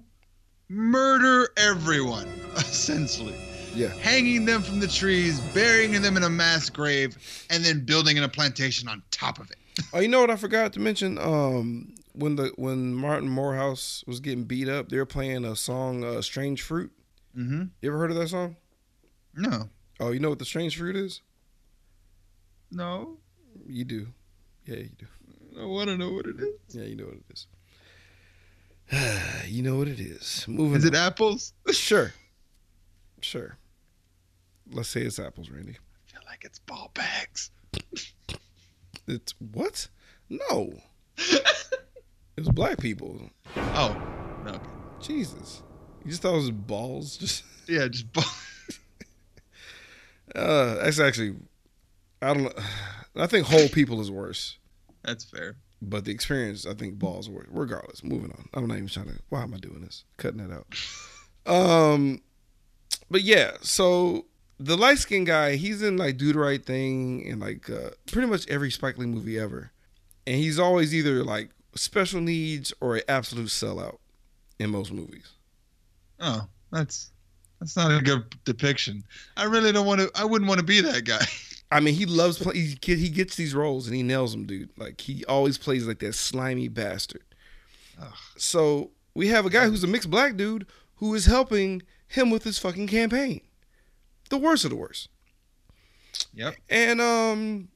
murder 0.69 1.49
everyone, 1.57 2.27
essentially. 2.57 3.35
yeah. 3.73 3.87
Hanging 4.01 4.45
them 4.45 4.61
from 4.61 4.79
the 4.79 4.87
trees, 4.87 5.39
burying 5.53 6.01
them 6.01 6.17
in 6.17 6.23
a 6.23 6.29
mass 6.29 6.69
grave, 6.69 7.17
and 7.49 7.63
then 7.63 7.85
building 7.85 8.17
in 8.17 8.23
a 8.23 8.29
plantation 8.29 8.87
on 8.87 9.01
top 9.11 9.39
of 9.39 9.49
it. 9.49 9.57
Oh, 9.93 9.99
you 9.99 10.07
know 10.07 10.19
what 10.21 10.29
I 10.31 10.35
forgot 10.35 10.73
to 10.73 10.79
mention? 10.79 11.17
Um, 11.19 11.93
when 12.13 12.35
the 12.35 12.51
when 12.55 12.95
Martin 12.95 13.29
Moorehouse 13.29 14.03
was 14.07 14.19
getting 14.19 14.43
beat 14.45 14.67
up, 14.67 14.89
they 14.89 14.97
were 14.97 15.05
playing 15.05 15.45
a 15.45 15.55
song, 15.55 16.03
uh, 16.03 16.21
"Strange 16.23 16.63
Fruit." 16.63 16.91
Mm-hmm. 17.37 17.63
You 17.81 17.89
ever 17.89 17.99
heard 17.99 18.11
of 18.11 18.17
that 18.17 18.29
song? 18.29 18.55
No. 19.35 19.69
Oh, 19.99 20.11
you 20.11 20.19
know 20.19 20.29
what 20.29 20.39
the 20.39 20.45
strange 20.45 20.77
fruit 20.77 20.95
is? 20.95 21.21
No. 22.71 23.17
You 23.65 23.85
do. 23.85 24.07
Yeah, 24.65 24.77
you 24.77 24.89
do. 24.97 25.05
I 25.61 25.65
want 25.65 25.89
to 25.89 25.97
know 25.97 26.11
what 26.11 26.25
it 26.25 26.35
is. 26.39 26.75
Yeah, 26.75 26.83
you 26.83 26.95
know 26.95 27.05
what 27.05 27.15
it 27.15 27.23
is. 27.31 27.47
you 29.47 29.61
know 29.63 29.77
what 29.77 29.87
it 29.87 29.99
is. 29.99 30.45
Moving. 30.47 30.77
Is 30.77 30.85
it 30.85 30.95
on. 30.95 31.01
apples? 31.07 31.53
Sure. 31.71 32.13
Sure. 33.21 33.57
Let's 34.71 34.89
say 34.89 35.01
it's 35.01 35.19
apples, 35.19 35.49
Randy. 35.49 35.73
I 35.73 36.11
feel 36.11 36.21
like 36.27 36.43
it's 36.43 36.59
ball 36.59 36.91
bags. 36.93 37.51
It's 39.09 39.33
what? 39.39 39.87
No. 40.29 40.73
it 41.17 41.43
was 42.37 42.49
black 42.49 42.77
people. 42.77 43.21
Oh. 43.55 43.95
No. 44.45 44.59
Jesus. 44.99 45.63
You 46.07 46.11
just 46.11 46.21
thought 46.21 46.35
it 46.35 46.37
was 46.37 46.51
balls? 46.51 47.17
Just 47.19 47.43
Yeah, 47.67 47.89
just 47.89 48.13
balls. 48.13 48.79
uh 50.35 50.75
that's 50.75 51.01
actually 51.01 51.35
I 52.21 52.33
don't 52.33 52.43
know. 52.43 52.63
I 53.17 53.27
think 53.27 53.45
whole 53.45 53.67
people 53.67 53.99
is 53.99 54.09
worse. 54.09 54.57
That's 55.03 55.25
fair. 55.25 55.57
But 55.81 56.05
the 56.05 56.11
experience, 56.11 56.65
I 56.65 56.75
think 56.75 56.97
balls 56.97 57.29
worse. 57.29 57.47
Regardless, 57.49 58.05
moving 58.05 58.31
on. 58.31 58.47
I'm 58.53 58.67
not 58.67 58.77
even 58.77 58.87
trying 58.87 59.07
to 59.07 59.19
why 59.27 59.43
am 59.43 59.53
I 59.53 59.57
doing 59.57 59.81
this? 59.81 60.05
Cutting 60.15 60.47
that 60.47 60.53
out. 60.53 60.67
Um 61.45 62.21
but 63.09 63.23
yeah, 63.23 63.57
so 63.61 64.27
the 64.59 64.77
light 64.77 64.99
skinned 64.99 65.27
guy, 65.27 65.57
he's 65.57 65.81
in 65.81 65.97
like 65.97 66.15
Do 66.15 66.31
the 66.31 66.39
Right 66.39 66.65
Thing 66.65 67.27
and 67.29 67.41
like 67.41 67.69
uh, 67.69 67.89
pretty 68.09 68.29
much 68.29 68.47
every 68.47 68.71
Spike 68.71 68.97
Lee 68.97 69.07
movie 69.07 69.37
ever. 69.37 69.71
And 70.25 70.37
he's 70.37 70.57
always 70.57 70.95
either 70.95 71.23
like 71.23 71.51
special 71.75 72.21
needs 72.21 72.73
or 72.79 72.95
an 72.95 73.03
absolute 73.09 73.47
sellout 73.47 73.97
in 74.59 74.71
most 74.71 74.91
movies. 74.91 75.36
Oh, 76.19 76.47
that's 76.71 77.11
that's 77.59 77.75
not 77.75 77.91
a 77.91 78.01
good 78.01 78.35
depiction. 78.45 79.03
I 79.35 79.45
really 79.45 79.71
don't 79.71 79.85
want 79.85 80.01
to. 80.01 80.11
I 80.15 80.25
wouldn't 80.25 80.47
want 80.47 80.59
to 80.59 80.65
be 80.65 80.81
that 80.81 81.05
guy. 81.05 81.25
I 81.71 81.79
mean, 81.79 81.95
he 81.95 82.05
loves 82.05 82.37
play. 82.37 82.53
He, 82.53 82.77
he 82.81 83.09
gets 83.09 83.35
these 83.35 83.53
roles 83.53 83.87
and 83.87 83.95
he 83.95 84.03
nails 84.03 84.31
them, 84.31 84.45
dude. 84.45 84.69
Like 84.77 85.01
he 85.01 85.25
always 85.25 85.57
plays 85.57 85.87
like 85.87 85.99
that 85.99 86.15
slimy 86.15 86.67
bastard. 86.67 87.23
Ugh. 88.01 88.13
So 88.37 88.91
we 89.13 89.27
have 89.27 89.45
a 89.45 89.49
guy 89.49 89.67
who's 89.67 89.83
a 89.83 89.87
mixed 89.87 90.09
black 90.09 90.37
dude 90.37 90.65
who 90.95 91.13
is 91.13 91.25
helping 91.25 91.81
him 92.07 92.29
with 92.29 92.43
his 92.43 92.57
fucking 92.57 92.87
campaign. 92.87 93.41
The 94.29 94.37
worst 94.37 94.63
of 94.63 94.71
the 94.71 94.77
worst. 94.77 95.09
Yep. 96.33 96.55
And 96.69 97.01
um, 97.01 97.67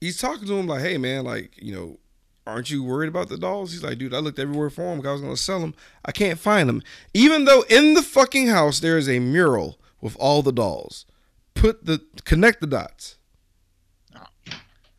he's 0.00 0.18
talking 0.18 0.46
to 0.46 0.58
him 0.58 0.66
like, 0.66 0.82
"Hey, 0.82 0.98
man, 0.98 1.24
like 1.24 1.52
you 1.60 1.74
know." 1.74 1.98
Aren't 2.46 2.70
you 2.70 2.82
worried 2.82 3.08
about 3.08 3.28
the 3.28 3.38
dolls? 3.38 3.72
He's 3.72 3.82
like, 3.82 3.98
dude, 3.98 4.14
I 4.14 4.18
looked 4.18 4.38
everywhere 4.38 4.70
for 4.70 4.82
them. 4.82 5.06
I 5.06 5.12
was 5.12 5.20
gonna 5.20 5.36
sell 5.36 5.60
them. 5.60 5.74
I 6.04 6.12
can't 6.12 6.38
find 6.38 6.68
them. 6.68 6.82
Even 7.14 7.44
though 7.44 7.62
in 7.68 7.94
the 7.94 8.02
fucking 8.02 8.48
house 8.48 8.80
there 8.80 8.98
is 8.98 9.08
a 9.08 9.18
mural 9.18 9.78
with 10.00 10.16
all 10.18 10.42
the 10.42 10.52
dolls. 10.52 11.06
Put 11.54 11.84
the 11.84 12.00
connect 12.24 12.60
the 12.60 12.66
dots. 12.66 13.18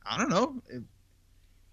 I 0.05 0.17
don't 0.17 0.29
know. 0.29 0.61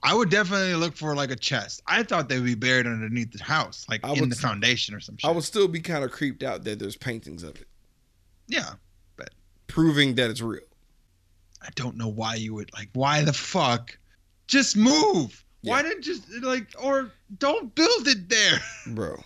I 0.02 0.14
would 0.14 0.30
definitely 0.30 0.74
look 0.74 0.96
for 0.96 1.14
like 1.14 1.32
a 1.32 1.36
chest. 1.36 1.82
I 1.86 2.04
thought 2.04 2.28
they 2.28 2.36
would 2.36 2.46
be 2.46 2.54
buried 2.54 2.86
underneath 2.86 3.32
the 3.32 3.42
house, 3.42 3.84
like 3.88 4.04
I 4.04 4.12
in 4.12 4.20
would 4.20 4.30
the 4.30 4.36
foundation 4.36 4.94
or 4.94 5.00
some 5.00 5.16
shit. 5.16 5.28
I 5.28 5.32
would 5.32 5.42
still 5.42 5.66
be 5.66 5.80
kind 5.80 6.04
of 6.04 6.12
creeped 6.12 6.44
out 6.44 6.62
that 6.64 6.78
there's 6.78 6.96
paintings 6.96 7.42
of 7.42 7.56
it, 7.56 7.66
yeah. 8.46 8.70
But 9.16 9.30
proving 9.66 10.14
that 10.14 10.30
it's 10.30 10.40
real. 10.40 10.62
I 11.60 11.68
don't 11.74 11.96
know 11.96 12.08
why 12.08 12.36
you 12.36 12.54
would 12.54 12.72
like. 12.72 12.90
Why 12.92 13.22
the 13.22 13.32
fuck? 13.32 13.98
Just 14.46 14.76
move. 14.76 15.44
Why 15.62 15.82
didn't 15.82 16.02
just 16.02 16.30
like 16.42 16.68
or 16.82 17.10
don't 17.38 17.74
build 17.74 18.06
it 18.06 18.28
there? 18.28 18.60
bro. 18.94 19.22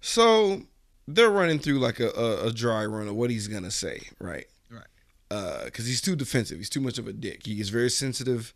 So 0.00 0.62
they're 1.08 1.30
running 1.30 1.58
through 1.58 1.78
like 1.78 2.00
a, 2.00 2.10
a, 2.10 2.48
a 2.48 2.52
dry 2.52 2.84
run 2.84 3.08
of 3.08 3.14
what 3.14 3.30
he's 3.30 3.48
gonna 3.48 3.70
say, 3.70 4.00
right? 4.18 4.46
Right. 4.70 4.86
Uh, 5.30 5.64
because 5.64 5.86
he's 5.86 6.00
too 6.00 6.16
defensive. 6.16 6.58
He's 6.58 6.70
too 6.70 6.80
much 6.80 6.98
of 6.98 7.06
a 7.08 7.12
dick. 7.12 7.46
He 7.46 7.54
gets 7.56 7.70
very 7.70 7.90
sensitive 7.90 8.52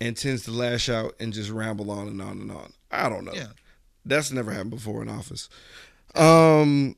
and 0.00 0.16
tends 0.16 0.44
to 0.44 0.52
lash 0.52 0.88
out 0.88 1.14
and 1.20 1.32
just 1.32 1.50
ramble 1.50 1.90
on 1.90 2.08
and 2.08 2.22
on 2.22 2.40
and 2.40 2.50
on. 2.52 2.72
I 2.90 3.08
don't 3.08 3.24
know. 3.24 3.32
Yeah. 3.34 3.48
That's 4.04 4.32
never 4.32 4.50
happened 4.52 4.70
before 4.70 5.02
in 5.02 5.08
office. 5.08 5.48
Um. 6.14 6.96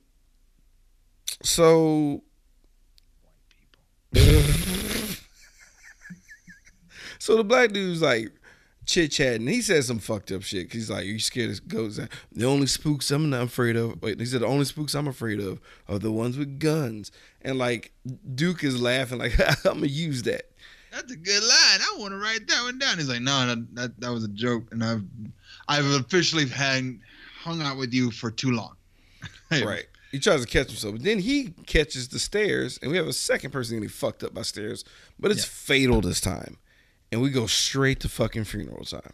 So. 1.42 2.22
so 7.18 7.36
the 7.36 7.44
black 7.44 7.72
dude's 7.72 8.02
like 8.02 8.30
chit 8.86 9.12
chatting. 9.12 9.46
He 9.46 9.62
says 9.62 9.86
some 9.86 9.98
fucked 9.98 10.32
up 10.32 10.42
shit. 10.42 10.72
he's 10.72 10.90
like, 10.90 11.04
"You 11.06 11.18
scared 11.18 11.50
of 11.50 11.68
ghosts?" 11.68 12.00
The 12.32 12.44
only 12.46 12.66
spooks 12.66 13.10
I'm 13.10 13.30
not 13.30 13.42
afraid 13.44 13.76
of. 13.76 14.00
Wait, 14.02 14.18
he 14.20 14.26
said 14.26 14.40
the 14.42 14.46
only 14.46 14.64
spooks 14.64 14.94
I'm 14.94 15.08
afraid 15.08 15.40
of 15.40 15.60
are 15.88 15.98
the 15.98 16.12
ones 16.12 16.36
with 16.38 16.58
guns. 16.58 17.10
And 17.42 17.58
like 17.58 17.92
Duke 18.34 18.64
is 18.64 18.80
laughing, 18.80 19.18
like 19.18 19.38
I'm 19.66 19.74
gonna 19.74 19.86
use 19.86 20.22
that. 20.24 20.50
That's 20.90 21.10
a 21.10 21.16
good 21.16 21.42
line. 21.42 21.80
I 21.80 21.96
want 21.98 22.12
to 22.12 22.18
write 22.18 22.46
that 22.48 22.62
one 22.64 22.78
down. 22.78 22.98
He's 22.98 23.08
like, 23.08 23.22
no, 23.22 23.46
that, 23.46 23.74
that 23.76 24.00
that 24.00 24.12
was 24.12 24.24
a 24.24 24.28
joke, 24.28 24.64
and 24.72 24.84
I've 24.84 25.02
I've 25.68 25.86
officially 26.00 26.46
hang, 26.48 27.00
hung 27.38 27.62
out 27.62 27.78
with 27.78 27.94
you 27.94 28.10
for 28.10 28.30
too 28.30 28.50
long. 28.52 28.74
Right. 29.50 29.84
He 30.10 30.18
tries 30.18 30.40
to 30.42 30.46
catch 30.46 30.68
himself, 30.68 30.94
but 30.94 31.02
then 31.04 31.18
he 31.18 31.54
catches 31.66 32.08
the 32.08 32.18
stairs, 32.18 32.78
and 32.82 32.90
we 32.90 32.96
have 32.98 33.06
a 33.06 33.12
second 33.14 33.50
person 33.50 33.76
getting 33.76 33.88
fucked 33.90 34.22
up 34.22 34.32
by 34.34 34.42
stairs, 34.42 34.84
but 35.18 35.30
it's 35.30 35.40
Yeah. 35.44 35.50
fatal 35.50 36.00
this 36.02 36.20
time, 36.22 36.56
and 37.12 37.20
we 37.22 37.30
go 37.30 37.46
straight 37.46 38.00
to 38.00 38.08
fucking 38.08 38.44
funeral 38.44 38.84
time, 38.84 39.12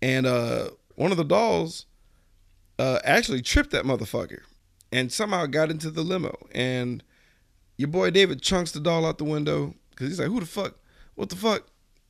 and 0.00 0.24
uh, 0.26 0.70
one 0.94 1.10
of 1.10 1.18
the 1.18 1.24
dolls 1.24 1.84
uh, 2.78 3.00
actually 3.04 3.42
tripped 3.42 3.72
that 3.72 3.84
motherfucker, 3.84 4.40
and 4.90 5.12
somehow 5.12 5.44
got 5.46 5.70
into 5.70 5.90
the 5.90 6.02
limo, 6.02 6.34
and 6.54 7.02
your 7.76 7.88
boy 7.88 8.10
David 8.10 8.40
chunks 8.40 8.72
the 8.72 8.80
doll 8.80 9.04
out 9.04 9.18
the 9.18 9.24
window 9.24 9.74
because 9.90 10.08
he's 10.08 10.20
like, 10.20 10.28
"Who 10.28 10.40
the 10.40 10.46
fuck? 10.46 10.76
What 11.16 11.28
the 11.28 11.36
fuck? 11.36 11.66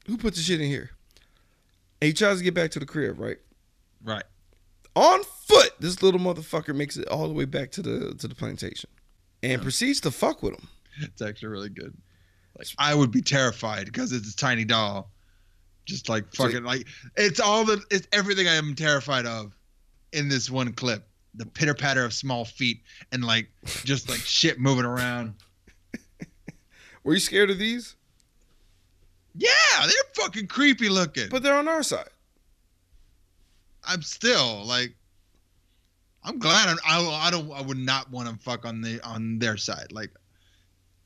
Who 0.07 0.17
put 0.17 0.35
the 0.35 0.41
shit 0.41 0.61
in 0.61 0.69
here?" 0.69 0.91
And 2.01 2.09
he 2.09 2.13
tries 2.13 2.39
to 2.39 2.45
get 2.45 2.55
back 2.55 2.71
to 2.73 2.79
the 2.79 2.87
crib, 2.87 3.19
right? 3.19 3.39
Right. 4.05 4.25
on 4.95 5.23
foot. 5.23 5.71
This 5.81 6.03
little 6.03 6.21
motherfucker 6.21 6.75
makes 6.75 6.97
it 6.97 7.09
all 7.09 7.29
the 7.29 7.35
way 7.35 7.45
back 7.47 7.71
to 7.73 7.83
the 7.83 8.15
to 8.17 8.29
the 8.29 8.35
plantation, 8.35 8.91
and 9.43 9.63
proceeds 9.63 10.01
to 10.03 10.11
fuck 10.11 10.43
with 10.43 10.55
him. 10.55 10.69
It's 11.01 11.23
actually 11.23 11.49
really 11.49 11.71
good. 11.71 11.97
Like 12.59 12.67
I 12.79 12.95
would 12.95 13.11
be 13.11 13.23
terrified 13.23 13.87
because 13.87 14.13
it's 14.13 14.33
a 14.33 14.37
tiny 14.37 14.65
doll. 14.65 15.11
Just 15.85 16.09
like 16.09 16.33
fucking 16.35 16.65
like 16.65 16.87
it's 17.17 17.41
all 17.41 17.65
the 17.65 17.83
it's 17.91 18.07
everything 18.13 18.47
I 18.47 18.55
am 18.55 18.75
terrified 18.75 19.27
of 19.27 19.53
in 20.13 20.29
this 20.29 20.51
one 20.51 20.73
clip. 20.73 21.07
The 21.35 21.47
pitter 21.47 21.75
patter 21.75 22.05
of 22.05 22.13
small 22.13 22.45
feet 22.45 22.83
and 23.11 23.25
like 23.25 23.49
just 23.85 24.09
like 24.09 24.21
shit 24.25 24.61
moving 24.61 24.85
around. 24.85 25.35
Were 27.05 27.15
you 27.15 27.21
scared 27.21 27.51
of 27.51 27.59
these? 27.59 27.97
Yeah, 29.35 29.49
they're 29.81 30.25
fucking 30.25 30.47
creepy 30.47 30.89
looking. 30.89 31.29
But 31.31 31.43
they're 31.43 31.57
on 31.57 31.69
our 31.69 31.83
side. 31.83 32.11
I'm 33.85 34.03
still 34.03 34.65
like 34.65 34.95
I'm 36.23 36.39
glad 36.39 36.69
I'm, 36.69 36.79
I 36.87 37.27
I 37.27 37.31
don't 37.31 37.51
I 37.51 37.63
would 37.63 37.79
not 37.79 38.11
want 38.11 38.29
to 38.29 38.37
fuck 38.37 38.65
on 38.65 38.81
the 38.81 39.01
on 39.05 39.39
their 39.39 39.57
side. 39.57 39.91
Like 39.91 40.11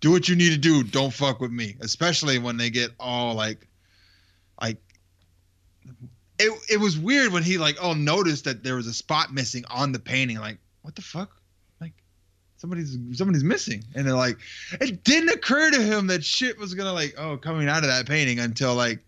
do 0.00 0.10
what 0.10 0.28
you 0.28 0.36
need 0.36 0.50
to 0.50 0.58
do. 0.58 0.82
Don't 0.82 1.12
fuck 1.12 1.40
with 1.40 1.52
me, 1.52 1.76
especially 1.80 2.38
when 2.38 2.56
they 2.56 2.70
get 2.70 2.90
all 3.00 3.34
like 3.34 3.66
it 6.39 6.53
it 6.70 6.76
was 6.78 6.99
weird 6.99 7.32
when 7.32 7.43
he 7.43 7.59
like 7.59 7.76
oh 7.80 7.95
noticed 7.95 8.45
that 8.45 8.62
there 8.62 8.76
was 8.76 8.87
a 8.87 8.93
spot 8.95 9.32
missing 9.32 9.64
on 9.70 9.93
the 9.93 9.99
painting 9.99 10.39
like 10.39 10.59
what 10.82 10.95
the 10.95 11.03
fuck? 11.03 11.30
Like 11.80 11.93
somebody's 12.57 12.97
somebody's 13.12 13.43
missing. 13.45 13.82
And 13.95 14.07
they're 14.07 14.14
like 14.14 14.39
it 14.80 15.03
didn't 15.05 15.30
occur 15.30 15.70
to 15.70 15.82
him 15.82 16.07
that 16.09 16.24
shit 16.24 16.59
was 16.59 16.74
going 16.74 16.87
to 16.87 16.93
like 16.93 17.14
oh 17.18 17.37
coming 17.39 17.68
out 17.68 17.82
of 17.84 17.89
that 17.91 18.07
painting 18.07 18.39
until 18.39 18.74
like 18.74 19.01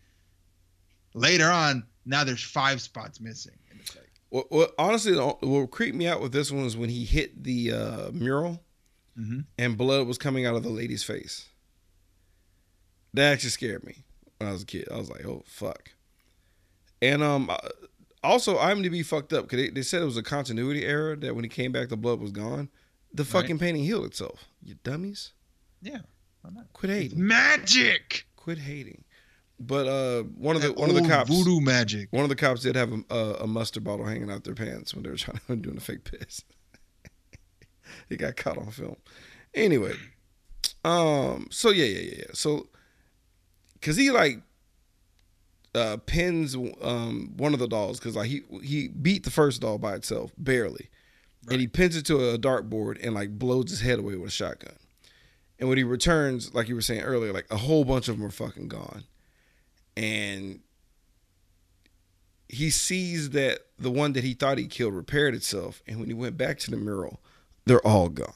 later 1.15 1.51
on 1.51 1.85
now 2.07 2.25
there's 2.25 2.43
five 2.43 2.81
spots 2.81 3.21
missing. 3.21 3.55
And 3.71 3.79
it's 3.81 3.95
like 3.95 4.11
What, 4.31 4.51
what 4.51 4.75
honestly, 4.79 5.15
what 5.17 5.71
creeped 5.71 5.97
me 5.97 6.07
out 6.09 6.21
with 6.21 6.33
this 6.33 6.51
one 6.51 6.65
was 6.65 6.77
when 6.77 6.89
he 6.91 7.05
hit 7.05 7.43
the 7.45 7.73
uh, 7.73 8.11
mural 8.13 8.63
Mhm. 9.19 9.45
and 9.59 9.77
blood 9.77 10.07
was 10.07 10.17
coming 10.17 10.47
out 10.47 10.55
of 10.55 10.63
the 10.63 10.69
lady's 10.69 11.03
face. 11.03 11.47
That 13.15 13.33
actually 13.33 13.51
scared 13.51 13.85
me 13.85 14.05
when 14.39 14.49
I 14.49 14.53
was 14.53 14.63
a 14.63 14.67
kid. 14.67 14.87
I 14.93 14.97
was 14.97 15.11
like, 15.11 15.25
"Oh 15.25 15.43
fuck!" 15.47 15.91
And 17.01 17.23
um, 17.23 17.49
uh, 17.51 17.57
also 18.25 18.57
IMDb 18.59 19.05
fucked 19.05 19.33
up 19.33 19.45
because 19.45 19.65
they, 19.65 19.71
they 19.71 19.83
said 19.83 20.03
it 20.03 20.07
was 20.07 20.17
a 20.17 20.23
continuity 20.23 20.85
error 20.85 21.17
that 21.17 21.35
when 21.35 21.45
he 21.45 21.49
came 21.49 21.73
back, 21.73 21.89
the 21.89 21.97
blood 21.97 22.21
was 22.21 22.33
gone. 22.33 22.69
The 23.15 23.25
fucking 23.25 23.59
painting 23.59 23.85
healed 23.85 24.05
itself. 24.07 24.45
You 24.63 24.75
dummies! 24.85 25.33
Yeah. 25.81 26.01
why 26.43 26.51
not? 26.53 26.73
Quit 26.73 26.91
It's 26.91 27.03
hating. 27.13 27.27
magic. 27.27 28.27
Quit 28.37 28.59
hating. 28.59 29.05
But 29.61 29.87
uh, 29.89 30.23
one 30.23 30.55
of 30.57 30.63
the 30.63 30.69
That 30.69 30.77
one 30.77 30.89
of 30.91 30.95
the 30.95 31.01
old 31.03 31.11
cops 31.11 31.31
Voodoo 31.31 31.61
magic. 31.61 32.09
one 32.13 32.23
of 32.23 32.29
the 32.29 32.37
cops 32.37 32.63
did 32.63 32.77
have 32.77 32.93
a, 32.93 33.03
a, 33.15 33.35
a 33.43 33.47
mustard 33.47 33.83
bottle 33.83 34.05
hanging 34.07 34.31
out 34.31 34.45
their 34.45 34.55
pants 34.55 34.95
when 34.95 35.03
they 35.05 35.11
were 35.11 35.17
trying 35.17 35.41
to 35.49 35.57
doing 35.57 35.77
a 35.77 35.81
fake 35.81 36.05
piss. 36.05 36.45
he 38.09 38.17
got 38.17 38.37
caught 38.37 38.59
on 38.59 38.71
film. 38.71 38.97
Anyway, 39.55 39.95
um, 40.85 41.49
so 41.51 41.71
yeah, 41.71 41.87
yeah, 41.87 42.01
yeah, 42.01 42.15
yeah. 42.19 42.25
So, 42.35 42.69
cause 43.83 43.97
he 43.97 44.11
like 44.11 44.43
uh 45.79 45.97
pins 45.99 46.55
um 46.83 47.33
one 47.37 47.55
of 47.55 47.61
the 47.61 47.69
dolls 47.69 47.99
because 47.99 48.17
like 48.17 48.29
he 48.29 48.43
he 48.63 48.89
beat 48.89 49.25
the 49.25 49.31
first 49.31 49.61
doll 49.61 49.79
by 49.79 49.95
itself 49.95 50.33
barely, 50.37 50.89
and 51.51 51.61
he 51.61 51.67
pins 51.67 51.97
it 51.97 52.05
to 52.07 52.31
a 52.31 52.39
dartboard 52.39 52.99
and 53.03 53.15
like 53.15 53.39
blows 53.39 53.71
his 53.71 53.81
head 53.81 53.99
away 53.99 54.17
with 54.17 54.29
a 54.29 54.33
shotgun. 54.33 54.77
And 55.59 55.69
when 55.69 55.79
he 55.79 55.85
returns, 55.85 56.55
like 56.55 56.69
you 56.69 56.75
were 56.75 56.83
saying 56.83 57.03
earlier, 57.03 57.33
like 57.33 57.47
a 57.51 57.57
whole 57.57 57.85
bunch 57.85 58.09
of 58.09 58.17
them 58.17 58.27
are 58.27 58.31
fucking 58.31 58.69
gone, 58.69 59.05
and 59.97 60.61
he 62.49 62.71
sees 62.71 63.31
that 63.31 63.61
the 63.79 63.91
one 63.91 64.13
that 64.15 64.25
he 64.25 64.35
thought 64.35 64.59
he 64.59 64.67
killed 64.67 64.95
repaired 64.95 65.35
itself, 65.35 65.83
and 65.87 65.99
when 65.99 66.09
he 66.09 66.15
went 66.15 66.37
back 66.37 66.59
to 66.61 66.71
the 66.71 66.77
mural, 66.77 67.21
they're 67.67 67.87
all 67.87 68.09
gone. 68.09 68.35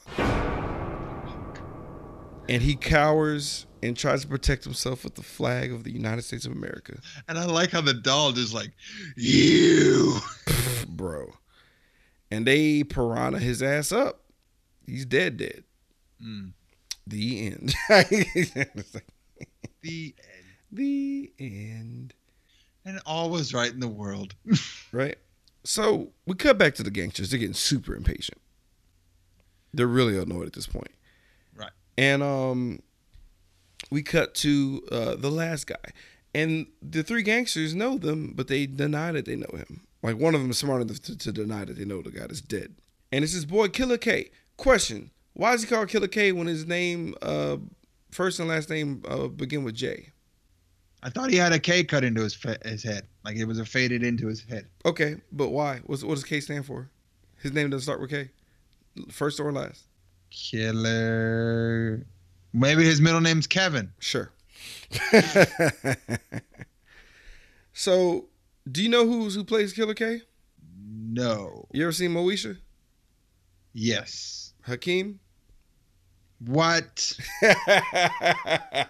And 2.49 2.61
he 2.61 2.75
cowers 2.75 3.65
and 3.83 3.97
tries 3.97 4.21
to 4.21 4.27
protect 4.27 4.63
himself 4.63 5.03
with 5.03 5.15
the 5.15 5.23
flag 5.23 5.71
of 5.71 5.83
the 5.83 5.91
United 5.91 6.21
States 6.21 6.45
of 6.45 6.51
America, 6.53 6.97
And 7.27 7.37
I 7.37 7.45
like 7.45 7.71
how 7.71 7.81
the 7.81 7.93
doll 7.93 8.31
just 8.31 8.53
like 8.53 8.71
you. 9.15 10.17
bro. 10.87 11.33
And 12.31 12.47
they 12.47 12.83
piranha 12.83 13.39
his 13.39 13.61
ass 13.61 13.91
up. 13.91 14.21
He's 14.85 15.05
dead, 15.05 15.37
dead. 15.37 15.63
Mm. 16.23 16.53
The 17.07 17.47
end. 17.47 17.75
The 19.81 20.15
end. 20.15 20.23
the 20.71 21.33
end. 21.37 22.13
and 22.85 23.01
all 23.05 23.29
was 23.29 23.53
right 23.53 23.71
in 23.71 23.81
the 23.81 23.87
world. 23.89 24.33
right? 24.93 25.17
So 25.65 26.11
we 26.25 26.35
cut 26.35 26.57
back 26.57 26.75
to 26.75 26.83
the 26.83 26.89
gangsters. 26.89 27.29
They're 27.29 27.39
getting 27.39 27.53
super 27.53 27.93
impatient. 27.93 28.39
They're 29.73 29.87
really 29.87 30.17
annoyed 30.17 30.47
at 30.47 30.53
this 30.53 30.67
point. 30.67 30.91
Right. 31.53 31.71
And 31.97 32.23
um, 32.23 32.79
we 33.93 34.01
cut 34.01 34.33
to 34.33 34.81
uh, 34.91 35.15
the 35.15 35.29
last 35.29 35.67
guy, 35.67 35.75
and 36.33 36.65
the 36.81 37.03
three 37.03 37.21
gangsters 37.21 37.75
know 37.75 37.99
them, 37.99 38.33
but 38.35 38.47
they 38.47 38.65
deny 38.65 39.11
that 39.11 39.25
they 39.25 39.35
know 39.35 39.55
him. 39.55 39.85
Like 40.01 40.17
one 40.17 40.33
of 40.33 40.41
them 40.41 40.49
is 40.49 40.57
smart 40.57 40.81
enough 40.81 40.99
to, 41.03 41.15
to 41.15 41.31
deny 41.31 41.63
that 41.63 41.77
they 41.77 41.85
know 41.85 42.01
the 42.01 42.09
guy 42.09 42.21
that's 42.21 42.41
dead. 42.41 42.73
And 43.11 43.23
it's 43.23 43.33
his 43.33 43.45
boy 43.45 43.67
Killer 43.67 43.99
K. 43.99 44.31
Question: 44.57 45.11
Why 45.33 45.53
is 45.53 45.61
he 45.61 45.67
called 45.67 45.89
Killer 45.89 46.07
K 46.07 46.31
when 46.31 46.47
his 46.47 46.65
name, 46.65 47.13
uh, 47.21 47.57
first 48.09 48.39
and 48.39 48.49
last 48.49 48.71
name, 48.71 49.03
uh, 49.07 49.27
begin 49.27 49.63
with 49.63 49.75
J? 49.75 50.09
I 51.03 51.11
thought 51.11 51.29
he 51.29 51.37
had 51.37 51.53
a 51.53 51.59
K 51.59 51.83
cut 51.83 52.03
into 52.03 52.23
his 52.23 52.33
fa- 52.33 52.57
his 52.65 52.81
head, 52.81 53.05
like 53.23 53.37
it 53.37 53.45
was 53.45 53.59
a 53.59 53.65
faded 53.65 54.01
into 54.01 54.25
his 54.25 54.43
head. 54.43 54.65
Okay, 54.87 55.17
but 55.31 55.49
why? 55.49 55.81
What's, 55.85 56.03
what 56.03 56.15
does 56.15 56.23
K 56.23 56.39
stand 56.39 56.65
for? 56.65 56.89
His 57.43 57.53
name 57.53 57.69
doesn't 57.69 57.83
start 57.83 58.01
with 58.01 58.09
K. 58.09 58.31
First 59.11 59.39
or 59.39 59.51
last? 59.51 59.83
Killer. 60.31 62.07
Maybe 62.53 62.83
his 62.83 63.01
middle 63.01 63.21
name's 63.21 63.47
Kevin. 63.47 63.91
Sure. 63.99 64.31
so, 67.73 68.25
do 68.71 68.83
you 68.83 68.89
know 68.89 69.05
who's 69.05 69.33
who 69.33 69.43
plays 69.43 69.73
Killer 69.73 69.95
K? 69.95 70.21
No. 70.85 71.67
You 71.71 71.83
ever 71.83 71.91
seen 71.91 72.11
Moesha? 72.11 72.57
Yes. 73.73 74.53
Hakeem? 74.61 75.19
What? 76.39 77.17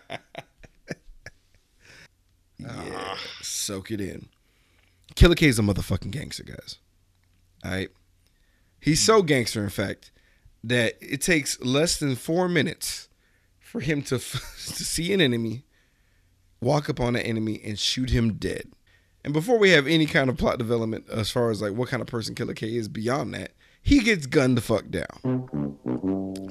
Ah. 2.65 2.85
yeah. 2.85 3.15
Soak 3.41 3.91
it 3.91 3.99
in. 3.99 4.29
Killer 5.15 5.35
K 5.35 5.47
is 5.47 5.59
a 5.59 5.61
motherfucking 5.61 6.11
gangster, 6.11 6.43
guys. 6.43 6.77
All 7.65 7.71
right. 7.71 7.89
He's 8.79 9.01
so 9.01 9.21
gangster, 9.21 9.61
in 9.61 9.69
fact, 9.69 10.11
that 10.63 10.93
it 11.01 11.21
takes 11.21 11.59
less 11.59 11.99
than 11.99 12.15
four 12.15 12.47
minutes 12.47 13.09
for 13.73 13.81
him 13.81 14.03
to 14.03 14.19
to 14.19 14.19
see 14.85 15.11
an 15.11 15.19
enemy, 15.19 15.65
walk 16.61 16.89
up 16.89 17.01
on 17.01 17.13
that 17.13 17.25
enemy, 17.25 17.59
and 17.65 17.77
shoot 17.77 18.11
him 18.11 18.33
dead. 18.35 18.71
And 19.25 19.33
before 19.33 19.57
we 19.57 19.71
have 19.71 19.87
any 19.87 20.05
kind 20.05 20.29
of 20.29 20.37
plot 20.37 20.59
development 20.59 21.09
as 21.09 21.31
far 21.31 21.49
as 21.49 21.61
like 21.61 21.73
what 21.73 21.89
kind 21.89 22.01
of 22.01 22.07
person 22.07 22.35
Killer 22.35 22.53
K 22.53 22.75
is 22.75 22.87
beyond 22.87 23.33
that, 23.33 23.51
he 23.81 23.99
gets 23.99 24.27
gunned 24.27 24.57
the 24.57 24.61
fuck 24.61 24.89
down 24.89 25.77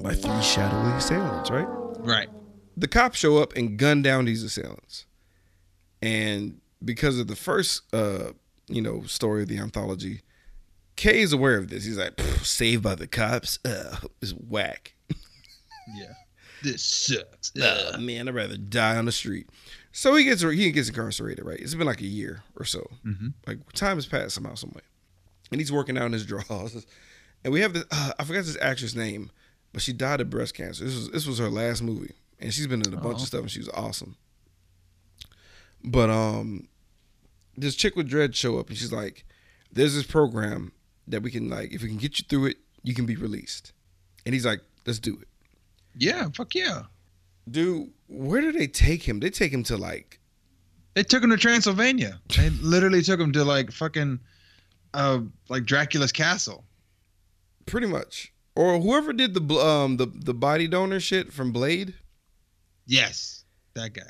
by 0.03 0.13
three 0.13 0.41
shadowy 0.41 0.91
assailants, 0.91 1.49
right? 1.49 1.67
right. 1.99 2.29
the 2.75 2.87
cops 2.87 3.17
show 3.17 3.37
up 3.37 3.55
and 3.55 3.77
gun 3.77 4.01
down 4.01 4.25
these 4.25 4.43
assailants. 4.43 5.05
And 6.01 6.59
because 6.83 7.17
of 7.19 7.27
the 7.27 7.35
first, 7.35 7.83
uh, 7.93 8.33
you 8.67 8.81
know, 8.81 9.03
story 9.03 9.43
of 9.43 9.47
the 9.47 9.57
anthology, 9.59 10.21
Kay 10.97 11.21
is 11.21 11.31
aware 11.31 11.57
of 11.57 11.69
this. 11.69 11.85
He's 11.85 11.97
like, 11.97 12.19
saved 12.41 12.83
by 12.83 12.95
the 12.95 13.07
cops. 13.07 13.59
Uh, 13.63 13.97
it's 14.21 14.31
whack. 14.31 14.95
Yeah. 15.97 16.13
This 16.63 16.83
sucks. 16.83 17.55
Uh, 17.55 17.97
man, 17.99 18.27
I'd 18.27 18.33
rather 18.35 18.57
die 18.57 18.95
on 18.97 19.05
the 19.05 19.11
street. 19.11 19.49
So 19.91 20.15
he 20.15 20.23
gets 20.23 20.41
he 20.41 20.71
gets 20.71 20.87
incarcerated, 20.89 21.45
right? 21.45 21.59
It's 21.59 21.75
been 21.75 21.85
like 21.85 22.01
a 22.01 22.07
year 22.07 22.41
or 22.55 22.65
so. 22.65 22.89
Mhm. 23.05 23.33
Like 23.45 23.71
time 23.73 23.97
has 23.97 24.07
passed 24.07 24.33
somehow, 24.35 24.55
some 24.55 24.71
way, 24.71 24.81
and 25.51 25.61
he's 25.61 25.71
working 25.71 25.97
out 25.97 26.05
in 26.07 26.13
his 26.13 26.25
drawers. 26.31 26.85
And 27.43 27.53
we 27.53 27.59
have 27.61 27.73
this 27.73 27.83
uh, 27.91 28.13
I 28.17 28.23
forgot 28.23 28.45
this 28.45 28.57
actress 28.61 28.95
name, 28.95 29.29
but 29.71 29.81
she 29.83 29.93
died 29.93 30.21
of 30.21 30.29
breast 30.31 30.55
cancer. 30.55 30.83
This 30.85 30.95
was 30.95 31.09
this 31.11 31.27
was 31.27 31.37
her 31.39 31.49
last 31.49 31.83
movie, 31.83 32.13
and 32.39 32.51
she's 32.53 32.65
been 32.67 32.81
in 32.81 32.93
a 32.93 32.97
bunch 32.97 33.17
Oh. 33.19 33.21
of 33.21 33.27
stuff, 33.27 33.41
and 33.41 33.51
she 33.51 33.59
was 33.59 33.69
awesome. 33.69 34.15
But 35.83 36.09
um, 36.09 36.67
this 37.57 37.75
chick 37.75 37.95
with 37.95 38.07
dread 38.07 38.35
show 38.35 38.57
up 38.57 38.69
and 38.69 38.77
she's 38.77 38.93
like, 38.93 39.25
"There's 39.71 39.93
this 39.95 40.05
program 40.05 40.71
that 41.07 41.21
we 41.21 41.29
can 41.31 41.49
like, 41.49 41.71
if 41.73 41.81
we 41.83 41.89
can 41.89 41.97
get 41.97 42.17
you 42.19 42.25
through 42.27 42.45
it, 42.47 42.57
you 42.83 42.93
can 42.95 43.05
be 43.05 43.15
released." 43.15 43.73
And 44.25 44.33
he's 44.33 44.45
like, 44.45 44.61
"Let's 44.85 44.99
do 44.99 45.19
it." 45.21 45.27
Yeah, 45.95 46.29
fuck 46.35 46.55
yeah. 46.55 46.83
Dude, 47.49 47.89
where 48.07 48.41
did 48.41 48.55
they 48.55 48.67
take 48.67 49.03
him? 49.07 49.19
They 49.19 49.29
take 49.29 49.51
him 49.51 49.63
to 49.63 49.77
like 49.77 50.19
They 50.95 51.03
took 51.03 51.23
him 51.23 51.29
to 51.29 51.37
Transylvania. 51.37 52.19
They 52.35 52.49
literally 52.61 53.01
took 53.01 53.19
him 53.19 53.31
to 53.33 53.43
like 53.43 53.71
fucking, 53.71 54.19
uh, 54.93 55.19
like 55.49 55.65
Dracula's 55.65 56.11
castle. 56.11 56.63
pretty 57.65 57.87
much, 57.87 58.31
or 58.55 58.79
whoever 58.79 59.13
did 59.13 59.33
the 59.33 59.55
um 59.55 59.97
the 59.97 60.05
the 60.07 60.33
body 60.33 60.67
donor 60.67 60.99
shit 60.99 61.31
from 61.33 61.51
Blade. 61.51 61.93
Yes, 62.85 63.43
that 63.75 63.93
guy. 63.93 64.01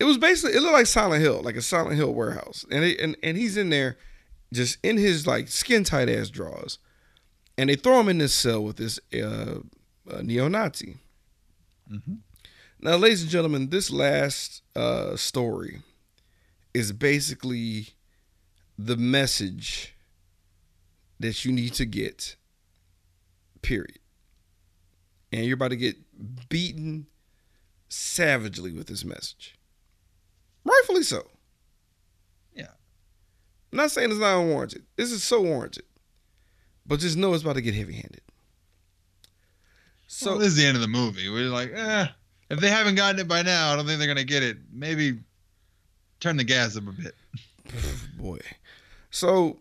It 0.00 0.04
was 0.04 0.18
basically 0.18 0.56
it 0.56 0.60
looked 0.60 0.74
like 0.74 0.86
Silent 0.86 1.22
Hill, 1.22 1.40
like 1.42 1.56
a 1.56 1.62
Silent 1.62 1.96
Hill 1.96 2.12
warehouse, 2.14 2.64
and 2.70 2.84
it, 2.84 3.00
and 3.00 3.16
and 3.22 3.36
he's 3.36 3.56
in 3.56 3.70
there, 3.70 3.96
just 4.52 4.78
in 4.82 4.96
his 4.96 5.26
like 5.26 5.48
skin 5.48 5.84
tight 5.84 6.08
ass 6.08 6.30
drawers, 6.30 6.78
and 7.58 7.68
they 7.70 7.76
throw 7.76 8.00
him 8.00 8.08
in 8.08 8.18
this 8.18 8.34
cell 8.34 8.62
with 8.62 8.76
this 8.76 8.98
uh, 9.14 9.58
uh, 10.10 10.22
neo 10.22 10.48
Nazi. 10.48 10.98
Mhm. 11.90 12.18
Now, 12.80 12.96
ladies 12.96 13.22
and 13.22 13.30
gentlemen, 13.30 13.70
this 13.70 13.90
last 13.90 14.62
uh, 14.76 15.16
story 15.16 15.82
is 16.72 16.92
basically 16.92 17.94
the 18.78 18.96
message 18.96 19.94
that 21.20 21.44
you 21.44 21.52
need 21.52 21.74
to 21.74 21.86
get. 21.86 22.36
Period. 23.62 23.98
And 25.32 25.44
you're 25.46 25.54
about 25.54 25.68
to 25.68 25.76
get 25.76 25.96
beaten 26.48 27.06
savagely 27.88 28.72
with 28.72 28.88
this 28.88 29.04
message. 29.04 29.56
Rightfully 30.64 31.02
so. 31.02 31.30
Yeah. 32.54 32.72
I'm 33.72 33.78
not 33.78 33.90
saying 33.90 34.10
it's 34.10 34.20
not 34.20 34.44
warranted. 34.44 34.84
This 34.96 35.12
is 35.12 35.22
so 35.22 35.40
warranted. 35.40 35.84
But 36.86 37.00
just 37.00 37.16
know 37.16 37.32
it's 37.32 37.42
about 37.42 37.54
to 37.54 37.62
get 37.62 37.74
heavy 37.74 37.94
handed. 37.94 38.20
So 40.14 40.26
So 40.26 40.38
this 40.38 40.48
is 40.48 40.56
the 40.56 40.64
end 40.64 40.76
of 40.76 40.80
the 40.80 40.86
movie. 40.86 41.28
We're 41.28 41.48
like, 41.48 41.72
eh, 41.74 42.06
if 42.48 42.60
they 42.60 42.70
haven't 42.70 42.94
gotten 42.94 43.18
it 43.18 43.26
by 43.26 43.42
now, 43.42 43.72
I 43.72 43.76
don't 43.76 43.84
think 43.84 43.98
they're 43.98 44.06
gonna 44.06 44.22
get 44.22 44.44
it. 44.44 44.58
Maybe 44.72 45.18
turn 46.20 46.36
the 46.36 46.44
gas 46.44 46.76
up 46.76 46.86
a 46.86 46.92
bit. 46.92 47.16
boy. 48.16 48.38
So 49.10 49.58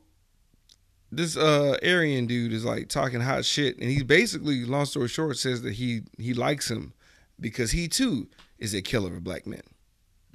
this 1.11 1.35
uh 1.35 1.77
Aryan 1.81 2.27
dude 2.27 2.53
is 2.53 2.63
like 2.63 2.87
talking 2.87 3.19
hot 3.19 3.45
shit 3.45 3.79
and 3.79 3.89
he 3.89 4.03
basically, 4.03 4.63
long 4.63 4.85
story 4.85 5.07
short, 5.07 5.37
says 5.37 5.63
that 5.63 5.73
he 5.73 6.03
he 6.19 6.35
likes 6.35 6.69
him 6.69 6.93
because 7.39 7.71
he 7.71 7.87
too 7.87 8.27
is 8.59 8.75
a 8.75 8.83
killer 8.83 9.15
of 9.15 9.23
black 9.23 9.47
men. 9.47 9.63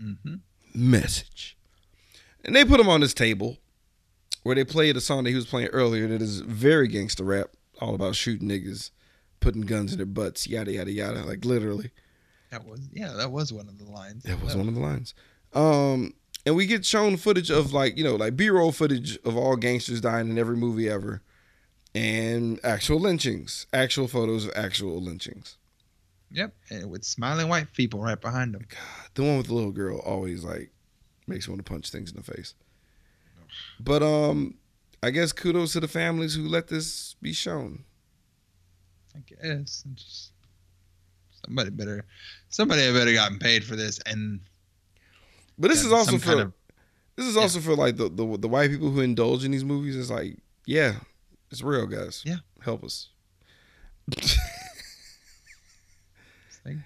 Mm-hmm. 0.03 0.35
Message. 0.75 1.57
And 2.45 2.57
they 2.57 2.65
put 2.65 2.81
him 2.81 2.89
on 2.89 3.03
this 3.03 3.15
table 3.15 3.59
where 4.43 4.57
they 4.57 4.65
played 4.65 4.97
a 4.97 5.01
song 5.01 5.23
that 5.25 5.31
he 5.31 5.37
was 5.37 5.47
playing 5.47 5.69
earlier 5.69 6.09
that 6.09 6.21
is 6.21 6.41
very 6.41 6.89
gangster 6.89 7.23
rap, 7.23 7.51
all 7.81 7.95
about 7.95 8.17
shooting 8.17 8.49
niggas, 8.49 8.91
putting 9.41 9.63
guns 9.63 9.93
in 9.93 9.99
their 9.99 10.07
butts, 10.07 10.47
yada 10.47 10.73
yada 10.73 10.91
yada, 10.91 11.25
like 11.25 11.45
literally. 11.45 11.91
That 12.51 12.65
was 12.67 12.81
yeah, 12.93 13.13
that 13.13 13.31
was 13.31 13.53
one 13.53 13.69
of 13.69 13.79
the 13.79 13.85
lines. 13.85 14.23
That 14.25 14.43
was 14.43 14.57
one 14.57 14.69
of 14.69 14.75
the 14.75 14.81
lines. 14.81 15.15
Um, 15.55 16.15
and 16.47 16.57
we 16.57 16.67
get 16.67 16.85
shown 16.85 17.17
footage 17.17 17.51
of 17.51 17.73
like 17.73 17.97
you 17.97 18.05
know 18.05 18.17
like 18.17 18.37
B-roll 18.37 18.73
footage 18.73 19.19
of 19.25 19.37
all 19.37 19.57
gangsters 19.57 20.01
dying 20.01 20.29
in 20.31 20.39
every 20.39 20.57
movie 20.57 20.89
ever, 20.89 21.23
and 21.95 22.59
actual 22.65 22.99
lynchings, 23.01 23.67
actual 23.73 24.09
photos 24.09 24.47
of 24.47 24.53
actual 24.55 25.01
lynchings. 25.03 25.57
Yep, 26.31 26.55
and 26.71 26.91
with 26.91 27.05
smiling 27.05 27.49
white 27.49 27.73
people 27.73 28.01
right 28.01 28.21
behind 28.21 28.55
them. 28.55 28.67
God, 28.69 29.11
The 29.15 29.23
one 29.23 29.39
with 29.39 29.47
the 29.47 29.55
little 29.55 29.73
girl 29.73 29.99
always 30.01 30.45
like 30.45 30.71
makes 31.27 31.49
me 31.49 31.53
want 31.53 31.65
to 31.65 31.71
punch 31.71 31.91
things 31.91 32.11
in 32.11 32.17
the 32.17 32.23
face. 32.23 32.55
But 33.81 34.03
um, 34.03 34.55
I 35.03 35.11
guess 35.11 35.33
kudos 35.33 35.73
to 35.73 35.81
the 35.81 35.89
families 35.89 36.35
who 36.35 36.47
let 36.49 36.69
this 36.69 37.15
be 37.23 37.33
shown. 37.33 37.85
I 39.19 39.35
guess 39.49 39.83
and 39.85 39.97
just 39.97 40.33
somebody 41.45 41.71
better, 41.71 42.05
somebody 42.49 42.93
better 42.93 43.13
gotten 43.13 43.39
paid 43.39 43.65
for 43.65 43.77
this, 43.77 43.99
and 44.07 44.41
But 45.59 45.69
this 45.69 45.85
is 45.85 45.93
also 45.93 46.19
for 46.19 46.25
kind 46.25 46.41
of- 46.41 46.53
this 47.17 47.27
is 47.27 47.37
also 47.37 47.59
for 47.59 47.75
like 47.75 47.97
the, 47.97 48.09
the 48.09 48.39
the 48.39 48.49
white 48.49 48.71
people 48.71 48.91
who 48.91 49.01
indulge 49.01 49.45
in 49.45 49.51
these 49.51 49.65
movies. 49.65 49.97
It's 49.97 50.11
like, 50.11 50.37
yeah, 50.67 50.95
it's 51.51 51.63
real, 51.63 51.87
guys. 51.87 52.23
Yeah. 52.25 52.37
help 52.63 52.85
us. 52.85 53.09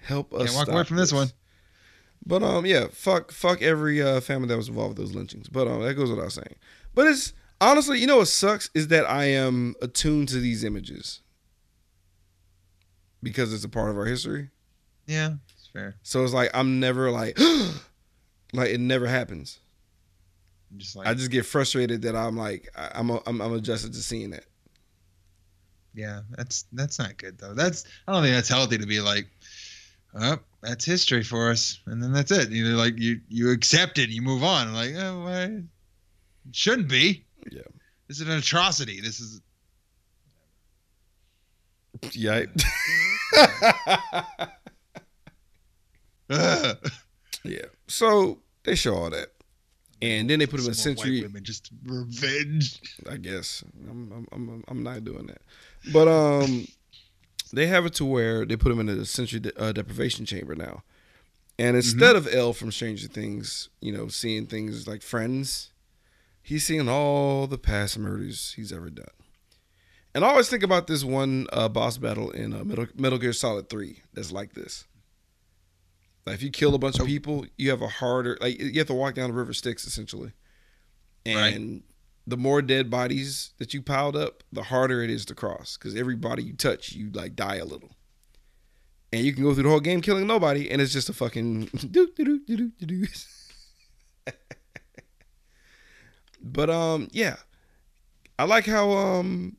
help 0.03 0.33
us. 0.33 0.45
can't 0.45 0.55
walk 0.55 0.67
away 0.69 0.83
from 0.85 0.97
this 0.97 1.13
one. 1.13 1.29
But 2.25 2.41
um, 2.41 2.65
yeah, 2.65 2.87
fuck, 2.91 3.31
fuck 3.31 3.61
every 3.61 4.01
uh, 4.01 4.21
family 4.21 4.47
that 4.47 4.57
was 4.57 4.69
involved 4.69 4.97
with 4.97 5.07
those 5.07 5.15
lynchings. 5.15 5.49
But 5.49 5.67
um, 5.67 5.81
that 5.83 5.93
goes 5.93 6.09
without 6.09 6.31
saying. 6.31 6.55
But 6.95 7.07
it's 7.07 7.33
honestly, 7.59 7.99
you 7.99 8.07
know, 8.07 8.17
what 8.17 8.27
sucks 8.27 8.69
is 8.73 8.87
that 8.87 9.09
I 9.09 9.25
am 9.25 9.75
attuned 9.81 10.29
to 10.29 10.39
these 10.39 10.63
images 10.63 11.19
because 13.23 13.53
it's 13.53 13.63
a 13.63 13.69
part 13.69 13.89
of 13.89 13.97
our 13.97 14.05
history. 14.05 14.49
Yeah, 15.07 15.33
it's 15.57 15.69
fair. 15.73 15.95
So 16.03 16.23
it's 16.23 16.33
like 16.33 16.51
I'm 16.53 16.79
never 16.79 17.09
like, 17.09 17.39
like 18.53 18.69
it 18.69 18.79
never 18.79 19.07
happens. 19.07 19.59
Just 20.77 20.95
like 20.95 21.07
I 21.07 21.13
just 21.13 21.31
get 21.31 21.45
frustrated 21.45 22.01
that 22.03 22.15
I'm 22.15 22.37
like 22.37 22.69
I- 22.75 22.91
I'm 22.95 23.09
a, 23.09 23.21
I'm, 23.25 23.41
I'm 23.41 23.53
adjusted 23.53 23.93
to 23.93 23.99
seeing 24.01 24.33
it. 24.33 24.45
yeah, 25.93 26.21
that's 26.31 26.65
that's 26.73 26.99
not 26.99 27.17
good 27.17 27.37
though. 27.37 27.53
That's 27.53 27.85
I 28.07 28.11
don't 28.13 28.23
think 28.23 28.35
that's 28.35 28.49
healthy 28.49 28.77
to 28.77 28.85
be 28.87 28.99
like, 28.99 29.27
oh, 30.19 30.37
that's 30.61 30.83
history 30.85 31.23
for 31.23 31.49
us, 31.51 31.79
and 31.85 32.01
then 32.01 32.11
that's 32.13 32.31
it. 32.31 32.49
You 32.49 32.69
know, 32.71 32.75
like 32.77 32.97
you 32.97 33.19
you 33.29 33.51
accept 33.51 33.97
it, 33.99 34.09
you 34.09 34.21
move 34.21 34.43
on. 34.43 34.73
Like, 34.73 34.93
oh, 34.95 35.23
well, 35.25 35.41
it 35.43 35.63
shouldn't 36.55 36.89
be. 36.89 37.23
Yeah. 37.51 37.61
This 38.07 38.19
is 38.21 38.27
an 38.27 38.37
atrocity. 38.37 38.99
This 39.01 39.19
is 39.19 39.41
Yeah. 42.13 42.45
Yeah. 47.43 47.65
So 47.87 48.39
they 48.63 48.75
show 48.75 48.95
all 48.95 49.09
that, 49.09 49.27
and 50.01 50.29
then 50.29 50.39
they 50.39 50.45
put 50.47 50.59
him 50.59 50.65
in 50.65 50.65
more 50.65 50.69
white 50.71 50.77
century. 50.77 51.21
women 51.21 51.43
just 51.43 51.69
revenge. 51.85 52.79
I 53.09 53.17
guess 53.17 53.63
I'm, 53.89 54.11
I'm 54.13 54.27
I'm 54.31 54.63
I'm 54.67 54.83
not 54.83 55.03
doing 55.03 55.27
that, 55.27 55.41
but 55.91 56.07
um, 56.07 56.67
they 57.51 57.67
have 57.67 57.85
it 57.85 57.93
to 57.95 58.05
where 58.05 58.45
they 58.45 58.55
put 58.55 58.71
him 58.71 58.79
in 58.79 58.87
a 58.89 59.05
sensory 59.05 59.41
de- 59.41 59.61
uh, 59.61 59.73
deprivation 59.73 60.25
chamber 60.25 60.55
now, 60.55 60.83
and 61.59 61.75
instead 61.75 62.15
of 62.15 62.33
L 62.33 62.53
from 62.53 62.71
Stranger 62.71 63.07
Things, 63.07 63.69
you 63.81 63.91
know, 63.91 64.07
seeing 64.07 64.45
things 64.45 64.87
like 64.87 65.01
Friends, 65.01 65.71
he's 66.41 66.65
seeing 66.65 66.87
all 66.87 67.45
the 67.45 67.57
past 67.57 67.97
murders 67.99 68.53
he's 68.55 68.71
ever 68.71 68.89
done. 68.89 69.05
And 70.15 70.23
I 70.23 70.29
always 70.29 70.49
think 70.49 70.63
about 70.63 70.87
this 70.87 71.03
one 71.03 71.47
uh, 71.51 71.69
boss 71.69 71.97
battle 71.97 72.29
in 72.31 72.53
uh, 72.53 72.63
Metal, 72.63 72.87
Metal 72.95 73.17
Gear 73.17 73.33
Solid 73.33 73.69
Three 73.69 74.01
that's 74.13 74.31
like 74.31 74.53
this. 74.53 74.85
Like 76.25 76.35
if 76.35 76.43
you 76.43 76.51
kill 76.51 76.75
a 76.75 76.77
bunch 76.77 76.99
of 76.99 77.07
people, 77.07 77.45
you 77.57 77.69
have 77.71 77.81
a 77.81 77.87
harder 77.87 78.37
like 78.39 78.59
you 78.59 78.77
have 78.79 78.87
to 78.87 78.93
walk 78.93 79.15
down 79.15 79.29
the 79.29 79.35
river 79.35 79.53
Styx 79.53 79.85
essentially, 79.85 80.31
and 81.25 81.83
the 82.25 82.37
more 82.37 82.61
dead 82.61 82.89
bodies 82.89 83.51
that 83.57 83.73
you 83.73 83.81
piled 83.81 84.15
up, 84.15 84.43
the 84.51 84.63
harder 84.63 85.01
it 85.01 85.09
is 85.09 85.25
to 85.25 85.35
cross 85.35 85.77
because 85.77 85.95
every 85.95 86.15
body 86.15 86.43
you 86.43 86.53
touch, 86.53 86.93
you 86.93 87.09
like 87.11 87.35
die 87.35 87.57
a 87.57 87.65
little. 87.65 87.91
And 89.11 89.23
you 89.23 89.33
can 89.33 89.43
go 89.43 89.53
through 89.53 89.63
the 89.63 89.69
whole 89.69 89.79
game 89.79 90.01
killing 90.01 90.25
nobody, 90.25 90.71
and 90.71 90.81
it's 90.81 90.93
just 90.93 91.09
a 91.09 91.13
fucking 91.13 91.65
doo 91.91 92.09
doo 92.15 92.23
doo 92.23 92.39
doo 92.45 92.57
doo 92.57 92.85
doo. 92.85 94.33
But 96.41 96.69
um, 96.69 97.09
yeah, 97.11 97.37
I 98.37 98.45
like 98.45 98.65
how 98.65 98.91
um 98.91 99.57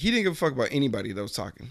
he 0.00 0.10
didn't 0.10 0.24
give 0.24 0.32
a 0.32 0.36
fuck 0.36 0.52
about 0.52 0.68
anybody 0.70 1.12
that 1.12 1.20
was 1.20 1.32
talking. 1.32 1.68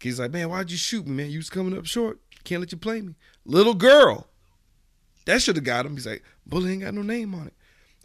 He's 0.00 0.18
like, 0.18 0.32
man, 0.32 0.50
why'd 0.50 0.68
you 0.68 0.76
shoot 0.76 1.06
me, 1.06 1.12
man? 1.12 1.30
You 1.30 1.38
was 1.38 1.48
coming 1.48 1.78
up 1.78 1.86
short. 1.86 2.18
Can't 2.42 2.60
let 2.60 2.72
you 2.72 2.78
play 2.78 3.00
me, 3.00 3.14
little 3.44 3.72
girl. 3.72 4.26
That 5.26 5.40
should 5.40 5.54
have 5.54 5.64
got 5.64 5.86
him. 5.86 5.94
He's 5.94 6.08
like, 6.08 6.24
bullet 6.44 6.70
ain't 6.70 6.82
got 6.82 6.92
no 6.92 7.02
name 7.02 7.36
on 7.36 7.46
it. 7.46 7.54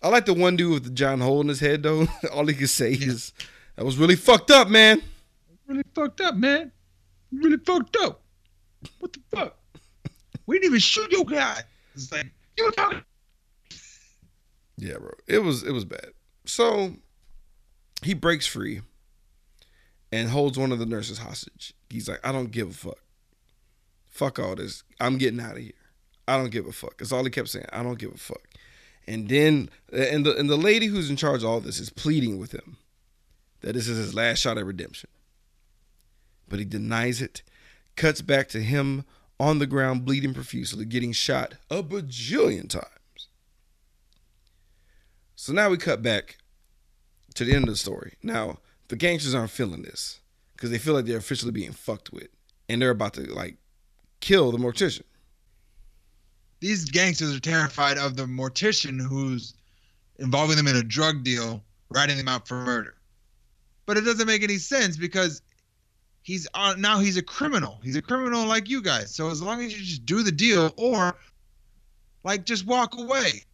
I 0.04 0.10
like 0.10 0.28
the 0.28 0.36
one 0.36 0.56
dude 0.56 0.74
with 0.74 0.84
the 0.84 0.92
giant 0.92 1.24
hole 1.24 1.42
in 1.42 1.48
his 1.48 1.60
head 1.60 1.82
though. 1.82 2.08
All 2.32 2.46
he 2.46 2.54
could 2.54 2.70
say 2.70 2.92
is, 2.92 3.34
"That 3.76 3.84
was 3.84 3.98
really 3.98 4.16
fucked 4.16 4.52
up, 4.52 4.70
man." 4.70 5.02
Really 5.68 5.84
fucked 5.94 6.22
up, 6.22 6.36
man. 6.36 6.72
Really 7.32 7.58
fucked 7.58 7.98
up. 7.98 8.22
What 9.00 9.12
the 9.12 9.20
fuck? 9.36 9.58
We 10.46 10.56
didn't 10.56 10.68
even 10.68 10.80
shoot 10.80 11.12
your 11.12 11.26
guy. 11.26 11.64
It's 11.96 12.12
like 12.12 12.32
you 12.58 12.66
were 12.66 12.72
talking. 12.72 13.04
Yeah, 14.78 15.00
bro. 15.00 15.12
It 15.28 15.40
was 15.40 15.64
it 15.64 15.72
was 15.72 15.84
bad. 15.84 16.12
So 16.46 16.94
he 18.02 18.14
breaks 18.14 18.48
free 18.48 18.82
and 20.12 20.30
holds 20.30 20.58
one 20.58 20.72
of 20.72 20.80
the 20.80 20.86
nurses 20.86 21.20
hostage. 21.20 21.74
He's 21.90 22.08
like, 22.08 22.20
I 22.24 22.32
don't 22.32 22.52
give 22.52 22.70
a 22.70 22.74
fuck. 22.74 23.00
Fuck 24.10 24.40
all 24.40 24.56
this. 24.56 24.84
I'm 25.00 25.18
getting 25.18 25.40
out 25.40 25.54
of 25.54 25.60
here. 25.60 25.72
I 26.28 26.38
don't 26.38 26.52
give 26.52 26.68
a 26.68 26.72
fuck. 26.72 26.98
That's 26.98 27.12
all 27.12 27.24
he 27.24 27.30
kept 27.30 27.50
saying. 27.50 27.66
I 27.72 27.84
don't 27.84 28.00
give 28.00 28.14
a 28.14 28.18
fuck. 28.18 28.48
And 29.08 29.28
then 29.28 29.70
and 29.92 30.26
the 30.26 30.38
and 30.38 30.50
the 30.50 30.58
lady 30.58 30.86
who's 30.86 31.10
in 31.10 31.16
charge 31.16 31.44
of 31.44 31.50
all 31.50 31.60
this 31.60 31.80
is 31.80 31.90
pleading 31.90 32.38
with 32.38 32.52
him 32.52 32.78
that 33.62 33.74
this 33.74 33.88
is 33.88 33.98
his 33.98 34.14
last 34.14 34.40
shot 34.40 34.58
at 34.58 34.66
redemption. 34.66 35.10
But 36.48 36.60
he 36.60 36.66
denies 36.66 37.22
it, 37.22 37.42
cuts 37.96 38.22
back 38.22 38.50
to 38.50 38.62
him 38.62 39.06
on 39.40 39.60
the 39.60 39.68
ground, 39.68 40.06
bleeding 40.06 40.34
profusely, 40.34 40.86
getting 40.86 41.12
shot 41.12 41.56
a 41.70 41.82
bajillion 41.82 42.70
times. 42.70 43.28
So 45.36 45.54
now 45.54 45.70
we 45.70 45.78
cut 45.78 46.04
back 46.04 46.38
to 47.40 47.46
the 47.46 47.56
end 47.56 47.64
of 47.64 47.74
the 47.74 47.78
story. 47.78 48.16
Now, 48.22 48.58
the 48.90 48.98
gangsters 48.98 49.34
aren't 49.34 49.50
feeling 49.50 49.82
this 49.82 50.20
because 50.56 50.72
they 50.72 50.78
feel 50.78 50.94
like 50.94 51.06
they're 51.06 51.18
officially 51.18 51.54
being 51.54 51.72
fucked 51.72 52.12
with 52.12 52.28
and 52.68 52.82
they're 52.82 52.90
about 52.90 53.14
to 53.14 53.22
like 53.34 53.56
kill 54.20 54.52
the 54.52 54.58
mortician. 54.58 55.04
These 56.60 56.92
gangsters 56.92 57.34
are 57.34 57.40
terrified 57.40 57.98
of 57.98 58.18
the 58.18 58.26
mortician 58.26 59.00
who's 59.00 59.54
involving 60.18 60.58
them 60.58 60.68
in 60.68 60.76
a 60.76 60.84
drug 60.84 61.24
deal, 61.24 61.64
ratting 61.90 62.18
them 62.18 62.28
out 62.28 62.46
for 62.46 62.56
murder. 62.56 62.96
But 63.86 63.96
it 63.96 64.02
doesn't 64.02 64.28
make 64.28 64.44
any 64.44 64.58
sense 64.58 64.98
because 64.98 65.42
he's 66.24 66.46
on 66.54 66.82
now 66.82 67.00
he's 67.00 67.16
a 67.16 67.24
criminal. 67.24 67.80
He's 67.82 67.96
a 67.96 68.02
criminal 68.02 68.46
like 68.48 68.68
you 68.68 68.82
guys. 68.82 69.16
So 69.16 69.30
as 69.30 69.42
long 69.42 69.62
as 69.64 69.72
you 69.72 69.80
just 69.80 70.06
do 70.06 70.24
the 70.24 70.32
deal 70.34 70.74
or 70.76 71.16
like 72.26 72.44
just 72.44 72.66
walk 72.66 72.98
away. 72.98 73.46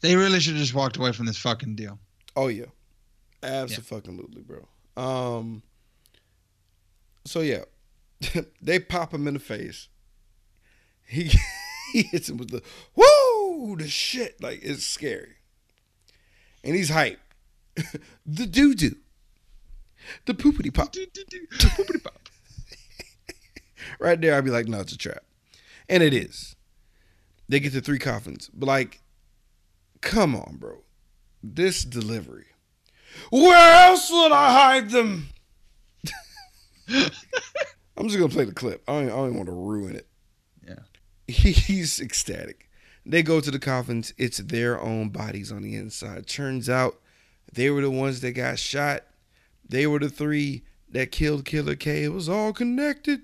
They 0.00 0.14
really 0.14 0.40
should 0.40 0.52
have 0.52 0.62
just 0.62 0.74
walked 0.74 0.98
away 0.98 1.12
from 1.12 1.24
this 1.24 1.38
fucking 1.38 1.74
deal. 1.74 1.98
Oh 2.36 2.48
yeah. 2.48 2.66
Absolutely, 3.42 4.42
bro. 4.42 4.66
Um 4.96 5.62
so 7.24 7.40
yeah. 7.40 7.64
they 8.62 8.80
pop 8.80 9.14
him 9.14 9.28
in 9.28 9.34
the 9.34 9.40
face. 9.40 9.88
He 11.06 11.30
he 11.92 12.02
hits 12.02 12.28
him 12.28 12.38
with 12.38 12.50
the 12.50 12.62
whoa 12.94 13.76
the 13.76 13.88
shit. 13.88 14.42
Like 14.42 14.60
it's 14.62 14.84
scary. 14.84 15.36
And 16.64 16.74
he's 16.74 16.90
hyped. 16.90 17.16
the 18.26 18.46
doo 18.46 18.74
doo. 18.74 18.96
The 20.26 20.34
poopity 20.34 20.72
pop. 20.72 20.92
Poopity 20.92 22.02
pop. 22.02 22.28
right 23.98 24.20
there, 24.20 24.34
I'd 24.34 24.44
be 24.44 24.50
like, 24.50 24.66
no, 24.66 24.80
it's 24.80 24.92
a 24.92 24.98
trap. 24.98 25.24
And 25.88 26.02
it 26.02 26.14
is. 26.14 26.56
They 27.48 27.60
get 27.60 27.72
to 27.72 27.80
three 27.80 27.98
coffins. 27.98 28.50
But 28.52 28.66
like, 28.66 29.00
come 30.00 30.36
on, 30.36 30.56
bro. 30.58 30.82
This 31.42 31.84
delivery. 31.84 32.46
Where 33.30 33.86
else 33.86 34.10
would 34.10 34.32
I 34.32 34.52
hide 34.52 34.90
them? 34.90 35.28
I'm 37.96 38.06
just 38.06 38.18
gonna 38.18 38.28
play 38.28 38.44
the 38.44 38.52
clip. 38.54 38.82
I 38.88 38.92
don't, 38.92 39.04
I 39.04 39.08
don't 39.08 39.26
even 39.26 39.36
want 39.36 39.48
to 39.48 39.54
ruin 39.54 39.96
it. 39.96 40.06
Yeah. 40.66 40.80
He's 41.26 42.00
ecstatic. 42.00 42.68
They 43.04 43.22
go 43.22 43.40
to 43.40 43.50
the 43.50 43.58
coffins. 43.58 44.12
It's 44.18 44.38
their 44.38 44.80
own 44.80 45.08
bodies 45.08 45.50
on 45.50 45.62
the 45.62 45.74
inside. 45.76 46.26
Turns 46.26 46.68
out 46.68 47.00
they 47.52 47.70
were 47.70 47.80
the 47.80 47.90
ones 47.90 48.20
that 48.20 48.32
got 48.32 48.58
shot. 48.58 49.04
They 49.68 49.86
were 49.86 49.98
the 49.98 50.08
three 50.08 50.64
that 50.90 51.12
killed 51.12 51.44
Killer 51.44 51.74
K. 51.74 52.04
It 52.04 52.12
was 52.12 52.28
all 52.28 52.52
connected. 52.52 53.22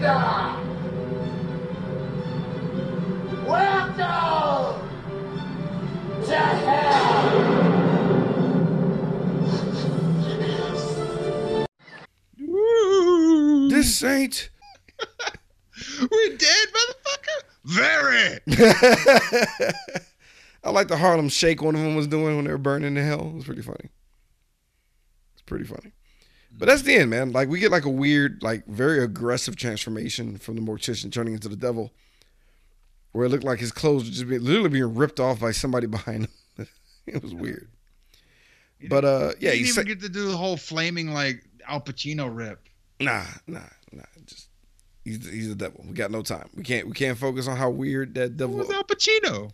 Neither! 0.00 0.56
Welcome 3.46 3.96
to 6.26 6.36
hell! 6.36 7.30
This 13.70 14.02
ain't. 14.04 14.50
We're 16.00 16.36
dead, 16.36 16.68
motherfucker? 16.74 17.40
Very. 17.64 18.40
I 20.62 20.70
like 20.70 20.88
the 20.88 20.96
Harlem 20.96 21.28
Shake 21.28 21.62
one 21.62 21.74
of 21.74 21.80
them 21.80 21.94
was 21.94 22.06
doing 22.06 22.36
when 22.36 22.44
they 22.44 22.50
were 22.50 22.58
burning 22.58 22.96
in 22.96 23.04
hell. 23.04 23.28
It 23.28 23.34
was 23.34 23.44
pretty 23.44 23.62
funny. 23.62 23.88
It's 25.34 25.42
pretty 25.42 25.64
funny. 25.64 25.92
But 26.56 26.66
that's 26.66 26.82
the 26.82 26.96
end, 26.96 27.10
man. 27.10 27.32
Like 27.32 27.48
we 27.48 27.58
get 27.58 27.70
like 27.70 27.84
a 27.84 27.90
weird, 27.90 28.42
like 28.42 28.66
very 28.66 29.02
aggressive 29.02 29.56
transformation 29.56 30.36
from 30.36 30.56
the 30.56 30.60
mortician 30.60 31.10
turning 31.12 31.34
into 31.34 31.48
the 31.48 31.56
devil, 31.56 31.92
where 33.12 33.26
it 33.26 33.30
looked 33.30 33.44
like 33.44 33.60
his 33.60 33.72
clothes 33.72 34.04
were 34.04 34.10
just 34.10 34.28
being, 34.28 34.42
literally 34.42 34.68
being 34.68 34.94
ripped 34.94 35.20
off 35.20 35.40
by 35.40 35.52
somebody 35.52 35.86
behind 35.88 36.28
him. 36.56 36.66
it 37.06 37.22
was 37.22 37.34
weird. 37.34 37.68
But 38.88 39.04
uh, 39.04 39.32
yeah, 39.40 39.50
he 39.50 39.58
he 39.58 39.64
didn't 39.64 39.78
even 39.78 39.86
get 39.86 40.00
to 40.00 40.08
do 40.08 40.28
the 40.30 40.36
whole 40.36 40.56
flaming 40.56 41.12
like 41.12 41.44
Al 41.68 41.80
Pacino 41.80 42.34
rip. 42.34 42.66
Nah, 42.98 43.24
nah, 43.46 43.60
nah. 43.92 44.02
Just 44.26 44.48
he's 45.04 45.28
he's 45.28 45.48
the 45.48 45.54
devil. 45.54 45.84
We 45.86 45.92
got 45.92 46.10
no 46.10 46.22
time. 46.22 46.48
We 46.54 46.62
can't 46.62 46.86
we 46.86 46.92
can't 46.92 47.18
focus 47.18 47.46
on 47.46 47.56
how 47.56 47.70
weird 47.70 48.14
that 48.14 48.36
devil. 48.36 48.56
was 48.56 48.70
Al 48.70 48.84
Pacino? 48.84 49.52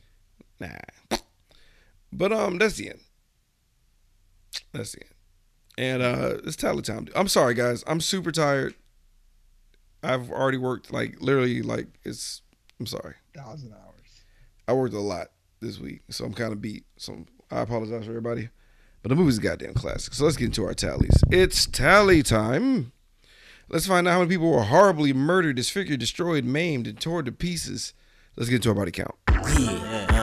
Nah. 0.60 1.18
But 2.12 2.32
um, 2.32 2.58
that's 2.58 2.76
the 2.76 2.90
end. 2.90 3.00
That's 4.72 4.92
the 4.92 5.02
end. 5.02 5.10
And 5.78 6.02
uh, 6.02 6.38
it's 6.44 6.56
tally 6.56 6.82
time. 6.82 7.08
I'm 7.14 7.28
sorry, 7.28 7.54
guys. 7.54 7.84
I'm 7.86 8.00
super 8.00 8.32
tired. 8.32 8.74
I've 10.02 10.30
already 10.30 10.58
worked 10.58 10.92
like 10.92 11.20
literally 11.20 11.62
like 11.62 11.88
it's. 12.04 12.42
I'm 12.80 12.86
sorry. 12.86 13.14
Thousand 13.34 13.72
hours. 13.72 14.22
I 14.68 14.72
worked 14.72 14.94
a 14.94 15.00
lot 15.00 15.28
this 15.60 15.78
week, 15.78 16.02
so 16.10 16.24
I'm 16.24 16.34
kind 16.34 16.52
of 16.52 16.60
beat. 16.60 16.84
So 16.96 17.24
I 17.50 17.60
apologize 17.60 18.04
for 18.04 18.10
everybody. 18.10 18.48
But 19.02 19.10
the 19.10 19.16
movie's 19.16 19.38
a 19.38 19.42
goddamn 19.42 19.74
classic. 19.74 20.14
So 20.14 20.24
let's 20.24 20.36
get 20.36 20.46
into 20.46 20.64
our 20.64 20.74
tallies. 20.74 21.16
It's 21.30 21.66
tally 21.66 22.22
time. 22.22 22.92
Let's 23.68 23.86
find 23.86 24.06
out 24.06 24.12
how 24.12 24.18
many 24.18 24.30
people 24.30 24.50
were 24.50 24.62
horribly 24.62 25.12
murdered, 25.12 25.56
disfigured, 25.56 26.00
destroyed, 26.00 26.44
maimed, 26.44 26.86
and 26.86 27.00
torn 27.00 27.24
to 27.24 27.32
pieces. 27.32 27.94
Let's 28.36 28.48
get 28.48 28.56
into 28.56 28.68
our 28.70 28.74
body 28.74 28.92
count. 28.92 29.14
That 29.26 30.15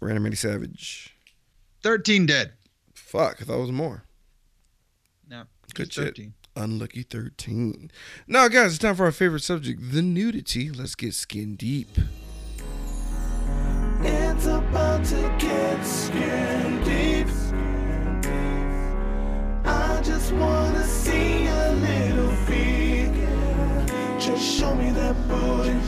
Random 0.00 0.24
Randy 0.24 0.36
Savage. 0.36 1.16
Thirteen 1.82 2.26
dead. 2.26 2.52
Fuck, 2.94 3.38
I 3.40 3.44
thought 3.44 3.58
it 3.58 3.60
was 3.60 3.72
more. 3.72 4.04
No. 5.28 5.44
Good 5.74 5.92
shit. 5.92 6.04
13. 6.16 6.34
Unlucky 6.56 7.02
13. 7.02 7.90
Now, 8.26 8.48
guys, 8.48 8.72
it's 8.72 8.78
time 8.78 8.96
for 8.96 9.04
our 9.04 9.12
favorite 9.12 9.42
subject, 9.42 9.92
the 9.92 10.02
nudity. 10.02 10.70
Let's 10.70 10.94
get 10.94 11.14
skin 11.14 11.54
deep. 11.56 11.88
It's 14.02 14.46
about 14.46 15.04
to 15.06 15.36
get 15.38 15.82
skin 15.84 16.82
deep. 16.84 17.28
I 19.64 20.00
just 20.02 20.32
wanna 20.32 20.84
see 20.84 21.46
a 21.46 21.72
little 21.72 22.30
feet. 22.46 23.12
Just 24.18 24.42
show 24.42 24.74
me 24.74 24.90
that 24.92 25.16
booty. 25.28 25.78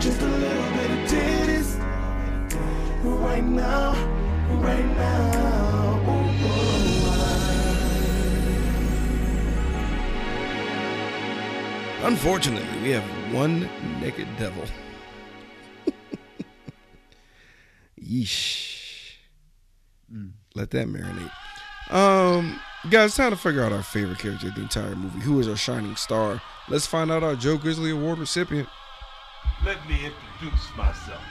Just 0.00 0.20
a 0.20 0.26
little 0.26 0.72
bit 0.72 0.90
of 0.90 1.10
titties. 1.10 1.57
Right 3.16 3.44
now, 3.44 3.92
right 4.60 4.86
now. 4.96 6.00
Ooh, 6.08 6.46
ooh, 12.02 12.06
Unfortunately, 12.06 12.80
we 12.82 12.90
have 12.90 13.04
one 13.34 13.68
naked 14.00 14.28
devil. 14.38 14.64
Yeesh. 18.00 18.68
Let 20.54 20.70
that 20.72 20.88
marinate. 20.88 21.30
Um, 21.90 22.60
guys, 22.90 23.14
time 23.14 23.30
to 23.30 23.36
figure 23.36 23.62
out 23.62 23.72
our 23.72 23.82
favorite 23.82 24.18
character 24.18 24.48
of 24.48 24.54
the 24.54 24.62
entire 24.62 24.96
movie. 24.96 25.20
Who 25.20 25.38
is 25.40 25.48
our 25.48 25.56
shining 25.56 25.96
star? 25.96 26.42
Let's 26.68 26.86
find 26.86 27.10
out 27.10 27.22
our 27.22 27.36
Joe 27.36 27.56
Grizzly 27.56 27.90
Award 27.90 28.18
recipient. 28.18 28.68
Let 29.64 29.78
me 29.88 30.06
introduce 30.06 30.76
myself. 30.76 31.22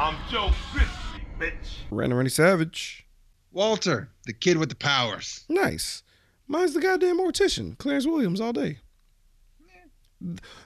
I'm 0.00 0.16
Joe 0.30 0.52
Grizzly, 0.72 1.26
bitch. 1.40 1.80
Random 1.90 2.18
Randy 2.18 2.30
Savage. 2.30 3.04
Walter, 3.50 4.10
the 4.26 4.32
kid 4.32 4.56
with 4.56 4.68
the 4.68 4.76
powers. 4.76 5.44
Nice. 5.48 6.04
Mine's 6.46 6.72
the 6.72 6.80
goddamn 6.80 7.18
mortician, 7.18 7.76
Clarence 7.78 8.06
Williams, 8.06 8.40
all 8.40 8.52
day. 8.52 8.78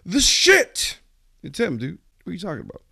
The 0.04 0.20
shit. 0.20 0.98
It's 1.42 1.58
him, 1.58 1.78
dude. 1.78 1.98
What 2.22 2.30
are 2.30 2.34
you 2.34 2.40
talking 2.40 2.60
about? 2.60 2.82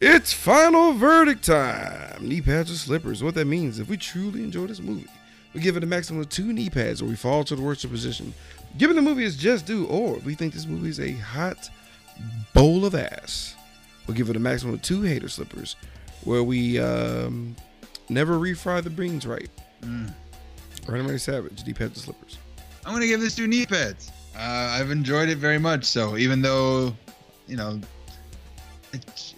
It's 0.00 0.32
final 0.32 0.94
verdict 0.94 1.44
time. 1.44 2.26
Knee 2.26 2.40
pads 2.40 2.70
or 2.70 2.76
slippers. 2.76 3.22
What 3.22 3.34
that 3.34 3.44
means, 3.44 3.78
if 3.78 3.90
we 3.90 3.98
truly 3.98 4.44
enjoy 4.44 4.68
this 4.68 4.80
movie, 4.80 5.08
we 5.52 5.60
give 5.60 5.76
it 5.76 5.84
a 5.84 5.86
maximum 5.86 6.22
of 6.22 6.30
two 6.30 6.54
knee 6.54 6.70
pads 6.70 7.02
or 7.02 7.04
we 7.04 7.16
fall 7.16 7.44
to 7.44 7.54
the 7.54 7.60
worst 7.60 7.86
position. 7.90 8.32
Given 8.78 8.96
the 8.96 9.02
movie 9.02 9.24
is 9.24 9.36
just 9.36 9.66
due, 9.66 9.84
or 9.88 10.16
if 10.16 10.24
we 10.24 10.34
think 10.34 10.54
this 10.54 10.64
movie 10.64 10.88
is 10.88 11.00
a 11.00 11.12
hot 11.12 11.68
bowl 12.54 12.86
of 12.86 12.94
ass, 12.94 13.54
we'll 14.06 14.16
give 14.16 14.30
it 14.30 14.36
a 14.36 14.40
maximum 14.40 14.74
of 14.74 14.82
two 14.82 15.02
hater 15.02 15.28
slippers 15.28 15.76
where 16.24 16.42
we 16.42 16.78
um, 16.78 17.54
never 18.08 18.38
refry 18.38 18.82
the 18.82 18.90
beans 18.90 19.26
right. 19.26 19.48
Random 19.82 21.06
Randy 21.06 21.18
Savage, 21.18 21.66
knee 21.66 21.72
pads 21.72 21.98
or 21.98 22.02
slippers. 22.02 22.38
I'm 22.84 22.92
gonna 22.92 23.06
give 23.06 23.20
this 23.20 23.34
two 23.34 23.46
knee 23.48 23.66
pads. 23.66 24.10
Uh, 24.36 24.40
I've 24.78 24.90
enjoyed 24.90 25.28
it 25.28 25.38
very 25.38 25.58
much. 25.58 25.84
So 25.84 26.16
even 26.16 26.42
though, 26.42 26.94
you 27.48 27.56
know, 27.56 27.80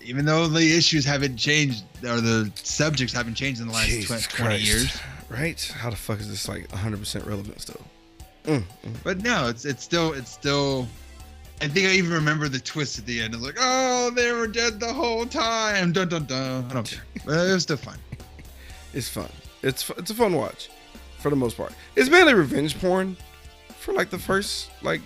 even 0.03 0.25
though 0.25 0.49
the 0.49 0.77
issues 0.77 1.05
haven't 1.05 1.37
changed 1.37 1.85
or 2.05 2.21
the 2.21 2.51
subjects 2.55 3.13
haven't 3.15 3.35
changed 3.35 3.61
in 3.61 3.69
the 3.69 3.73
last 3.73 3.87
tw- 3.87 3.91
Jesus 3.91 4.27
20 4.27 4.59
years. 4.59 5.01
Right? 5.31 5.61
How 5.77 5.91
the 5.91 5.97
fuck 5.97 6.21
is 6.21 6.29
this 6.29 6.49
like 6.49 6.69
100% 6.69 7.27
relevant 7.27 7.61
still? 7.61 7.81
Mm, 8.45 8.63
mm. 8.63 8.95
But 9.05 9.23
no, 9.23 9.49
it's 9.49 9.65
it's 9.65 9.85
still 9.85 10.13
it's 10.15 10.31
still. 10.31 10.89
I 11.61 11.67
think 11.67 11.87
I 11.89 11.91
even 11.93 12.13
remember 12.13 12.49
the 12.49 12.61
twist 12.61 12.99
at 12.99 13.07
the 13.07 13.21
end. 13.21 13.35
It's 13.35 13.43
like, 13.43 13.57
oh, 13.59 14.11
they 14.15 14.31
were 14.33 14.47
dead 14.47 14.79
the 14.79 14.93
whole 14.93 15.27
time. 15.27 15.93
Dun 15.93 16.09
dun 16.09 16.25
dun. 16.27 16.65
I 16.71 16.75
don't 16.75 16.89
care. 16.89 17.03
But 17.25 17.49
it 17.49 17.53
was 17.53 17.65
still 17.65 17.77
fun. 17.77 17.99
It's 18.95 19.09
fun. 19.09 19.29
It's 19.63 19.91
it's 19.91 20.11
a 20.11 20.15
fun 20.15 20.35
watch, 20.35 20.71
for 21.19 21.31
the 21.31 21.37
most 21.37 21.57
part. 21.57 21.73
It's 21.97 22.09
mainly 22.09 22.35
revenge 22.35 22.79
porn, 22.81 23.17
for 23.77 23.93
like 23.93 24.11
the 24.11 24.19
first 24.19 24.71
like 24.83 25.01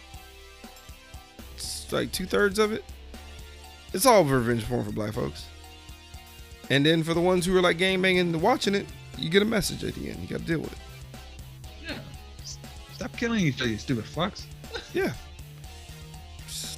like 1.90 2.12
two 2.12 2.26
thirds 2.26 2.58
of 2.58 2.72
it. 2.72 2.84
It's 3.92 4.06
all 4.06 4.24
revenge 4.24 4.66
porn 4.66 4.84
for 4.84 4.92
black 4.92 5.14
folks. 5.14 5.46
And 6.70 6.86
then 6.86 7.02
for 7.02 7.12
the 7.14 7.20
ones 7.20 7.44
who 7.44 7.56
are 7.56 7.60
like 7.62 7.78
gang 7.78 8.00
banging 8.00 8.20
and 8.20 8.42
watching 8.42 8.74
it, 8.74 8.86
you 9.18 9.28
get 9.30 9.42
a 9.42 9.46
message 9.46 9.84
at 9.84 9.94
the 9.94 10.10
end. 10.10 10.20
You 10.20 10.28
got 10.28 10.40
to 10.40 10.44
deal 10.44 10.60
with 10.60 10.72
it. 10.72 10.78
Yeah. 11.88 11.98
Stop 12.94 13.16
killing 13.16 13.40
each 13.40 13.60
other, 13.60 13.70
you 13.70 13.78
stupid 13.78 14.04
fucks. 14.04 14.44
Yeah. 14.94 15.12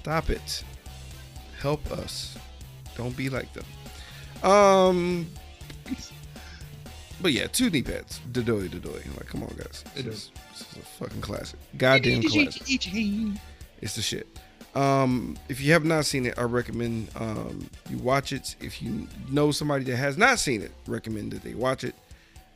Stop 0.04 0.28
it. 0.28 0.62
Help 1.62 1.90
us. 1.90 2.36
Don't 2.94 3.16
be 3.16 3.30
like 3.30 3.48
them. 3.54 3.64
Um. 4.42 5.26
But 7.22 7.32
yeah, 7.32 7.46
two 7.46 7.70
knee 7.70 7.80
pads. 7.80 8.20
Dodoy, 8.30 8.68
Dodoy. 8.68 9.16
Like, 9.16 9.28
come 9.28 9.44
on, 9.44 9.54
guys. 9.56 9.82
This 9.94 10.04
is, 10.04 10.30
this 10.52 10.60
is 10.60 10.76
a 10.76 10.80
fucking 10.82 11.22
classic. 11.22 11.58
Goddamn 11.78 12.22
classic. 12.22 12.68
It's 13.80 13.96
the 13.96 14.02
shit. 14.02 14.26
Um, 14.74 15.38
if 15.48 15.62
you 15.62 15.72
have 15.72 15.86
not 15.86 16.04
seen 16.04 16.26
it, 16.26 16.38
I 16.38 16.42
recommend 16.42 17.08
um, 17.16 17.66
you 17.88 17.96
watch 17.96 18.34
it. 18.34 18.56
If 18.60 18.82
you 18.82 19.08
know 19.30 19.52
somebody 19.52 19.84
that 19.84 19.96
has 19.96 20.18
not 20.18 20.38
seen 20.38 20.60
it, 20.60 20.72
recommend 20.86 21.32
that 21.32 21.42
they 21.42 21.54
watch 21.54 21.82
it. 21.82 21.94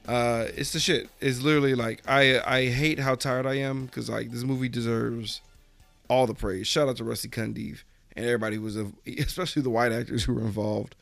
Uh, 0.07 0.49
it's 0.55 0.75
the 0.75 0.81
shit. 0.81 1.09
It's 1.19 1.41
literally 1.41 1.75
like 1.75 2.03
I 2.07 2.41
I 2.41 2.67
hate 2.67 2.99
how 2.99 3.15
tired 3.15 3.47
I 3.47 3.55
am 3.55 3.87
because 3.87 4.11
like 4.11 4.31
this 4.33 4.43
movie 4.43 4.69
deserves 4.69 5.41
all 6.09 6.27
the 6.27 6.35
praise. 6.35 6.67
Shout 6.67 6.89
out 6.89 6.97
to 6.97 7.05
Rusty 7.05 7.29
Cundiff 7.29 7.83
and 8.17 8.25
everybody 8.27 8.57
who 8.57 8.63
was, 8.63 8.77
a, 8.77 8.91
especially 9.19 9.63
the 9.63 9.71
white 9.71 9.93
actors 9.93 10.25
who 10.25 10.35
were 10.35 10.41
involved, 10.43 10.97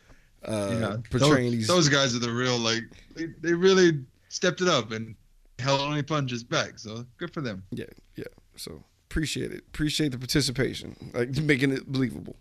uh, 0.44 0.68
Yeah, 0.80 0.96
portraying 1.10 1.44
those, 1.50 1.52
these. 1.52 1.66
those 1.68 1.88
guys 1.88 2.14
are 2.14 2.18
the 2.20 2.30
real 2.32 2.58
like 2.58 2.82
they, 3.14 3.26
they 3.40 3.54
really 3.54 4.04
stepped 4.28 4.60
it 4.60 4.68
up 4.68 4.90
and 4.92 5.14
held 5.58 5.80
only 5.80 6.02
punches 6.02 6.44
back. 6.44 6.78
So 6.78 7.06
good 7.16 7.32
for 7.32 7.40
them. 7.40 7.62
Yeah, 7.70 7.86
yeah. 8.16 8.24
So 8.56 8.84
appreciate 9.10 9.52
it. 9.52 9.64
Appreciate 9.68 10.12
the 10.12 10.18
participation, 10.18 11.10
like 11.14 11.30
making 11.42 11.72
it 11.72 11.90
believable. 11.90 12.36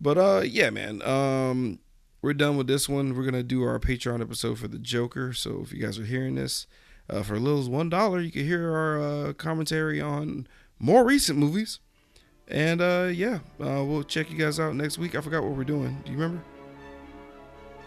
But 0.00 0.18
uh, 0.18 0.42
yeah, 0.44 0.70
man. 0.70 1.02
Um, 1.02 1.78
we're 2.22 2.34
done 2.34 2.56
with 2.56 2.68
this 2.68 2.88
one. 2.88 3.16
We're 3.16 3.24
gonna 3.24 3.42
do 3.42 3.62
our 3.64 3.78
Patreon 3.80 4.20
episode 4.20 4.58
for 4.58 4.68
the 4.68 4.78
Joker. 4.78 5.32
So 5.32 5.60
if 5.62 5.72
you 5.72 5.82
guys 5.82 5.98
are 5.98 6.04
hearing 6.04 6.36
this, 6.36 6.66
uh, 7.10 7.22
for 7.24 7.34
as 7.34 7.40
little 7.40 7.60
as 7.60 7.68
one 7.68 7.88
dollar, 7.88 8.20
you 8.20 8.30
can 8.30 8.44
hear 8.44 8.70
our 8.72 9.00
uh, 9.00 9.32
commentary 9.34 10.00
on 10.00 10.46
more 10.82 11.04
recent 11.04 11.38
movies. 11.38 11.78
And 12.48 12.82
uh, 12.82 13.08
yeah, 13.10 13.38
uh, 13.58 13.82
we'll 13.82 14.02
check 14.02 14.30
you 14.30 14.36
guys 14.36 14.60
out 14.60 14.74
next 14.74 14.98
week. 14.98 15.14
I 15.14 15.22
forgot 15.22 15.42
what 15.42 15.52
we're 15.52 15.64
doing. 15.64 16.02
Do 16.04 16.12
you 16.12 16.18
remember? 16.18 16.42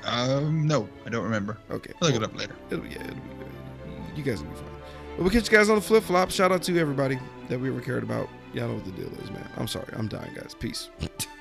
Um, 0.06 0.66
no, 0.66 0.90
I 1.06 1.10
don't 1.10 1.24
remember. 1.24 1.58
Okay, 1.70 1.92
I'll 2.02 2.10
look 2.10 2.20
well, 2.20 2.24
it 2.24 2.34
up 2.34 2.40
later. 2.40 2.56
It'll, 2.72 2.86
yeah, 2.86 3.04
it'll 3.04 3.16
be 3.16 3.22
good. 3.38 4.18
You 4.18 4.24
guys 4.24 4.42
will 4.42 4.50
be 4.50 4.56
fine. 4.56 4.70
But 5.16 5.24
we'll 5.24 5.32
catch 5.32 5.52
you 5.52 5.58
guys 5.58 5.70
on 5.70 5.76
the 5.76 5.82
flip 5.82 6.04
flop. 6.04 6.32
Shout 6.32 6.52
out 6.52 6.64
to 6.64 6.80
everybody 6.80 7.20
that 7.50 7.60
we 7.60 7.70
ever 7.70 7.82
cared 7.82 8.04
about. 8.04 8.30
Y'all 8.54 8.70
know 8.70 8.76
what 8.76 8.86
the 8.86 8.92
deal 8.92 9.12
is, 9.20 9.30
man. 9.32 9.48
I'm 9.58 9.68
sorry. 9.68 9.92
I'm 9.94 10.08
dying, 10.08 10.34
guys. 10.34 10.56
Peace. 10.58 10.90